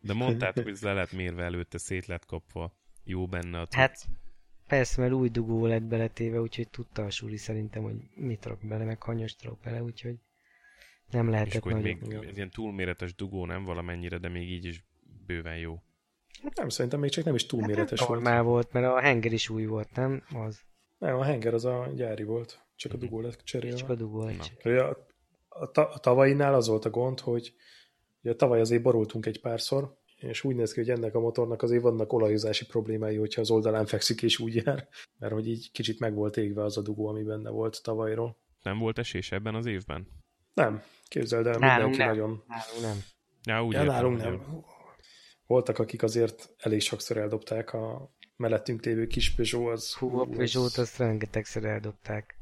De 0.00 0.12
mondtátok, 0.12 0.64
hogy 0.64 0.72
ez 0.72 0.82
le 0.82 0.92
lett 0.92 1.12
mérve 1.12 1.42
előtte, 1.44 1.78
szét 1.78 2.06
lett 2.06 2.24
kapva. 2.26 2.76
Jó 3.04 3.26
benne 3.26 3.60
a 3.60 3.64
cucc. 3.66 3.74
Hát 3.78 4.06
persze, 4.66 5.00
mert 5.00 5.12
új 5.12 5.28
dugó 5.28 5.66
lett 5.66 5.82
beletéve, 5.82 6.40
úgyhogy 6.40 6.68
tudta 6.68 7.04
a 7.04 7.10
Suri 7.10 7.36
szerintem, 7.36 7.82
hogy 7.82 7.94
mit 8.14 8.46
rak 8.46 8.66
bele, 8.66 8.84
meg 8.84 9.02
hanyast 9.02 9.42
rak 9.42 9.60
bele, 9.60 9.82
úgyhogy 9.82 10.16
nem 11.10 11.26
és 11.26 11.32
lehetett 11.32 11.54
akkor 11.54 11.72
nagyon. 11.72 11.98
még 11.98 12.28
ez 12.28 12.36
ilyen 12.36 12.50
túlméretes 12.50 13.14
dugó 13.14 13.46
nem 13.46 13.64
valamennyire, 13.64 14.18
de 14.18 14.28
még 14.28 14.50
így 14.50 14.64
is 14.64 14.84
bőven 15.26 15.58
jó. 15.58 15.82
Nem, 16.54 16.68
szerintem 16.68 17.00
még 17.00 17.10
csak 17.10 17.24
nem 17.24 17.34
is 17.34 17.46
túl 17.46 17.66
méretes 17.66 17.98
hát 17.98 18.08
volt. 18.08 18.20
normál 18.22 18.42
volt, 18.42 18.72
mert 18.72 18.86
a 18.86 19.00
henger 19.00 19.32
is 19.32 19.48
új 19.48 19.64
volt, 19.64 19.94
nem? 19.94 20.22
Az. 20.32 20.60
Nem, 20.98 21.16
a 21.16 21.24
henger 21.24 21.54
az 21.54 21.64
a 21.64 21.90
gyári 21.94 22.22
volt, 22.22 22.66
csak 22.76 22.92
a 22.92 22.96
dugó 22.96 23.20
lett 23.20 23.30
Csak 23.32 23.40
a 23.40 23.44
cserélve. 23.44 23.94
dugó. 23.94 24.30
Ugye 24.64 24.82
A, 24.82 25.06
a, 25.48 25.70
ta- 25.70 25.94
a 25.94 25.98
tavainál 25.98 26.54
az 26.54 26.66
volt 26.66 26.84
a 26.84 26.90
gond, 26.90 27.20
hogy 27.20 27.54
ugye 28.24 28.34
tavaly 28.34 28.60
azért 28.60 28.82
borultunk 28.82 29.26
egy 29.26 29.40
párszor, 29.40 29.96
és 30.16 30.44
úgy 30.44 30.54
néz 30.54 30.72
ki, 30.72 30.80
hogy 30.80 30.90
ennek 30.90 31.14
a 31.14 31.20
motornak 31.20 31.62
azért 31.62 31.82
vannak 31.82 32.12
olajozási 32.12 32.66
problémái, 32.66 33.16
hogyha 33.16 33.40
az 33.40 33.50
oldalán 33.50 33.86
fekszik 33.86 34.22
és 34.22 34.38
úgy 34.38 34.54
jár, 34.54 34.88
mert 35.18 35.32
hogy 35.32 35.48
így 35.48 35.70
kicsit 35.72 35.98
meg 35.98 36.14
volt 36.14 36.36
égve 36.36 36.62
az 36.62 36.76
a 36.78 36.82
dugó, 36.82 37.08
ami 37.08 37.22
benne 37.22 37.50
volt 37.50 37.82
tavalyról. 37.82 38.36
Nem 38.62 38.78
volt 38.78 38.98
esés 38.98 39.32
ebben 39.32 39.54
az 39.54 39.66
évben? 39.66 40.08
Nem, 40.54 40.82
képzeld 41.08 41.46
el, 41.46 41.58
Nálunk 41.58 41.96
mindenki 41.96 41.98
nem. 41.98 42.08
nagyon... 42.08 42.44
Nálunk 42.46 42.80
nem. 42.82 43.02
Ja, 43.42 43.64
úgy 43.64 43.72
Ja, 43.72 43.80
értem, 43.80 43.94
nálunk 43.94 44.18
nem. 44.18 44.64
Voltak, 45.46 45.78
akik 45.78 46.02
azért 46.02 46.54
elég 46.58 46.80
sokszor 46.80 47.16
eldobták 47.16 47.72
a 47.72 48.14
mellettünk 48.36 48.84
lévő 48.84 49.06
kis 49.06 49.34
Peugeot, 49.34 49.72
az, 49.72 49.94
Hú, 49.94 50.18
a 50.18 50.26
Peugeot 50.26 50.76
azt 50.76 50.98
rengetegszer 50.98 51.64
eldobták. 51.64 52.38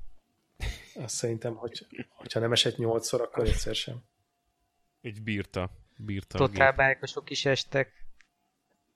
azt 0.95 1.15
szerintem, 1.15 1.55
hogy 1.55 1.87
hogyha 2.09 2.41
nem 2.41 2.53
esett 2.53 2.77
nyolcszor, 2.77 3.21
akkor 3.21 3.45
egyszer 3.49 3.75
sem. 3.75 4.03
Így 5.03 5.23
bírta. 5.23 5.71
bírta. 5.97 6.39
Totálbájkosok 6.39 7.31
is 7.31 7.45
estek. 7.45 8.03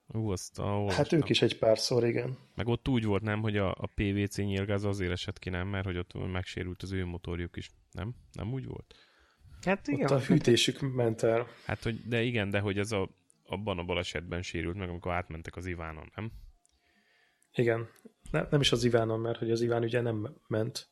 Ú, 0.07 0.31
azt 0.31 0.59
a 0.59 0.93
Hát 0.93 1.13
ők 1.13 1.29
is 1.29 1.43
egy 1.43 1.59
párszor, 1.59 2.05
igen. 2.05 2.39
Meg 2.55 2.69
ott 2.69 2.89
úgy 2.89 3.05
volt, 3.05 3.23
nem, 3.23 3.41
hogy 3.41 3.57
a, 3.57 3.71
a 3.71 3.91
PVC 3.95 4.37
nyílgáz 4.37 4.85
azért 4.85 5.11
esett 5.11 5.39
ki, 5.39 5.51
nem? 5.51 5.69
Mert 5.69 5.85
hogy 5.85 5.97
ott 5.97 6.13
megsérült 6.33 6.83
az 6.83 6.93
ő 6.93 7.05
motorjuk 7.05 7.57
is. 7.57 7.71
Nem? 7.91 8.15
Nem 8.33 8.53
úgy 8.53 8.67
volt? 8.67 8.95
Hát 9.63 9.89
igen, 9.89 10.11
Ott 10.11 10.11
a 10.11 10.25
hűtésük 10.25 10.81
ment 10.81 11.23
el. 11.23 11.47
Hát, 11.65 11.83
hogy, 11.83 12.01
de 12.09 12.23
igen, 12.23 12.51
de 12.51 12.61
hogy 12.61 12.79
ez 12.79 12.93
a, 12.93 13.09
abban 13.47 13.79
a 13.79 13.85
balesetben 13.85 14.43
sérült 14.43 14.77
meg, 14.77 14.89
amikor 14.89 15.13
átmentek 15.13 15.57
az 15.57 15.67
Ivánon, 15.67 16.13
nem? 16.15 16.33
Igen. 17.53 17.89
Nem, 18.31 18.47
nem 18.51 18.61
is 18.61 18.73
az 18.73 18.85
Ivánon, 18.85 19.21
mert 19.21 19.39
hogy 19.39 19.51
az 19.51 19.61
Iván 19.61 19.83
ugye 19.83 20.01
nem 20.01 20.37
ment. 20.47 20.89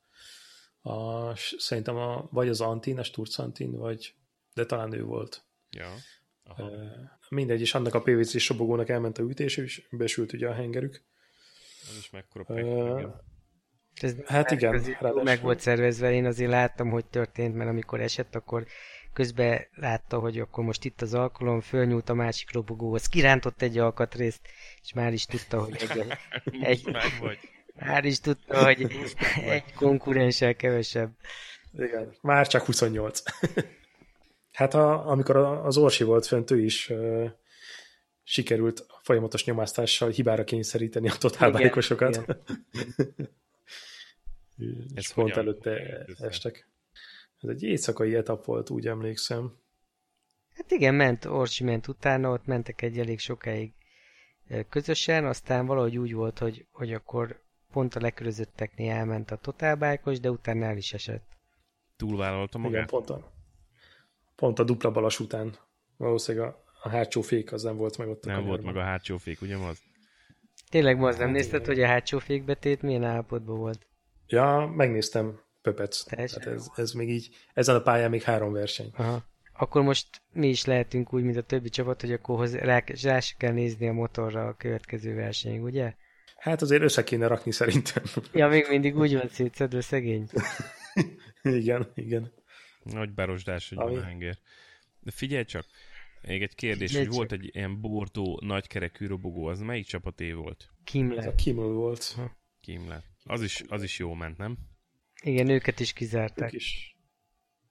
A, 0.81 1.37
szerintem 1.37 1.97
a, 1.97 2.29
vagy 2.31 2.49
az 2.49 2.61
Antin, 2.61 2.99
a 2.99 3.03
Sturz 3.03 3.39
Antin, 3.39 3.73
vagy 3.73 4.15
de 4.55 4.65
talán 4.67 4.93
ő 4.93 5.05
volt. 5.05 5.45
Ja. 5.71 5.93
Aha. 6.45 6.63
Uh, 6.63 6.71
mindegy, 7.29 7.61
és 7.61 7.75
annak 7.75 7.95
a 7.95 8.01
PVC 8.03 8.39
sobogónak 8.41 8.89
elment 8.89 9.19
a 9.19 9.23
ütés, 9.23 9.57
és 9.57 9.87
besült 9.91 10.33
ugye 10.33 10.49
a 10.49 10.55
hengerük. 10.55 11.03
Ez 11.91 11.97
is 11.99 12.11
mekkora 12.11 12.45
pek. 12.45 12.59
igen. 12.59 13.23
Ez 14.01 14.15
Hát 14.27 14.51
igen, 14.51 14.73
ráadásul- 14.73 15.23
meg 15.23 15.41
volt 15.41 15.61
szervezve, 15.61 16.13
én 16.13 16.25
azért 16.25 16.51
láttam, 16.51 16.91
hogy 16.91 17.05
történt, 17.07 17.55
mert 17.55 17.71
amikor 17.71 18.01
esett, 18.01 18.35
akkor 18.35 18.67
közben 19.13 19.67
látta, 19.75 20.19
hogy 20.19 20.39
akkor 20.39 20.65
most 20.65 20.85
itt 20.85 21.03
az 21.03 21.15
alkalom, 21.15 21.61
fölnyúlt 21.61 22.09
a 22.09 22.15
másik 22.15 22.53
robogóhoz, 22.53 23.07
kirántott 23.07 23.63
egy 23.63 23.79
alkatrészt, 23.79 24.41
és 24.83 24.93
már 24.93 25.13
is 25.13 25.27
tudta, 25.27 25.63
hogy 25.65 25.77
egy, 25.91 26.13
egy, 26.71 26.97
már 27.75 28.05
is 28.05 28.21
tudta, 28.21 28.65
hogy 28.65 28.93
egy 29.45 29.73
konkurenssel 29.75 30.55
kevesebb. 30.55 31.11
Igen, 31.79 32.15
már 32.21 32.47
csak 32.47 32.65
28. 32.65 33.23
hát 34.55 34.75
a, 34.75 35.09
amikor 35.09 35.37
az 35.37 35.77
Orsi 35.77 36.05
volt 36.05 36.27
fent, 36.27 36.51
ő 36.51 36.61
is 36.61 36.91
uh, 36.91 37.31
sikerült 38.23 38.87
folyamatos 39.03 39.45
nyomásztással 39.45 40.11
hibára 40.11 40.45
kényszeríteni 40.45 41.09
a 41.09 41.17
totálbájkosokat. 41.19 42.15
Igen, 42.15 42.43
és 44.95 45.07
Ez 45.07 45.13
pont 45.13 45.29
hogyan 45.29 45.45
előtte 45.47 46.05
össze? 46.07 46.27
estek. 46.27 46.69
Ez 47.41 47.49
egy 47.49 47.63
éjszakai 47.63 48.15
etap 48.15 48.45
volt, 48.45 48.71
úgy 48.71 48.87
emlékszem. 48.87 49.59
Hát 50.55 50.71
igen, 50.71 50.95
ment, 50.95 51.25
Orsi 51.25 51.65
ment 51.65 51.89
utána, 51.89 52.31
ott 52.31 52.47
mentek 52.47 52.83
egy 52.83 52.99
elég 52.99 53.19
sokáig 53.19 53.73
közösen, 54.69 55.27
aztán 55.27 55.67
valahogy 55.67 55.99
úgy 55.99 56.13
volt, 56.15 56.39
hogy, 56.39 56.67
hogy 56.71 56.93
akkor 56.93 57.43
pont 57.73 57.95
a 57.95 58.01
lekörözötteknél 58.01 58.91
elment 58.93 59.31
a 59.31 59.37
totálbájkos, 59.37 60.21
de 60.21 60.31
utána 60.31 60.65
el 60.65 60.77
is 60.77 60.93
esett. 60.93 61.27
Túlvállalta 61.97 62.59
Igen, 62.59 62.71
magát? 62.71 62.91
pont 62.91 63.11
a, 63.11 63.34
pont 64.37 64.59
a 64.59 64.65
dupla 64.65 64.91
balas 64.91 65.21
után. 65.21 65.57
Valószínűleg 65.97 66.49
a, 66.49 66.65
a 66.83 66.89
hátsó 66.89 67.21
fék 67.21 67.53
az 67.53 67.63
nem 67.63 67.77
volt 67.77 67.99
meg 67.99 68.09
ott 68.09 68.25
a 68.25 68.27
Nem 68.27 68.37
volt 68.37 68.47
kanyarban. 68.47 68.75
meg 68.75 68.83
a 68.83 68.87
hátsó 68.87 69.17
fék, 69.17 69.41
ugye 69.41 69.57
az? 69.57 69.79
Tényleg 70.71 70.99
ma 70.99 71.09
az 71.09 71.17
nem 71.17 71.27
Hát 71.27 71.37
nézted, 71.37 71.67
hogy 71.67 71.83
a 71.83 71.87
hátsó 71.87 72.19
fékbetét 72.19 72.83
milyen 72.83 73.05
állapotban 73.05 73.59
volt? 73.59 73.87
Ja, 74.27 74.73
megnéztem 74.77 75.41
Pöpec. 75.63 76.03
Tehát 76.05 76.47
ez, 76.47 76.67
ez 76.77 76.93
még 76.93 77.11
így, 77.11 77.29
ezen 77.55 77.75
a 77.75 77.81
pályán 77.83 78.11
még 78.11 78.23
három 78.23 78.53
verseny. 78.53 78.91
Aha. 78.97 79.25
Akkor 79.57 79.83
most 79.83 80.23
mi 80.33 80.49
is 80.49 80.65
lehetünk 80.65 81.13
úgy, 81.13 81.23
mint 81.23 81.37
a 81.37 81.43
többi 81.43 81.69
csapat, 81.69 82.01
hogy 82.01 82.13
akkor 82.13 82.37
hozzá, 82.37 82.59
rá, 82.59 82.83
rá 83.03 83.21
se 83.21 83.35
kell 83.39 83.53
nézni 83.53 83.89
a 83.89 83.93
motorra 83.93 84.47
a 84.47 84.55
következő 84.55 85.15
versenyig, 85.15 85.63
ugye? 85.63 85.95
Hát 86.37 86.63
azért 86.63 86.83
össze 86.83 87.05
kéne 87.05 87.27
rakni 87.27 87.53
szerintem. 87.53 88.03
Ja, 88.33 88.49
még 88.49 88.67
mindig 88.69 88.97
úgy 88.97 89.15
van 89.15 89.29
szétszedve 89.29 89.81
szegény. 89.81 90.29
igen, 91.43 91.91
igen. 91.95 92.33
Nagy 92.85 93.13
berosdás, 93.13 93.69
hogy 93.69 93.79
Ami- 93.79 93.95
van 93.95 94.03
a 94.03 94.07
henger. 94.07 94.39
De 95.01 95.11
figyelj 95.11 95.45
csak, 95.45 95.67
még 96.23 96.43
egy 96.43 96.55
kérdés, 96.55 96.89
Figyelj 96.89 97.07
hogy 97.07 97.17
volt 97.17 97.29
csak. 97.29 97.39
egy 97.39 97.51
ilyen 97.55 97.81
bortó 97.81 98.41
nagykerekű 98.45 99.07
robogó, 99.07 99.47
az 99.47 99.61
melyik 99.61 99.87
csapaté 99.87 100.33
volt? 100.33 100.71
Ez 101.17 101.27
a 101.27 101.35
Kimmel 101.35 101.67
volt. 101.67 102.17
Kimler. 102.61 103.03
Az 103.25 103.43
is, 103.43 103.63
az 103.69 103.83
is 103.83 103.99
jó 103.99 104.15
ment, 104.15 104.37
nem? 104.37 104.57
Igen, 105.23 105.49
őket 105.49 105.81
is 105.81 105.89
Ők 105.89 105.95
kizárták. 105.95 106.53
is. 106.53 106.97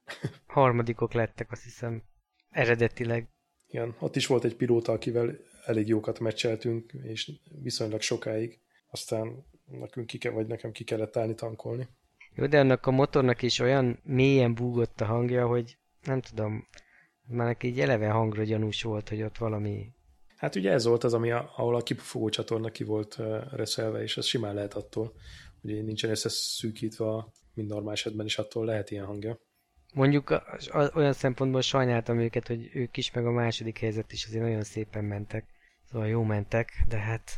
Harmadikok 0.46 1.14
lettek, 1.14 1.52
azt 1.52 1.64
hiszem, 1.64 2.04
eredetileg. 2.50 3.28
Igen, 3.68 3.96
ott 4.00 4.16
is 4.16 4.28
volt 4.28 4.44
egy 4.44 4.56
pilóta, 4.56 4.92
akivel 4.92 5.38
elég 5.66 5.88
jókat 5.88 6.20
meccseltünk, 6.20 6.94
és 7.04 7.32
viszonylag 7.62 8.02
sokáig. 8.02 8.60
Aztán 8.90 9.46
nekünk 9.66 10.08
ki 10.08 10.18
kell, 10.18 10.32
vagy 10.32 10.48
nekem 10.48 10.72
ki 10.72 10.84
kellett 10.84 11.18
állni 11.18 11.36
tankolni. 11.36 11.88
Jó, 12.36 12.46
de 12.46 12.60
annak 12.60 12.86
a 12.86 12.92
motornak 12.92 13.42
is 13.42 13.60
olyan 13.60 14.00
mélyen 14.04 14.54
búgott 14.54 15.02
a 15.02 15.06
hangja, 15.06 15.48
hogy 15.48 15.78
nem 16.04 16.22
tudom, 16.22 16.68
már 17.28 17.48
neki 17.48 17.68
így 17.68 17.80
eleve 17.80 18.10
hangra 18.10 18.44
gyanús 18.44 18.84
volt, 18.84 19.10
hogy 19.10 19.22
ott 19.22 19.38
valami... 19.38 19.92
Hát 20.38 20.56
ugye 20.56 20.72
ez 20.72 20.86
volt 20.86 21.04
az, 21.04 21.14
ami 21.14 21.32
a, 21.32 21.52
ahol 21.56 21.76
a 21.76 21.84
kipufogó 21.84 22.30
csatorna 22.30 22.70
ki 22.70 22.84
volt 22.84 23.18
reszelve, 23.52 24.02
és 24.02 24.18
ez 24.18 24.26
simán 24.26 24.54
lehet 24.54 24.74
attól, 24.74 25.14
hogy 25.62 25.84
nincsen 25.84 26.10
összeszűkítve, 26.10 27.26
mint 27.54 27.70
normál 27.70 27.94
esetben 27.94 28.26
is 28.26 28.38
attól 28.38 28.66
lehet 28.66 28.92
ilyen 28.92 29.06
hangja. 29.06 29.40
Mondjuk 29.94 30.30
a, 30.30 30.44
a, 30.70 30.92
olyan 30.96 31.14
szempontból 31.14 31.62
sajnáltam 31.62 32.20
őket, 32.20 32.48
hogy 32.48 32.70
ők 32.74 32.98
is, 32.98 33.12
meg 33.12 33.26
a 33.26 33.32
második 33.32 33.80
helyzet 33.80 34.12
is 34.12 34.26
azért 34.26 34.44
nagyon 34.44 34.64
szépen 34.64 35.04
mentek. 35.04 35.46
Szóval 35.92 36.08
jó 36.08 36.24
mentek, 36.24 36.72
de 36.88 36.98
hát 36.98 37.32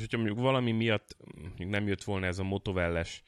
Most, 0.00 0.12
hogyha 0.12 0.26
mondjuk 0.26 0.50
valami 0.50 0.72
miatt 0.72 1.16
mondjuk 1.34 1.70
nem 1.70 1.86
jött 1.86 2.04
volna 2.04 2.26
ez 2.26 2.38
a 2.38 2.42
motovelles 2.42 3.22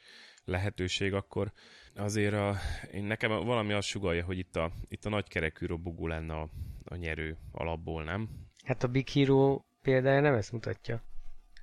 lehetőség, 0.45 1.13
akkor 1.13 1.51
azért 1.95 2.33
a, 2.33 2.55
én 2.93 3.03
nekem 3.03 3.29
valami 3.29 3.73
azt 3.73 3.87
sugalja, 3.87 4.23
hogy 4.23 4.37
itt 4.37 4.55
a, 4.55 4.71
itt 4.87 5.05
a 5.05 5.09
nagykerekű 5.09 5.65
robogó 5.65 6.07
lenne 6.07 6.33
a, 6.33 6.49
a 6.85 6.95
nyerő 6.95 7.37
alapból, 7.51 8.03
nem? 8.03 8.29
Hát 8.63 8.83
a 8.83 8.87
Big 8.87 9.09
Hero 9.09 9.61
példája 9.81 10.21
nem 10.21 10.33
ezt 10.33 10.51
mutatja. 10.51 11.03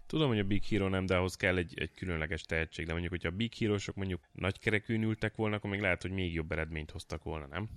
Tudom, 0.06 0.28
hogy 0.28 0.38
a 0.38 0.44
Big 0.44 0.64
Hero 0.64 0.88
nem, 0.88 1.06
de 1.06 1.16
ahhoz 1.16 1.36
kell 1.36 1.56
egy, 1.56 1.78
egy 1.78 1.94
különleges 1.94 2.42
tehetség, 2.42 2.86
de 2.86 2.92
mondjuk, 2.92 3.12
hogyha 3.12 3.28
a 3.28 3.36
Big 3.36 3.54
Hero-sok 3.54 3.94
mondjuk 3.94 4.20
nagykerekűn 4.32 5.02
ültek 5.02 5.36
volna, 5.36 5.56
akkor 5.56 5.70
még 5.70 5.80
lehet, 5.80 6.02
hogy 6.02 6.11
még 6.11 6.34
jobb 6.34 6.52
eredményt 6.52 6.90
hoztak 6.90 7.22
volna, 7.22 7.46
nem? 7.46 7.68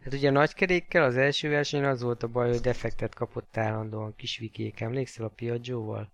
Hát 0.00 0.12
ugye 0.12 0.28
a 0.28 0.32
nagykerékkel 0.32 1.04
az 1.04 1.16
első 1.16 1.48
versenyen 1.48 1.90
az 1.90 2.02
volt 2.02 2.22
a 2.22 2.28
baj, 2.28 2.48
hogy 2.48 2.60
defektet 2.60 3.14
kapott 3.14 3.56
állandóan 3.56 4.14
kis 4.16 4.38
vikék. 4.38 4.80
Emlékszel 4.80 5.24
a 5.24 5.28
Piaggio-val? 5.28 6.12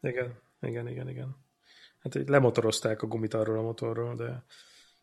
Igen, 0.00 0.38
igen, 0.60 0.88
igen, 0.88 1.08
igen. 1.08 1.36
Hát 1.98 2.14
így 2.14 2.28
lemotorozták 2.28 3.02
a 3.02 3.06
gumit 3.06 3.34
arról 3.34 3.58
a 3.58 3.62
motorról, 3.62 4.14
de, 4.14 4.44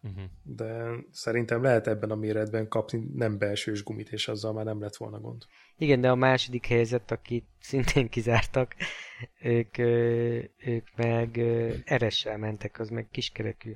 Uh-huh. 0.02 0.24
de 0.44 0.90
szerintem 1.12 1.62
lehet 1.64 1.88
ebben 1.88 2.12
a 2.12 2.16
méretben 2.16 2.68
kapni 2.68 3.08
nem 3.14 3.38
belsős 3.38 3.84
gumit, 3.84 4.10
és 4.10 4.28
azzal 4.28 4.54
már 4.54 4.66
nem 4.66 4.82
lett 4.82 4.96
volna 4.96 5.20
gond. 5.20 5.44
Igen, 5.78 6.02
de 6.02 6.10
a 6.10 6.16
második 6.16 6.66
helyzet, 6.66 7.12
akit 7.12 7.48
szintén 7.60 8.10
kizártak, 8.10 8.76
ők, 9.42 9.78
ők 10.58 10.96
meg 10.96 11.38
eressel 11.86 12.38
mentek, 12.38 12.80
az 12.80 12.90
meg 12.90 13.08
kiskerekű. 13.12 13.76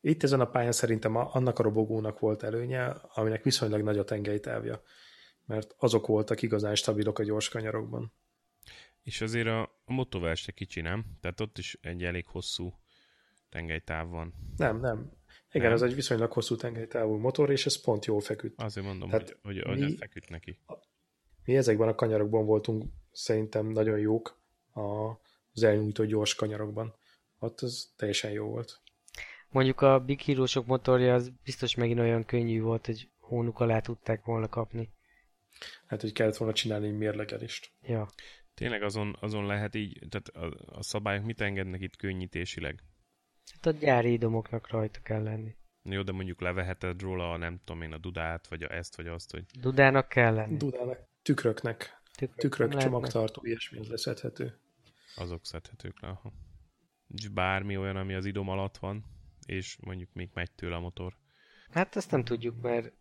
Itt 0.00 0.22
ezen 0.22 0.40
a 0.40 0.50
pályán 0.50 0.72
szerintem 0.72 1.16
annak 1.16 1.58
a 1.58 1.62
robogónak 1.62 2.18
volt 2.18 2.42
előnye, 2.42 2.84
aminek 3.14 3.42
viszonylag 3.42 3.82
nagy 3.82 3.98
a 3.98 4.04
tengelytávja. 4.04 4.82
mert 5.46 5.74
azok 5.78 6.06
voltak 6.06 6.42
igazán 6.42 6.74
stabilok 6.74 7.18
a 7.18 7.22
gyors 7.22 7.48
kanyarokban. 7.48 8.12
És 9.04 9.20
azért 9.20 9.46
a, 9.46 9.62
a 9.62 9.92
motovel 9.92 10.34
se 10.34 10.52
kicsi, 10.52 10.80
nem? 10.80 11.04
Tehát 11.20 11.40
ott 11.40 11.58
is 11.58 11.78
egy 11.80 12.04
elég 12.04 12.26
hosszú 12.26 12.72
tengelytáv 13.48 14.08
van. 14.08 14.34
Nem, 14.56 14.80
nem. 14.80 15.12
Igen, 15.50 15.66
nem. 15.66 15.72
ez 15.72 15.82
egy 15.82 15.94
viszonylag 15.94 16.32
hosszú 16.32 16.56
tengelytávú 16.56 17.16
motor, 17.16 17.50
és 17.50 17.66
ez 17.66 17.80
pont 17.80 18.04
jól 18.04 18.20
feküdt. 18.20 18.62
Azért 18.62 18.86
mondom, 18.86 19.08
Tehát 19.08 19.38
hogy, 19.42 19.60
hogy, 19.62 19.62
hogy 19.66 19.78
mi, 19.78 19.96
feküdt 19.96 20.28
neki. 20.28 20.58
Mi 21.44 21.56
ezekben 21.56 21.88
a 21.88 21.94
kanyarokban 21.94 22.44
voltunk 22.46 22.84
szerintem 23.12 23.66
nagyon 23.66 23.98
jók 23.98 24.42
az 25.52 25.62
elnyújtó 25.62 26.04
gyors 26.04 26.34
kanyarokban. 26.34 26.94
Ott 27.38 27.62
ez 27.62 27.92
teljesen 27.96 28.30
jó 28.30 28.46
volt. 28.46 28.82
Mondjuk 29.48 29.80
a 29.80 30.00
Big 30.00 30.20
hero 30.20 30.44
motorja 30.66 31.14
az 31.14 31.32
biztos 31.42 31.74
megint 31.74 31.98
olyan 31.98 32.24
könnyű 32.24 32.60
volt, 32.60 32.86
hogy 32.86 33.10
hónuk 33.18 33.60
alá 33.60 33.80
tudták 33.80 34.24
volna 34.24 34.48
kapni. 34.48 34.92
Hát, 35.86 36.00
hogy 36.00 36.12
kellett 36.12 36.36
volna 36.36 36.54
csinálni 36.54 36.86
egy 36.86 36.96
mérlegelést. 36.96 37.70
Ja. 37.82 38.08
Tényleg 38.54 38.82
azon, 38.82 39.16
azon 39.20 39.46
lehet 39.46 39.74
így, 39.74 40.06
tehát 40.08 40.28
a, 40.28 40.76
a 40.78 40.82
szabályok 40.82 41.24
mit 41.24 41.40
engednek 41.40 41.80
itt 41.80 41.96
könnyítésileg? 41.96 42.82
Hát 43.52 43.74
a 43.74 43.78
gyári 43.78 44.12
idomoknak 44.12 44.70
rajta 44.70 45.00
kell 45.00 45.22
lenni. 45.22 45.56
Jó, 45.82 46.02
de 46.02 46.12
mondjuk 46.12 46.40
leveheted 46.40 47.00
róla 47.00 47.32
a 47.32 47.36
nem 47.36 47.60
tudom 47.64 47.82
én 47.82 47.92
a 47.92 47.98
dudát, 47.98 48.48
vagy 48.48 48.62
a 48.62 48.72
ezt, 48.72 48.96
vagy 48.96 49.06
azt, 49.06 49.30
hogy... 49.30 49.44
Dudának 49.60 50.08
kell 50.08 50.34
lenni. 50.34 50.56
Dudának. 50.56 50.98
Tükröknek. 51.22 52.02
Tükrök, 52.16 52.38
Tükrök 52.38 52.76
csomagtartó, 52.76 53.40
ilyesmi 53.44 53.78
az 53.78 53.88
leszedhető. 53.88 54.58
Azok 55.16 55.46
szedhetők 55.46 56.00
le, 56.00 56.08
aha. 56.08 56.32
És 57.08 57.28
bármi 57.28 57.76
olyan, 57.76 57.96
ami 57.96 58.14
az 58.14 58.24
idom 58.24 58.48
alatt 58.48 58.76
van, 58.76 59.04
és 59.46 59.76
mondjuk 59.80 60.12
még 60.12 60.30
megy 60.34 60.52
tőle 60.52 60.76
a 60.76 60.80
motor. 60.80 61.16
Hát 61.70 61.96
ezt 61.96 62.10
nem 62.10 62.24
tudjuk, 62.24 62.60
mert 62.62 62.92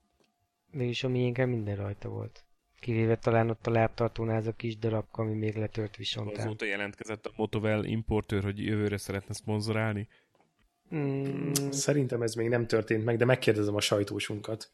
mégis 0.72 1.04
a 1.04 1.08
miénken 1.08 1.49
minden 1.49 1.76
rajta 1.76 2.10
volt. 2.10 2.45
Kivéve 2.84 3.16
talán 3.16 3.50
ott 3.50 3.68
a 3.68 3.72
lábtartónál 3.72 4.38
az 4.38 4.48
a 4.48 4.52
kis 4.52 4.78
darabka, 4.78 5.22
ami 5.22 5.34
még 5.34 5.56
letört 5.56 5.96
visontán. 5.96 6.46
Azóta 6.46 6.66
jelentkezett 6.66 7.26
a 7.26 7.32
Motovel 7.36 7.86
importőr, 7.86 8.44
hogy 8.44 8.66
jövőre 8.66 8.98
szeretne 8.98 9.34
szponzorálni? 9.34 10.08
Mm. 10.96 11.52
Szerintem 11.70 12.22
ez 12.22 12.34
még 12.34 12.50
nem 12.50 12.68
történt 12.68 13.06
meg, 13.06 13.18
de 13.18 13.26
megkérdezem 13.26 13.76
a 13.76 13.82
sajtósunkat. 13.82 14.72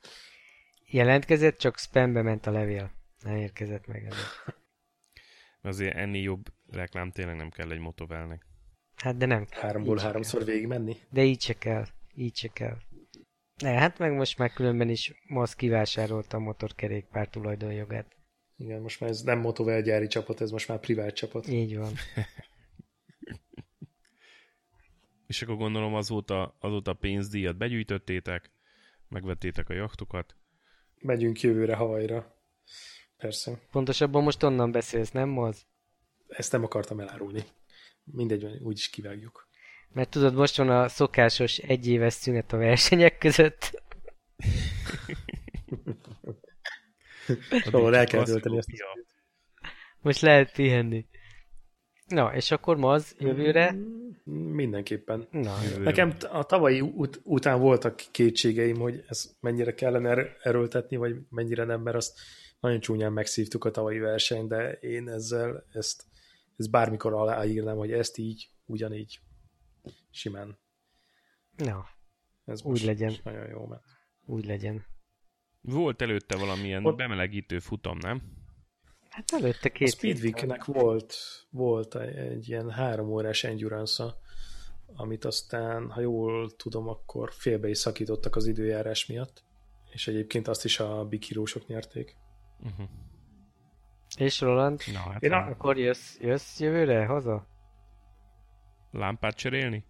Jelentkezett, 0.86 1.58
csak 1.58 1.78
spambe 1.78 2.22
ment 2.22 2.46
a 2.46 2.52
levél. 2.52 2.92
Nem 3.24 3.36
érkezett 3.36 3.88
meg 3.88 4.06
ez. 4.06 4.16
Azért 5.62 5.96
ennél 5.96 6.22
jobb 6.22 6.46
reklám 6.72 7.12
tényleg 7.12 7.36
nem 7.36 7.50
kell 7.50 7.72
egy 7.72 7.80
motovelnek. 7.80 8.46
Hát 8.96 9.18
de 9.18 9.26
nem. 9.26 9.46
Háromból 9.50 9.98
háromszor 9.98 10.44
végig 10.44 10.68
menni? 10.68 10.96
De 11.10 11.24
így 11.24 11.42
se 11.42 11.54
kell. 11.54 11.86
Így 12.16 12.36
se 12.36 12.48
kell. 12.48 12.78
Ne, 13.60 13.72
hát 13.72 13.98
meg 13.98 14.14
most 14.14 14.38
már 14.38 14.54
különben 14.54 14.90
is 14.90 15.14
most 15.28 15.56
kivásárolta 15.56 16.38
a 16.38 16.40
motorkerékpár 16.40 17.30
tulajdonjogát. 17.30 18.16
Igen, 18.58 18.82
most 18.82 19.00
már 19.00 19.10
ez 19.10 19.22
nem 19.22 19.40
motovel 19.40 19.82
gyári 19.82 20.08
csapat, 20.08 20.42
ez 20.42 20.52
most 20.52 20.68
már 20.68 20.80
privát 20.80 21.16
csapat. 21.16 21.48
Így 21.48 21.78
van. 21.78 21.94
És 25.28 25.42
akkor 25.42 25.56
gondolom 25.56 25.96
azóta, 25.96 26.56
azóta 26.60 26.94
pénzdíjat 26.94 27.58
begyűjtöttétek, 27.58 28.52
megvettétek 29.08 29.70
a 29.70 29.74
jachtokat. 29.74 30.36
Megyünk 31.00 31.42
jövőre 31.42 31.76
Havajra. 31.76 32.36
Persze. 33.18 33.60
Pontosabban 33.72 34.24
most 34.24 34.44
onnan 34.44 34.72
beszélsz, 34.72 35.12
nem 35.12 35.38
az? 35.38 35.66
Ezt 36.28 36.52
nem 36.52 36.64
akartam 36.64 37.00
elárulni. 37.00 37.44
Mindegy, 38.04 38.46
úgyis 38.62 38.90
kivágjuk. 38.90 39.49
Mert 39.94 40.10
tudod, 40.10 40.34
most 40.34 40.58
van 40.58 40.70
a 40.70 40.88
szokásos 40.88 41.58
egyéves 41.58 42.14
szünet 42.14 42.54
a 42.54 42.58
versenyek 42.58 43.18
között. 43.18 43.84
Szóval 47.50 47.96
el 47.96 48.06
kell 48.06 48.24
tölteni 48.24 48.58
ezt. 48.58 48.70
Most 50.02 50.22
lehet 50.22 50.52
pihenni. 50.52 51.06
Na, 52.08 52.36
és 52.36 52.52
akkor 52.52 52.78
ma 52.78 52.92
az 52.92 53.16
jövőre? 53.20 53.76
Mindenképpen. 54.52 55.28
Na, 55.32 55.62
jövőre. 55.64 55.84
Nekem 55.84 56.16
a 56.32 56.44
tavalyi 56.44 56.82
ut- 56.82 57.22
után 57.24 57.60
voltak 57.60 57.96
kétségeim, 58.12 58.80
hogy 58.80 59.04
ez 59.08 59.36
mennyire 59.40 59.74
kellene 59.74 60.10
er- 60.10 60.38
erőltetni, 60.42 60.96
vagy 60.96 61.16
mennyire 61.30 61.64
nem, 61.64 61.82
mert 61.82 61.96
azt 61.96 62.20
nagyon 62.60 62.80
csúnyán 62.80 63.14
megszívtuk 63.14 63.66
a 63.66 63.72
tavalyi 63.72 64.00
versenyt, 64.00 64.48
de 64.48 64.72
én 64.72 65.10
ezzel 65.10 65.66
ezt, 65.74 66.04
ezt 66.58 66.72
bármikor 66.72 67.14
aláírnám, 67.14 67.78
hogy 67.78 67.92
ezt 67.92 68.18
így, 68.18 68.50
ugyanígy 68.66 69.20
simán. 70.12 70.60
Na, 71.56 71.86
ez 72.46 72.64
úgy 72.64 72.84
legyen. 72.84 73.14
nagyon 73.24 73.48
jó, 73.48 73.66
mert... 73.66 73.84
Úgy 74.26 74.46
legyen. 74.46 74.86
Volt 75.62 76.02
előtte 76.02 76.38
valamilyen 76.38 76.86
Ott... 76.86 76.98
bemelegítő 76.98 77.60
futam, 77.60 77.98
nem? 77.98 78.22
Hát 79.10 79.32
előtte 79.32 79.70
két 79.70 79.88
A 79.88 79.92
Speedweek-nek 79.92 80.66
volt, 80.66 81.16
volt 81.50 81.96
egy 81.96 82.50
ilyen 82.50 82.72
három 82.72 83.10
órás 83.10 83.44
endurance 83.44 84.14
amit 84.96 85.26
aztán, 85.26 85.90
ha 85.90 86.02
jól 86.02 86.56
tudom, 86.56 86.88
akkor 86.88 87.32
félbe 87.34 87.70
is 87.70 87.78
szakítottak 87.78 88.36
az 88.36 88.48
időjárás 88.48 89.06
miatt, 89.06 89.44
és 89.92 90.08
egyébként 90.08 90.48
azt 90.48 90.66
is 90.66 90.80
a 90.80 91.06
bikírósok 91.06 91.68
nyerték. 91.68 92.16
Uh-huh. 92.60 92.90
És 94.18 94.42
Roland, 94.42 94.82
Na, 94.94 95.00
hát 95.00 95.24
Én 95.24 95.32
a... 95.32 95.38
akkor 95.38 95.78
jössz, 95.78 96.18
jössz 96.20 96.60
jövőre 96.60 97.06
haza? 97.06 97.48
Lámpát 98.92 99.36
cserélni? 99.36 99.86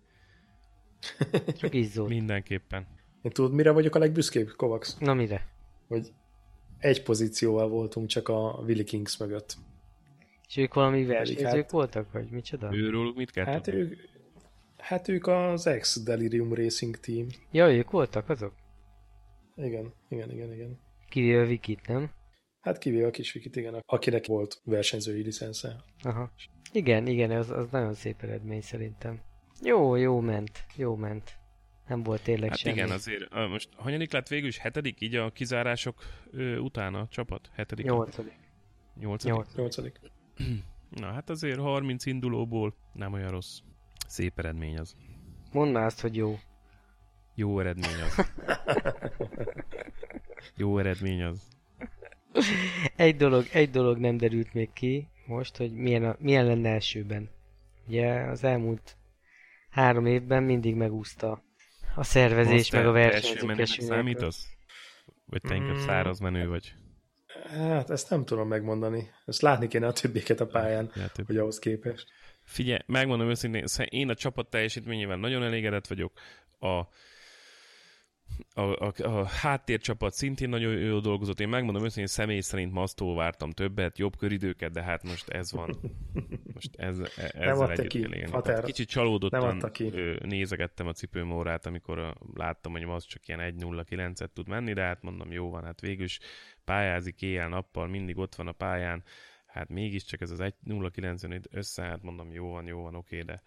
Csak 1.59 1.73
izzót. 1.73 2.09
Mindenképpen. 2.09 2.87
Én 3.21 3.31
tudod, 3.31 3.53
mire 3.53 3.71
vagyok 3.71 3.95
a 3.95 3.99
legbüszkébb, 3.99 4.49
Kovacs? 4.55 4.97
Na 4.97 5.13
mire? 5.13 5.47
Hogy 5.87 6.11
egy 6.79 7.03
pozícióval 7.03 7.69
voltunk 7.69 8.07
csak 8.07 8.27
a 8.27 8.63
Willy 8.65 8.83
Kings 8.83 9.17
mögött. 9.17 9.57
És 10.47 10.57
ők 10.57 10.73
valami 10.73 11.05
versenyzők 11.05 11.47
hát, 11.47 11.71
voltak, 11.71 12.11
vagy 12.11 12.29
micsoda? 12.29 12.73
Őróluk 12.73 13.15
mit 13.15 13.31
kell 13.31 13.45
hát 13.45 13.67
ők, 13.67 13.99
hát 14.77 15.07
ők 15.07 15.27
az 15.27 15.67
ex-Delirium 15.67 16.53
Racing 16.53 16.97
Team. 16.97 17.27
Ja, 17.51 17.73
ők 17.73 17.91
voltak 17.91 18.29
azok? 18.29 18.53
Igen, 19.55 19.93
igen, 20.09 20.31
igen, 20.31 20.53
igen. 20.53 20.79
Kivéve 21.09 21.41
a 21.41 21.45
Vikit, 21.45 21.87
nem? 21.87 22.11
Hát 22.59 22.77
kivéve 22.77 23.07
a 23.07 23.11
kis 23.11 23.31
Vikit, 23.31 23.55
igen, 23.55 23.83
akinek 23.85 24.25
volt 24.25 24.61
versenyzői 24.63 25.21
licensze. 25.21 25.83
Aha. 26.01 26.31
Igen, 26.71 27.07
igen, 27.07 27.31
az, 27.31 27.49
az 27.49 27.67
nagyon 27.71 27.93
szép 27.93 28.21
eredmény 28.21 28.61
szerintem. 28.61 29.21
Jó, 29.62 29.95
jó 29.95 30.20
ment, 30.20 30.66
jó 30.76 30.95
ment. 30.95 31.38
Nem 31.88 32.03
volt 32.03 32.24
tényleg 32.24 32.49
hát 32.49 32.57
semmi. 32.57 32.76
igen, 32.76 32.89
azért 32.89 33.34
most 33.49 33.70
hanyadik 33.76 34.12
lett 34.12 34.28
végül 34.28 34.47
is? 34.47 34.57
Hetedik 34.57 35.01
így 35.01 35.16
a 35.16 35.32
kizárások 35.32 36.03
ö, 36.32 36.57
után 36.57 36.95
a 36.95 37.07
csapat? 37.07 37.49
Hetedik? 37.53 37.86
Nyolcadik. 37.86 38.39
Nyolcadik? 38.99 39.45
Nyolcadik. 39.55 39.99
Na 40.89 41.12
hát 41.12 41.30
azért 41.30 41.60
30 41.60 42.05
indulóból 42.05 42.74
nem 42.93 43.14
olyan 43.14 43.30
rossz. 43.30 43.60
Szép 44.07 44.39
eredmény 44.39 44.78
az. 44.78 44.95
Mondd 45.51 45.72
már 45.72 45.86
azt, 45.86 46.01
hogy 46.01 46.16
jó. 46.16 46.39
Jó 47.36 47.60
eredmény 47.60 48.01
az. 48.01 48.32
jó 50.57 50.78
eredmény 50.78 51.24
az. 51.24 51.47
Egy 52.95 53.16
dolog, 53.16 53.45
egy 53.51 53.70
dolog 53.70 53.97
nem 53.97 54.18
derült 54.18 54.53
még 54.53 54.74
ki 54.74 55.07
most, 55.26 55.57
hogy 55.57 55.74
milyen, 55.74 56.03
a, 56.03 56.16
milyen 56.20 56.45
lenne 56.45 56.70
elsőben. 56.70 57.30
Ugye 57.88 58.22
az 58.22 58.43
elmúlt 58.43 58.97
három 59.70 60.05
évben 60.05 60.43
mindig 60.43 60.76
megúszta 60.76 61.43
a 61.95 62.03
szervezés, 62.03 62.53
Most 62.53 62.72
meg 62.72 62.86
a 62.88 62.91
versenyzők 62.91 63.65
számítasz? 63.65 64.47
Vagy 65.26 65.41
te 65.41 65.55
inkább 65.55 65.76
mm. 65.76 65.86
száraz 65.86 66.20
menő 66.20 66.47
vagy? 66.47 66.74
Hát 67.49 67.89
ezt 67.89 68.09
nem 68.09 68.26
tudom 68.26 68.47
megmondani. 68.47 69.09
Ezt 69.26 69.41
látni 69.41 69.67
kéne 69.67 69.88
a 69.88 69.93
többieket 69.93 70.39
a 70.39 70.47
pályán, 70.47 70.91
ja, 70.95 71.11
hogy 71.26 71.38
ahhoz 71.38 71.59
képest. 71.59 72.07
Figyelj, 72.43 72.80
megmondom 72.86 73.30
őszintén, 73.30 73.65
én 73.89 74.09
a 74.09 74.15
csapat 74.15 74.49
teljesítményével 74.49 75.17
nagyon 75.17 75.43
elégedett 75.43 75.88
vagyok. 75.88 76.13
A 76.59 76.82
a, 78.53 78.61
a, 78.61 78.93
a 78.97 79.25
háttércsapat 79.25 80.13
szintén 80.13 80.49
nagyon 80.49 80.73
jó 80.73 80.99
dolgozott. 80.99 81.39
Én 81.39 81.49
megmondom 81.49 81.84
őszintén, 81.84 82.07
személy 82.07 82.39
szerint 82.39 82.73
Masztól 82.73 83.15
vártam 83.15 83.51
többet, 83.51 83.97
jobb 83.97 84.17
köridőket, 84.17 84.71
de 84.71 84.84
hát 84.84 85.03
most 85.03 85.30
ez 85.30 85.51
van. 85.51 85.80
Most 86.53 86.75
ez, 86.75 86.99
e, 86.99 87.32
ezzel 87.34 87.71
együtt 87.71 87.88
ki, 87.88 88.25
hát 88.32 88.63
Kicsit 88.63 88.89
csalódottan 88.89 89.71
nézegettem 90.21 90.88
a 90.88 90.91
cipőmórát, 90.91 91.65
amikor 91.65 92.15
láttam, 92.34 92.71
hogy 92.71 92.84
az 92.84 93.05
csak 93.05 93.27
ilyen 93.27 93.55
1-0-9-et 93.59 94.30
tud 94.34 94.47
menni, 94.47 94.73
de 94.73 94.82
hát 94.82 95.01
mondom, 95.01 95.32
jó 95.32 95.49
van, 95.49 95.63
hát 95.63 95.82
végül 95.82 96.03
is 96.03 96.19
pályázik 96.65 97.21
éjjel-nappal, 97.21 97.88
mindig 97.88 98.17
ott 98.17 98.36
van 98.36 98.47
a 98.47 98.51
pályán, 98.51 99.03
hát 99.45 99.69
mégiscsak 99.69 100.21
ez 100.21 100.32
az 100.32 100.39
1-0-95 100.65 101.43
össze, 101.51 101.84
hát 101.84 102.01
mondom, 102.01 102.32
jó 102.32 102.51
van, 102.51 102.65
jó 102.65 102.82
van, 102.82 102.95
oké, 102.95 103.21
de 103.21 103.41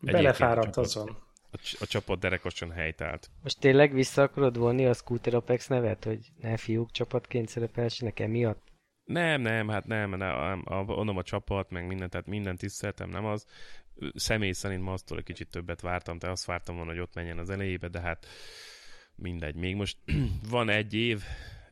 Belefáradt 0.00 0.76
azon 0.76 1.26
a, 1.50 1.76
a 1.80 1.86
csapat 1.86 2.18
derekosan 2.18 2.70
helytált. 2.70 3.30
Most 3.42 3.60
tényleg 3.60 3.92
vissza 3.92 4.22
akarod 4.22 4.58
vonni 4.58 4.86
a 4.86 4.92
Scooter 4.92 5.34
Apex 5.34 5.66
nevet, 5.66 6.04
hogy 6.04 6.32
ne 6.40 6.56
fiúk 6.56 6.90
csapatként 6.90 7.48
szerepelsenek 7.48 8.20
emiatt? 8.20 8.66
Nem, 9.04 9.40
nem, 9.40 9.68
hát 9.68 9.86
nem, 9.86 10.10
nem 10.10 10.62
a, 10.64 10.80
a, 10.80 11.16
a 11.16 11.22
csapat, 11.22 11.70
meg 11.70 11.86
minden, 11.86 12.10
tehát 12.10 12.26
minden 12.26 12.56
tiszteltem, 12.56 13.10
nem 13.10 13.24
az. 13.24 13.46
Személy 14.14 14.52
szerint 14.52 14.82
ma 14.82 14.92
aztól 14.92 15.18
egy 15.18 15.24
kicsit 15.24 15.50
többet 15.50 15.80
vártam, 15.80 16.18
te 16.18 16.30
azt 16.30 16.44
vártam 16.44 16.76
volna, 16.76 16.90
hogy 16.90 17.00
ott 17.00 17.14
menjen 17.14 17.38
az 17.38 17.50
elejébe, 17.50 17.88
de 17.88 18.00
hát 18.00 18.26
mindegy. 19.14 19.54
Még 19.54 19.74
most 19.74 19.98
van 20.50 20.68
egy 20.68 20.94
év, 20.94 21.22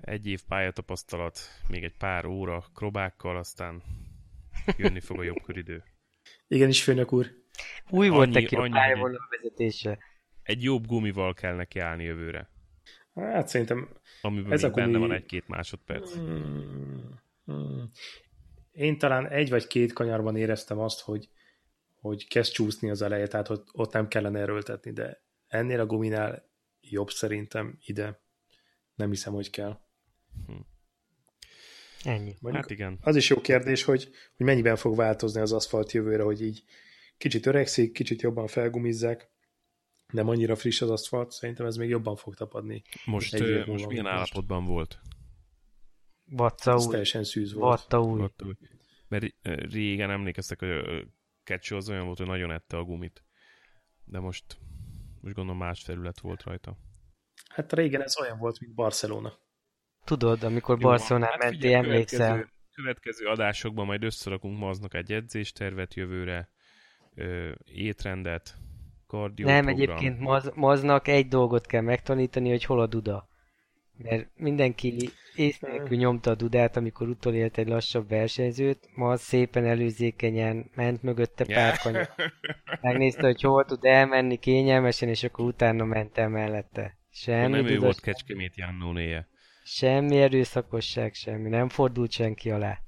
egy 0.00 0.26
év 0.26 0.42
pályatapasztalat, 0.48 1.38
még 1.68 1.84
egy 1.84 1.96
pár 1.96 2.26
óra 2.26 2.64
krobákkal, 2.74 3.36
aztán 3.36 3.82
jönni 4.76 5.00
fog 5.00 5.18
a 5.18 5.22
jobb 5.22 5.42
köridő. 5.42 5.82
Igenis, 6.48 6.82
főnök 6.82 7.12
úr. 7.12 7.30
Új 7.90 8.08
volt 8.08 8.30
neki 8.30 8.54
a 8.54 8.68
pályavonal 8.68 9.28
vezetése. 9.30 9.98
Egy 10.42 10.62
jobb 10.62 10.86
gumival 10.86 11.34
kell 11.34 11.54
neki 11.54 11.78
állni 11.78 12.04
jövőre. 12.04 12.50
Hát 13.14 13.48
szerintem... 13.48 13.88
Amiben 14.22 14.52
ez 14.52 14.62
a 14.62 14.70
gumi... 14.70 14.82
benne 14.84 14.98
van 14.98 15.12
egy-két 15.12 15.48
másodperc. 15.48 16.14
Hmm, 16.14 17.20
hmm. 17.44 17.90
Én 18.72 18.98
talán 18.98 19.28
egy 19.28 19.50
vagy 19.50 19.66
két 19.66 19.92
kanyarban 19.92 20.36
éreztem 20.36 20.78
azt, 20.78 21.00
hogy, 21.00 21.28
hogy 22.00 22.28
kezd 22.28 22.52
csúszni 22.52 22.90
az 22.90 23.02
eleje, 23.02 23.26
tehát 23.26 23.48
ott, 23.48 23.68
ott 23.72 23.92
nem 23.92 24.08
kellene 24.08 24.40
erőltetni, 24.40 24.92
de 24.92 25.22
ennél 25.46 25.80
a 25.80 25.86
guminál 25.86 26.50
jobb 26.80 27.10
szerintem 27.10 27.78
ide. 27.84 28.20
Nem 28.94 29.10
hiszem, 29.10 29.32
hogy 29.32 29.50
kell. 29.50 29.80
Hm. 30.46 30.52
Ennyi. 32.04 32.34
Mondjuk 32.40 32.64
hát 32.64 32.70
igen. 32.70 32.98
Az 33.00 33.16
is 33.16 33.28
jó 33.28 33.40
kérdés, 33.40 33.82
hogy, 33.82 34.04
hogy 34.36 34.46
mennyiben 34.46 34.76
fog 34.76 34.96
változni 34.96 35.40
az 35.40 35.52
aszfalt 35.52 35.92
jövőre, 35.92 36.22
hogy 36.22 36.42
így 36.42 36.64
kicsit 37.16 37.46
öregszik, 37.46 37.92
kicsit 37.92 38.22
jobban 38.22 38.46
felgumizzák, 38.46 39.30
nem 40.12 40.28
annyira 40.28 40.56
friss 40.56 40.80
az 40.80 40.90
aszfalt, 40.90 41.30
szerintem 41.30 41.66
ez 41.66 41.76
még 41.76 41.88
jobban 41.88 42.16
fog 42.16 42.34
tapadni. 42.34 42.82
Most, 43.04 43.34
egy 43.34 43.66
most 43.66 43.86
milyen 43.86 44.04
most. 44.04 44.14
állapotban 44.16 44.64
volt? 44.64 45.00
Vatta 46.24 46.76
új. 46.76 46.86
teljesen 46.90 47.24
szűz 47.24 47.52
volt. 47.52 47.80
Vatta 47.80 48.00
új. 48.00 48.20
Vatta 48.20 48.44
új. 48.44 48.54
Mert 49.08 49.34
régen 49.70 50.10
emlékeztek, 50.10 50.58
hogy 50.58 50.70
a 50.70 51.04
kecső 51.42 51.76
az 51.76 51.90
olyan 51.90 52.04
volt, 52.04 52.18
hogy 52.18 52.26
nagyon 52.26 52.50
ette 52.50 52.76
a 52.76 52.84
gumit. 52.84 53.24
De 54.04 54.18
most, 54.18 54.44
most 55.20 55.34
gondolom 55.34 55.60
más 55.60 55.82
felület 55.82 56.20
volt 56.20 56.42
rajta. 56.42 56.78
Hát 57.48 57.72
régen 57.72 58.02
ez 58.02 58.20
olyan 58.20 58.38
volt, 58.38 58.60
mint 58.60 58.74
Barcelona. 58.74 59.38
Tudod, 60.04 60.42
amikor 60.42 60.78
Barcelona 60.78 61.26
hát 61.26 61.38
mentél, 61.38 61.74
emlékszel. 61.74 62.28
Következő, 62.28 62.52
következő 62.74 63.26
adásokban 63.26 63.86
majd 63.86 64.04
összerakunk 64.04 64.58
maznak 64.58 64.94
egy 64.94 65.12
edzéstervet 65.12 65.94
jövőre, 65.94 66.50
ö, 67.16 67.50
étrendet, 67.64 68.54
kardió 69.06 69.46
Nem, 69.46 69.68
egyébként 69.68 70.20
maz, 70.20 70.52
maznak 70.54 71.08
egy 71.08 71.28
dolgot 71.28 71.66
kell 71.66 71.80
megtanítani, 71.80 72.48
hogy 72.48 72.64
hol 72.64 72.80
a 72.80 72.86
duda. 72.86 73.28
Mert 73.98 74.28
mindenki 74.36 75.10
ész 75.34 75.58
nélkül 75.58 75.96
nyomta 75.96 76.30
a 76.30 76.34
dudát, 76.34 76.76
amikor 76.76 77.08
utolélt 77.08 77.58
egy 77.58 77.68
lassabb 77.68 78.08
versenyzőt, 78.08 78.88
ma 78.94 79.16
szépen 79.16 79.64
előzékenyen 79.64 80.70
ment 80.74 81.02
mögötte 81.02 81.44
pár 81.44 81.78
kanyar. 81.78 82.08
Megnézte, 82.80 83.22
hogy 83.22 83.40
hol 83.40 83.64
tud 83.64 83.84
elmenni 83.84 84.36
kényelmesen, 84.36 85.08
és 85.08 85.22
akkor 85.22 85.44
utána 85.44 85.84
ment 85.84 86.18
el 86.18 86.28
mellette. 86.28 86.98
Semmi 87.10 87.50
nem 87.50 87.66
ő 87.66 87.78
volt 87.78 88.00
Kecskemét 88.00 88.56
Jannónéje. 88.56 89.28
Semmi 89.64 90.20
erőszakosság, 90.20 91.14
semmi. 91.14 91.48
Nem 91.48 91.68
fordult 91.68 92.10
senki 92.10 92.50
alá. 92.50 92.85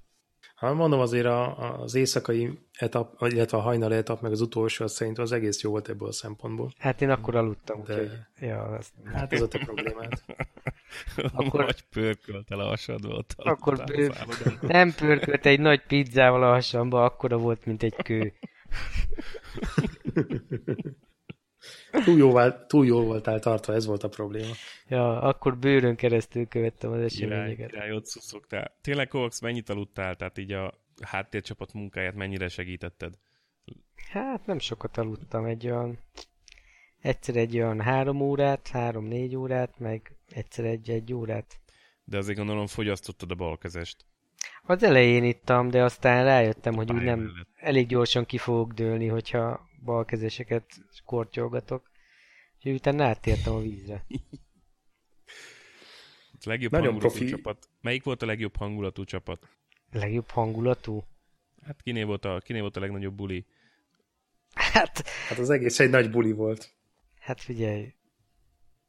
Hát 0.59 0.75
mondom 0.75 1.01
azért 1.01 1.27
a, 1.27 1.81
az 1.81 1.95
éjszakai 1.95 2.59
etap, 2.73 3.15
illetve 3.21 3.59
a 3.59 3.61
hajnali 3.61 3.95
etap, 3.95 4.21
meg 4.21 4.33
az 4.33 4.41
utolsó, 4.41 4.85
az 4.85 4.93
szerint 4.93 5.19
az 5.19 5.33
egész 5.33 5.63
jó 5.63 5.71
volt 5.71 5.89
ebből 5.89 6.09
a 6.09 6.13
szempontból. 6.13 6.73
Hát 6.79 7.03
én 7.03 7.11
akkor 7.11 7.37
aludtam, 7.37 7.83
De... 7.85 7.93
úgyhogy... 7.93 8.11
Ja, 8.41 8.63
azt... 8.63 8.93
Hát 9.05 9.33
ez 9.33 9.43
a 9.43 9.49
te 9.49 9.59
problémád. 9.59 10.13
akkor... 11.33 11.65
Nagy 11.65 11.85
pörkölt 11.91 12.51
el 12.51 12.61
a 12.61 12.67
hasadba. 12.67 13.25
Akkor 13.37 13.85
pör... 13.85 14.13
nem 14.61 14.95
pörkölt 14.95 15.47
egy 15.47 15.61
nagy 15.61 15.83
pizzával 15.87 16.43
a 16.43 16.53
hasamba, 16.53 17.05
akkora 17.05 17.37
volt, 17.37 17.67
mint 17.67 17.83
egy 17.83 17.97
kő. 17.97 18.33
túl, 22.05 22.19
jól, 22.19 22.67
túl 22.67 22.87
jól 22.87 23.05
voltál 23.05 23.39
tartva, 23.39 23.75
ez 23.75 23.87
volt 23.87 24.03
a 24.03 24.09
probléma. 24.09 24.53
Ja, 24.89 25.21
akkor 25.21 25.59
bőrön 25.59 25.97
keresztül 25.97 26.47
követtem 26.47 26.93
az 26.93 27.01
eseményeket. 27.01 27.71
Király, 27.71 27.93
ott 27.93 28.07
szuszogtál. 28.07 28.77
Tényleg, 28.81 29.09
Kovacs, 29.09 29.41
mennyit 29.41 29.69
aludtál? 29.69 30.17
Tehát 30.17 30.39
így 30.39 30.53
a 30.53 30.75
háttércsapat 31.03 31.73
munkáját 31.73 32.15
mennyire 32.15 32.49
segítetted? 32.49 33.15
Hát 34.13 34.47
nem 34.47 34.59
sokat 34.59 34.97
aludtam, 34.97 35.45
egy 35.45 35.67
olyan 35.67 35.99
egyszer 37.01 37.37
egy 37.37 37.57
olyan 37.57 37.81
három 37.81 38.21
órát, 38.21 38.69
három-négy 38.69 39.37
órát, 39.37 39.79
meg 39.79 40.17
egyszer 40.31 40.65
egy-egy 40.65 41.13
órát. 41.13 41.61
De 42.05 42.17
azért 42.17 42.39
gondolom 42.39 42.67
fogyasztottad 42.67 43.31
a 43.31 43.35
balkezest. 43.35 44.05
Az 44.63 44.83
elején 44.83 45.25
ittam, 45.25 45.71
de 45.71 45.83
aztán 45.83 46.25
rájöttem, 46.25 46.75
hogy 46.75 46.93
úgy 46.93 47.03
nem 47.03 47.31
elég 47.55 47.87
gyorsan 47.87 48.25
ki 48.25 48.39
fogok 48.39 48.73
dőlni, 48.73 49.07
hogyha 49.07 49.68
balkezeseket 49.85 50.65
kortyolgatok. 51.05 51.91
Úgyhogy 52.57 52.73
utána 52.73 53.05
átértem 53.05 53.55
a 53.55 53.61
vízre. 53.61 54.05
Legjobb 56.45 56.73
Nagyon 56.73 56.87
hangulatú 56.87 57.17
profi. 57.17 57.31
csapat. 57.31 57.69
Melyik 57.81 58.05
volt 58.05 58.23
a 58.23 58.27
legjobb 58.27 58.57
hangulatú 58.57 59.05
csapat? 59.05 59.49
Legjobb 59.91 60.31
hangulatú? 60.31 61.05
Hát 61.63 61.83
kiné 61.83 62.03
volt 62.03 62.25
a, 62.25 62.41
kiné 62.45 62.61
volt 62.61 62.77
a 62.77 62.81
legnagyobb 62.81 63.15
buli? 63.15 63.47
Hát... 64.55 65.09
Hát 65.29 65.39
az 65.39 65.51
egész 65.51 65.81
egy 65.81 65.91
nagy 65.91 66.11
buli 66.11 66.33
volt. 66.33 66.75
Hát 67.21 67.41
figyelj, 67.41 67.95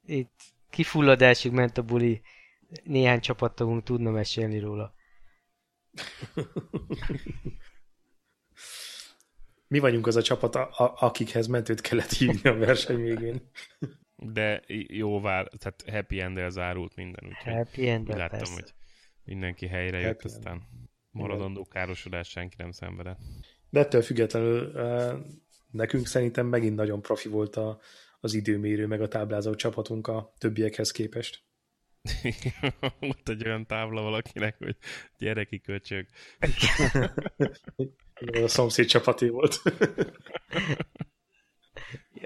itt 0.06 0.42
kifulladásig 0.70 1.52
ment 1.52 1.78
a 1.78 1.84
buli, 1.84 2.22
néhány 2.84 3.20
csapattagunk 3.20 3.84
tudna 3.84 4.12
mesélni 4.12 4.60
róla. 4.60 4.94
Mi 9.70 9.80
vagyunk 9.80 10.08
az 10.08 10.16
a 10.16 10.22
csapat, 10.22 10.56
a, 10.56 10.70
a, 10.78 10.94
akikhez 11.00 11.48
mentőt 11.48 11.82
kellett 11.82 12.12
hívni 12.12 12.50
a 12.50 12.58
verseny 12.58 13.02
végén. 13.02 13.50
De 14.16 14.64
jó 14.88 15.22
vár, 15.22 15.48
tehát 15.58 15.84
happy 15.90 16.20
end 16.20 16.50
zárult 16.50 16.96
minden. 16.96 17.26
Úgyhogy 17.28 17.54
happy 17.54 17.90
end 17.90 18.08
Láttam, 18.08 18.38
persze. 18.38 18.54
hogy 18.54 18.74
mindenki 19.24 19.68
helyre 19.68 19.98
happy 19.98 20.08
jött, 20.08 20.24
aztán 20.24 20.62
maradandó 21.12 21.66
károsodás 21.66 22.30
senki 22.30 22.56
nem 22.58 22.72
szenvedett. 22.72 23.20
De 23.70 23.80
ettől 23.80 24.02
függetlenül 24.02 24.72
nekünk 25.72 26.08
szerintem 26.08 26.46
megint 26.46 26.76
nagyon 26.76 27.02
profi 27.02 27.30
volt 27.30 27.56
a, 27.56 27.80
az 28.20 28.34
időmérő, 28.34 28.88
meg 28.88 29.02
a 29.02 29.08
táblázó 29.08 29.56
csapatunk 29.56 30.08
a 30.08 30.34
többiekhez 30.38 30.92
képest. 30.92 31.44
Ott 33.10 33.30
egy 33.30 33.46
olyan 33.46 33.66
tábla 33.66 34.02
valakinek, 34.02 34.58
hogy 34.58 34.78
gyereki 35.18 35.60
köcsög. 35.60 36.08
a 38.44 38.48
szomszéd 38.48 38.86
csapaté 38.86 39.28
volt. 39.28 39.62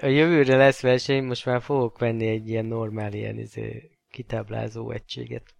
a 0.00 0.06
jövőre 0.06 0.56
lesz 0.56 0.80
verseny, 0.80 1.24
most 1.24 1.46
már 1.46 1.62
fogok 1.62 1.98
venni 1.98 2.26
egy 2.26 2.48
ilyen 2.48 2.66
normál 2.66 3.12
ilyen 3.12 3.38
izé, 3.38 3.90
kitáblázó 4.10 4.90
egységet. 4.90 5.54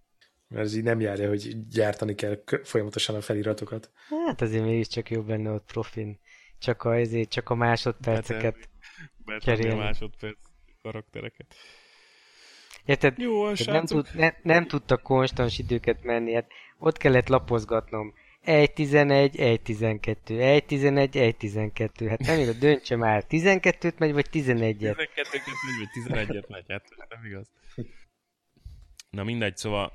Mert 0.47 0.65
ez 0.65 0.75
így 0.75 0.83
nem 0.83 0.99
járja, 0.99 1.27
hogy 1.27 1.67
gyártani 1.67 2.15
kell 2.15 2.43
folyamatosan 2.63 3.15
a 3.15 3.21
feliratokat. 3.21 3.91
Hát 4.25 4.41
azért 4.41 4.63
mégiscsak 4.63 5.09
jobb 5.09 5.25
benne 5.27 5.51
ott 5.51 5.65
profin. 5.65 6.19
Csak 6.59 6.83
a, 6.83 6.95
ezért, 6.95 7.29
csak 7.29 7.49
a 7.49 7.55
másodperceket 7.55 8.69
cserélni. 9.39 9.73
a 9.73 9.75
másodperc 9.75 10.37
karaktereket. 10.81 11.55
Érted? 12.85 13.17
Jó, 13.17 13.49
nem, 13.65 13.85
tud, 13.85 14.07
ne, 14.13 14.33
nem 14.41 14.67
tudtak 14.67 15.01
konstans 15.01 15.59
időket 15.59 16.03
menni, 16.03 16.33
hát 16.33 16.47
ott 16.77 16.97
kellett 16.97 17.27
lapozgatnom. 17.27 18.13
1-11, 18.45 19.31
1-12, 19.33 20.17
1-11, 20.27 21.35
1-12. 21.39 22.05
Hát 22.09 22.19
nem 22.19 22.39
igaz, 22.39 22.57
döntse 22.57 22.95
már. 22.95 23.25
12-t 23.29 23.97
megy, 23.97 24.13
vagy 24.13 24.27
11-et? 24.31 24.95
12-t 24.95 25.31
megy, 25.31 25.77
vagy 25.79 26.27
11-et 26.27 26.47
megy, 26.47 26.65
hát 26.67 26.89
nem 27.09 27.25
igaz. 27.25 27.51
Na 29.09 29.23
mindegy, 29.23 29.57
szóval 29.57 29.93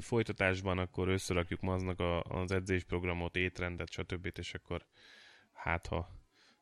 folytatásban 0.00 0.78
akkor 0.78 1.08
összerakjuk 1.08 1.60
maznak 1.60 2.00
a, 2.00 2.22
az 2.22 2.52
edzésprogramot, 2.52 3.36
étrendet, 3.36 3.90
stb. 3.90 4.32
és 4.38 4.54
akkor 4.54 4.86
hát 5.52 5.86
ha 5.86 6.08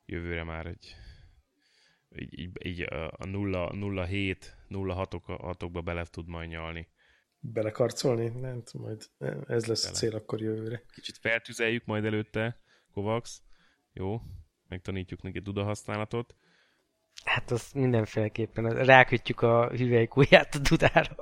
jövőre 0.05 0.43
már 0.43 0.65
egy 0.65 0.95
így, 2.15 2.39
így, 2.39 2.65
így 2.65 2.81
a 2.81 3.11
0-7, 3.17 4.35
0-6-okba 4.69 5.81
bele 5.83 6.05
tud 6.05 6.27
majd 6.27 6.49
nyalni. 6.49 6.87
Belekarcolni? 7.39 8.27
Nem, 8.27 8.63
majd 8.73 9.09
ez 9.47 9.65
lesz 9.65 9.81
Bele. 9.81 9.93
a 9.93 9.97
cél 9.97 10.15
akkor 10.15 10.41
jövőre. 10.41 10.83
Kicsit 10.93 11.17
feltüzeljük 11.17 11.85
majd 11.85 12.05
előtte, 12.05 12.59
Kovacs. 12.91 13.29
Jó, 13.93 14.21
megtanítjuk 14.67 15.21
neki 15.21 15.39
Duda 15.39 15.63
használatot. 15.63 16.35
Hát 17.23 17.51
az 17.51 17.71
mindenféleképpen. 17.73 18.85
Rákötjük 18.85 19.41
a 19.41 19.69
hüvelykújját 19.69 20.55
a 20.55 20.59
Dudára. 20.59 21.15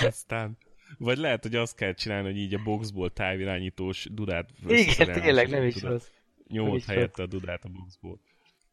Aztán 0.00 0.58
vagy 0.98 1.18
lehet, 1.18 1.42
hogy 1.42 1.54
azt 1.54 1.76
kell 1.76 1.94
csinálni, 1.94 2.28
hogy 2.28 2.38
így 2.38 2.54
a 2.54 2.62
boxból 2.62 3.12
távirányítós 3.12 4.08
dudát 4.12 4.50
Igen, 4.66 5.12
tényleg 5.20 5.48
nem 5.48 5.62
is 5.62 5.82
rossz. 5.82 6.08
Nyomott 6.48 6.84
helyette 6.84 7.22
a 7.22 7.26
dudát 7.26 7.64
a 7.64 7.68
boxból. 7.68 8.20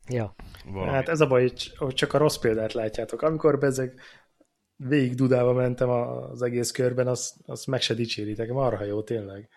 Ja. 0.09 0.35
Valami. 0.65 0.91
Hát 0.91 1.09
ez 1.09 1.21
a 1.21 1.27
baj, 1.27 1.51
hogy 1.77 1.93
csak 1.93 2.13
a 2.13 2.17
rossz 2.17 2.37
példát 2.37 2.73
látjátok. 2.73 3.21
Amikor 3.21 3.59
bezeg 3.59 3.99
végig 4.75 5.15
dudába 5.15 5.53
mentem 5.53 5.89
az 5.89 6.41
egész 6.41 6.71
körben, 6.71 7.07
azt, 7.07 7.35
azt 7.45 7.67
meg 7.67 7.81
se 7.81 7.93
dicséritek. 7.93 8.49
Marha 8.49 8.83
jó, 8.83 9.03
tényleg. 9.03 9.49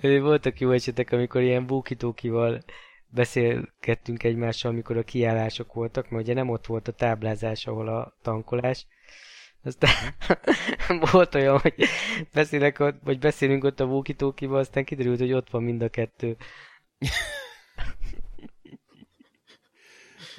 Voltak 0.20 0.60
jó 0.60 0.70
esetek, 0.70 1.12
amikor 1.12 1.42
ilyen 1.42 1.66
búkitókival 1.66 2.62
beszélgettünk 3.06 4.22
egymással, 4.22 4.70
amikor 4.70 4.96
a 4.96 5.02
kiállások 5.02 5.72
voltak, 5.72 6.08
mert 6.10 6.24
ugye 6.24 6.34
nem 6.34 6.48
ott 6.48 6.66
volt 6.66 6.88
a 6.88 6.92
táblázás, 6.92 7.66
ahol 7.66 7.88
a 7.88 8.16
tankolás. 8.22 8.86
Aztán 9.62 10.14
volt 11.12 11.34
olyan, 11.34 11.58
hogy 11.58 11.74
beszélek 12.32 12.80
ott, 12.80 12.96
vagy 13.04 13.18
beszélünk 13.18 13.64
ott 13.64 13.80
a 13.80 13.84
walkie 13.84 14.48
aztán 14.48 14.84
kiderült, 14.84 15.18
hogy 15.18 15.32
ott 15.32 15.50
van 15.50 15.62
mind 15.62 15.82
a 15.82 15.88
kettő. 15.88 16.36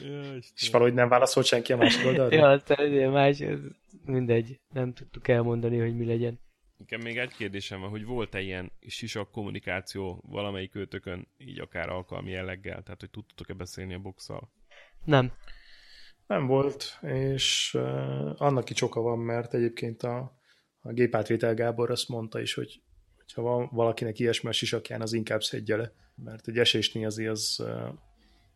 Ja, 0.03 0.35
és 0.55 0.69
valahogy 0.71 0.93
nem 0.93 1.09
válaszolt 1.09 1.45
senki 1.45 1.73
a 1.73 1.77
másik 1.77 2.05
oldalra? 2.05 2.35
ja, 2.37 2.49
aztán 2.49 3.11
más, 3.11 3.39
ez 3.39 3.59
mindegy, 4.05 4.59
nem 4.73 4.93
tudtuk 4.93 5.27
elmondani, 5.27 5.79
hogy 5.79 5.95
mi 5.95 6.05
legyen. 6.05 6.39
Nekem 6.77 7.01
még 7.01 7.17
egy 7.17 7.35
kérdésem 7.35 7.79
van, 7.79 7.89
hogy 7.89 8.05
volt-e 8.05 8.39
ilyen 8.39 8.71
sisak 8.87 9.31
kommunikáció 9.31 10.23
valamelyik 10.27 10.75
őtökön, 10.75 11.27
így 11.37 11.59
akár 11.59 11.89
alkalmi 11.89 12.31
jelleggel, 12.31 12.83
tehát 12.83 12.99
hogy 12.99 13.09
tudtatok-e 13.09 13.53
beszélni 13.53 13.93
a 13.93 13.99
boxal? 13.99 14.51
Nem. 15.05 15.31
Nem 16.27 16.47
volt, 16.47 16.99
és 17.01 17.73
uh, 17.73 18.41
annak 18.41 18.69
is 18.69 18.81
oka 18.81 19.01
van, 19.01 19.19
mert 19.19 19.53
egyébként 19.53 20.03
a, 20.03 20.39
a 20.81 20.91
gépátvétel 20.91 21.53
Gábor 21.53 21.91
azt 21.91 22.09
mondta 22.09 22.41
is, 22.41 22.53
hogy 22.53 22.81
ha 23.33 23.41
van 23.41 23.69
valakinek 23.71 24.19
ilyesmi 24.19 24.49
a 24.49 24.51
sisakján, 24.51 25.01
az 25.01 25.13
inkább 25.13 25.41
szedje 25.41 25.75
le, 25.75 25.91
mert 26.15 26.47
egy 26.47 26.57
esésnél 26.57 27.05
azért 27.05 27.29
az 27.29 27.57
uh, 27.59 27.89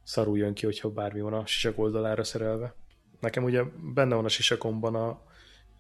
szarul 0.06 0.38
jön 0.38 0.54
ki, 0.54 0.66
hogyha 0.66 0.90
bármi 0.90 1.22
van 1.22 1.34
a 1.34 1.46
sisak 1.46 1.78
oldalára 1.78 2.24
szerelve. 2.24 2.76
Nekem 3.20 3.44
ugye 3.44 3.64
benne 3.94 4.16
van 4.16 4.26
a 4.26 4.30
sisakomban 4.30 4.96
a, 4.96 5.22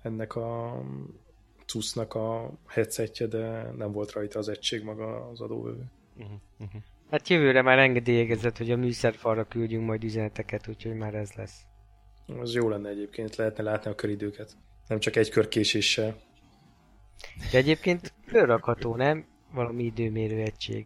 ennek 0.01 0.35
a 0.35 0.81
cusznak 1.65 2.13
a 2.13 2.51
headsetje, 2.67 3.27
de 3.27 3.71
nem 3.77 3.91
volt 3.91 4.11
rajta 4.11 4.39
az 4.39 4.49
egység 4.49 4.83
maga 4.83 5.29
az 5.29 5.41
adóvevő. 5.41 5.91
Uh-huh, 6.17 6.39
uh-huh. 6.59 6.81
Hát 7.09 7.27
jövőre 7.27 7.61
már 7.61 7.79
engedélyezett, 7.79 8.57
hogy 8.57 8.71
a 8.71 8.75
műszerfalra 8.77 9.43
küldjünk 9.43 9.85
majd 9.85 10.03
üzeneteket, 10.03 10.67
úgyhogy 10.67 10.95
már 10.95 11.13
ez 11.13 11.31
lesz. 11.33 11.61
Az 12.39 12.53
jó 12.53 12.69
lenne 12.69 12.89
egyébként, 12.89 13.35
lehetne 13.35 13.63
látni 13.63 13.91
a 13.91 13.95
köridőket. 13.95 14.57
Nem 14.87 14.99
csak 14.99 15.15
egy 15.15 15.29
kör 15.29 15.47
késéssel. 15.47 16.15
De 17.51 17.57
egyébként 17.57 18.13
fölrakható, 18.27 18.95
nem? 18.95 19.25
Valami 19.53 19.83
időmérő 19.83 20.41
egység. 20.41 20.85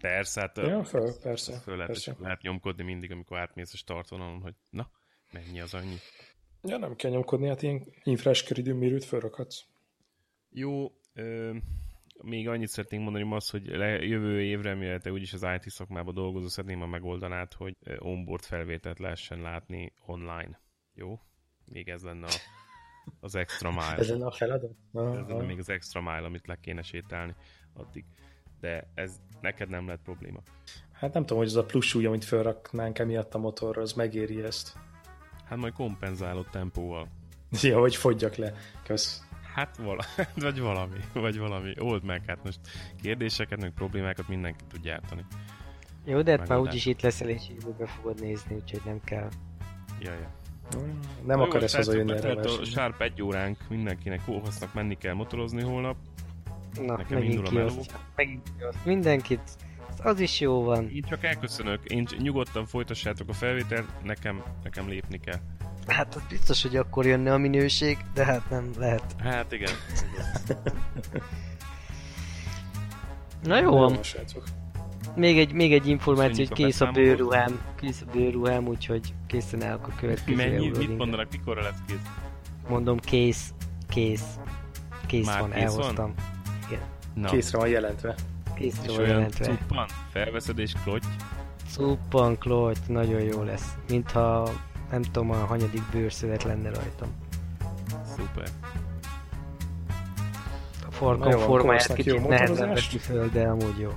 Persze, 0.00 0.40
hát 0.40 0.56
ja, 0.56 0.84
föl, 0.84 1.12
persze, 1.22 1.58
föl 1.58 1.76
lehet, 1.76 1.92
persze. 1.92 2.16
lehet 2.18 2.42
nyomkodni 2.42 2.82
mindig, 2.82 3.12
amikor 3.12 3.38
átmész 3.38 3.72
a 3.72 3.76
startvonalon, 3.76 4.40
hogy 4.40 4.54
na, 4.70 4.90
mennyi 5.32 5.60
az 5.60 5.74
annyi. 5.74 5.96
Ja, 6.62 6.76
nem 6.76 6.96
kell 6.96 7.10
nyomkodni, 7.10 7.48
hát 7.48 7.62
ilyen 7.62 7.92
infrás 8.02 8.42
köridőmérőt 8.42 9.04
fölrakhatsz. 9.04 9.64
Jó, 10.50 10.92
ö, 11.14 11.56
még 12.22 12.48
annyit 12.48 12.68
szeretnénk 12.68 13.02
mondani 13.02 13.34
az, 13.34 13.50
hogy 13.50 13.66
le, 13.66 13.88
jövő 13.88 14.42
évre, 14.42 14.74
mivel 14.74 15.00
te 15.00 15.12
úgyis 15.12 15.32
az 15.32 15.46
IT 15.54 15.70
szakmában 15.70 16.14
dolgozó, 16.14 16.48
szeretném 16.48 16.82
a 16.82 16.86
megoldanád, 16.86 17.52
hogy 17.52 17.76
onboard 17.98 18.44
felvételt 18.44 18.98
lehessen 18.98 19.40
látni 19.40 19.92
online. 20.06 20.60
Jó? 20.94 21.20
Még 21.64 21.88
ez 21.88 22.02
lenne 22.02 22.26
a, 22.26 22.30
az 23.20 23.34
extra 23.34 23.70
mile. 23.70 23.96
Ez 23.96 24.08
lenne 24.08 24.26
a 24.26 24.30
feladat? 24.30 24.70
Ez 24.92 25.26
lenne 25.28 25.44
még 25.44 25.58
az 25.58 25.68
extra 25.68 26.00
mile, 26.00 26.24
amit 26.24 26.46
le 26.46 26.58
kéne 26.60 26.82
sétálni 26.82 27.34
addig. 27.72 28.04
De 28.60 28.88
ez 28.94 29.20
neked 29.40 29.68
nem 29.68 29.86
lett 29.86 30.02
probléma. 30.04 30.38
Hát 30.92 31.12
nem 31.12 31.22
tudom, 31.22 31.38
hogy 31.38 31.46
az 31.46 31.56
a 31.56 31.64
plusz 31.64 31.86
súly, 31.86 32.06
amit 32.06 32.24
felraknánk 32.24 32.98
emiatt 32.98 33.34
a 33.34 33.38
motorra, 33.38 33.82
az 33.82 33.92
megéri 33.92 34.42
ezt. 34.42 34.72
Hát 35.44 35.58
majd 35.58 35.72
kompenzálod 35.72 36.46
tempóval. 36.50 37.08
Ja, 37.62 37.78
hogy 37.78 37.96
fogyjak 37.96 38.34
le. 38.34 38.52
Kösz. 38.82 39.22
Hát 39.54 39.76
vala, 39.76 40.04
vagy 40.36 40.60
valami, 40.60 40.98
vagy 41.12 41.38
valami. 41.38 41.74
Old 41.78 42.04
meg, 42.04 42.22
hát 42.26 42.44
most 42.44 42.58
kérdéseket, 43.02 43.60
meg 43.60 43.70
problémákat 43.70 44.28
mindenki 44.28 44.64
tud 44.68 44.82
gyártani. 44.82 45.24
Jó, 46.04 46.22
de 46.22 46.38
hát 46.38 46.48
már 46.48 46.58
úgyis 46.58 46.86
itt 46.86 47.00
leszel, 47.00 47.28
és 47.28 47.48
így 47.50 47.66
be 47.78 47.86
fogod 47.86 48.20
nézni, 48.20 48.54
úgyhogy 48.54 48.80
nem 48.84 49.00
kell. 49.04 49.28
Ja, 50.00 50.12
ja. 50.12 50.30
Nem 51.24 51.40
akar 51.40 51.62
ez 51.62 51.74
hazajönni 51.74 52.12
erre 52.12 52.40
a 52.40 52.64
Sharp 52.64 53.00
egy 53.00 53.22
óránk, 53.22 53.68
mindenkinek 53.68 54.24
kóhasznak 54.24 54.74
menni 54.74 54.98
kell 54.98 55.14
motorozni 55.14 55.62
holnap. 55.62 55.96
Na, 56.74 56.96
Nekem 56.96 57.18
megint 57.18 57.34
indul 57.34 57.46
a 57.46 57.52
meló. 57.52 57.84
Megint 58.16 58.50
mindenkit 58.84 59.40
az 60.02 60.20
is 60.20 60.40
jó 60.40 60.62
van. 60.62 60.88
Én 60.90 61.02
csak 61.08 61.24
elköszönök, 61.24 61.84
én 61.84 62.06
nyugodtan 62.18 62.66
folytassátok 62.66 63.28
a 63.28 63.32
felvételt, 63.32 63.86
nekem, 64.04 64.42
nekem 64.62 64.88
lépni 64.88 65.18
kell. 65.20 65.40
Hát 65.86 66.14
az 66.14 66.22
biztos, 66.28 66.62
hogy 66.62 66.76
akkor 66.76 67.06
jönne 67.06 67.32
a 67.32 67.38
minőség, 67.38 67.98
de 68.14 68.24
hát 68.24 68.50
nem 68.50 68.70
lehet. 68.78 69.14
Hát 69.18 69.52
igen. 69.52 69.72
Na 73.42 73.60
jó 73.60 73.70
van. 73.70 73.98
Még 75.16 75.38
egy, 75.38 75.52
még 75.52 75.72
egy 75.72 75.86
információ, 75.86 76.44
hogy 76.46 76.56
kész 76.56 76.80
a 76.80 76.90
bőrruhám, 76.90 77.60
kész 77.80 78.04
a 78.06 78.10
bőrruhám, 78.12 78.66
úgyhogy 78.66 79.14
készen 79.26 79.62
állok 79.62 79.86
a 79.86 79.92
következő 80.00 80.36
Mennyi, 80.36 80.68
mit 80.68 80.96
mondanak, 80.96 81.30
mikorra 81.30 81.62
lesz 81.62 81.82
kész? 81.86 81.96
Mondom, 82.68 82.98
kész, 82.98 83.54
kész, 83.88 84.38
kész 85.06 85.26
Már 85.26 85.40
van, 85.40 85.50
kész 85.50 85.62
elhoztam. 85.62 86.14
Van? 86.16 86.37
Na. 87.20 87.28
Készre 87.28 87.58
van 87.58 87.68
jelentve. 87.68 88.14
Készre 88.54 88.90
és 88.90 88.96
van 88.96 89.06
jelentve. 89.06 89.44
Cuppan, 89.44 89.86
felveszed 90.10 90.58
és 90.58 90.72
klotty? 90.84 91.06
Cuppan, 91.70 92.38
klotty, 92.38 92.78
nagyon 92.86 93.20
jó 93.20 93.42
lesz. 93.42 93.74
Mintha 93.88 94.50
nem 94.90 95.02
tudom, 95.02 95.30
a 95.30 95.34
hanyadik 95.34 95.82
bőrszövet 95.92 96.42
lenne 96.42 96.70
rajtam. 96.70 97.08
Szuper. 98.16 98.48
A 100.86 100.90
farkam 100.90 101.38
formáját 101.38 101.94
kicsit 101.94 102.28
nehezen 102.28 102.68
veszi 102.68 102.98
föl, 102.98 103.28
de 103.28 103.48
amúgy 103.48 103.78
jó. 103.78 103.90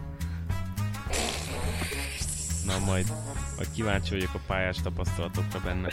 Na 2.65 2.79
majd, 2.85 3.13
majd 3.55 3.71
kíváncsi 3.73 4.09
vagyok 4.09 4.33
a 4.33 4.39
pályás 4.47 4.77
tapasztalatokra 4.81 5.59
benne. 5.63 5.89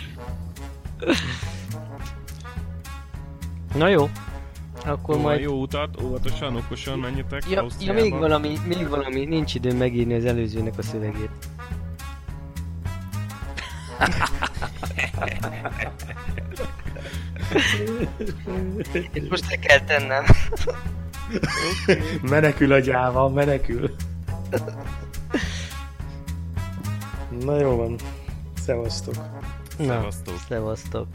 Na 3.75 3.89
jó. 3.89 4.11
Akkor 4.89 5.15
jó, 5.15 5.21
majd... 5.21 5.41
Jó 5.41 5.61
utat, 5.61 6.03
óvatosan, 6.03 6.57
okosan 6.57 6.99
menjetek 6.99 7.51
ja, 7.51 7.67
ja, 7.81 7.93
még 7.93 8.13
valami, 8.13 8.59
még 8.67 8.89
valami, 8.89 9.25
nincs 9.25 9.55
időm 9.55 9.77
megírni 9.77 10.15
az 10.15 10.25
előzőnek 10.25 10.79
a 10.79 10.83
szövegét. 10.83 11.31
Itt 19.13 19.31
most 19.31 19.51
le 19.51 19.57
kell 19.57 19.81
tennem. 19.81 20.25
menekül 22.31 22.73
a 22.73 22.79
gyáva, 22.79 23.29
menekül. 23.29 23.95
Na 27.41 27.59
jó 27.59 27.77
van. 27.77 27.97
Szevasztok. 28.65 29.15
Na, 29.79 29.85
szevasztok. 29.85 30.39
szevasztok. 30.49 31.07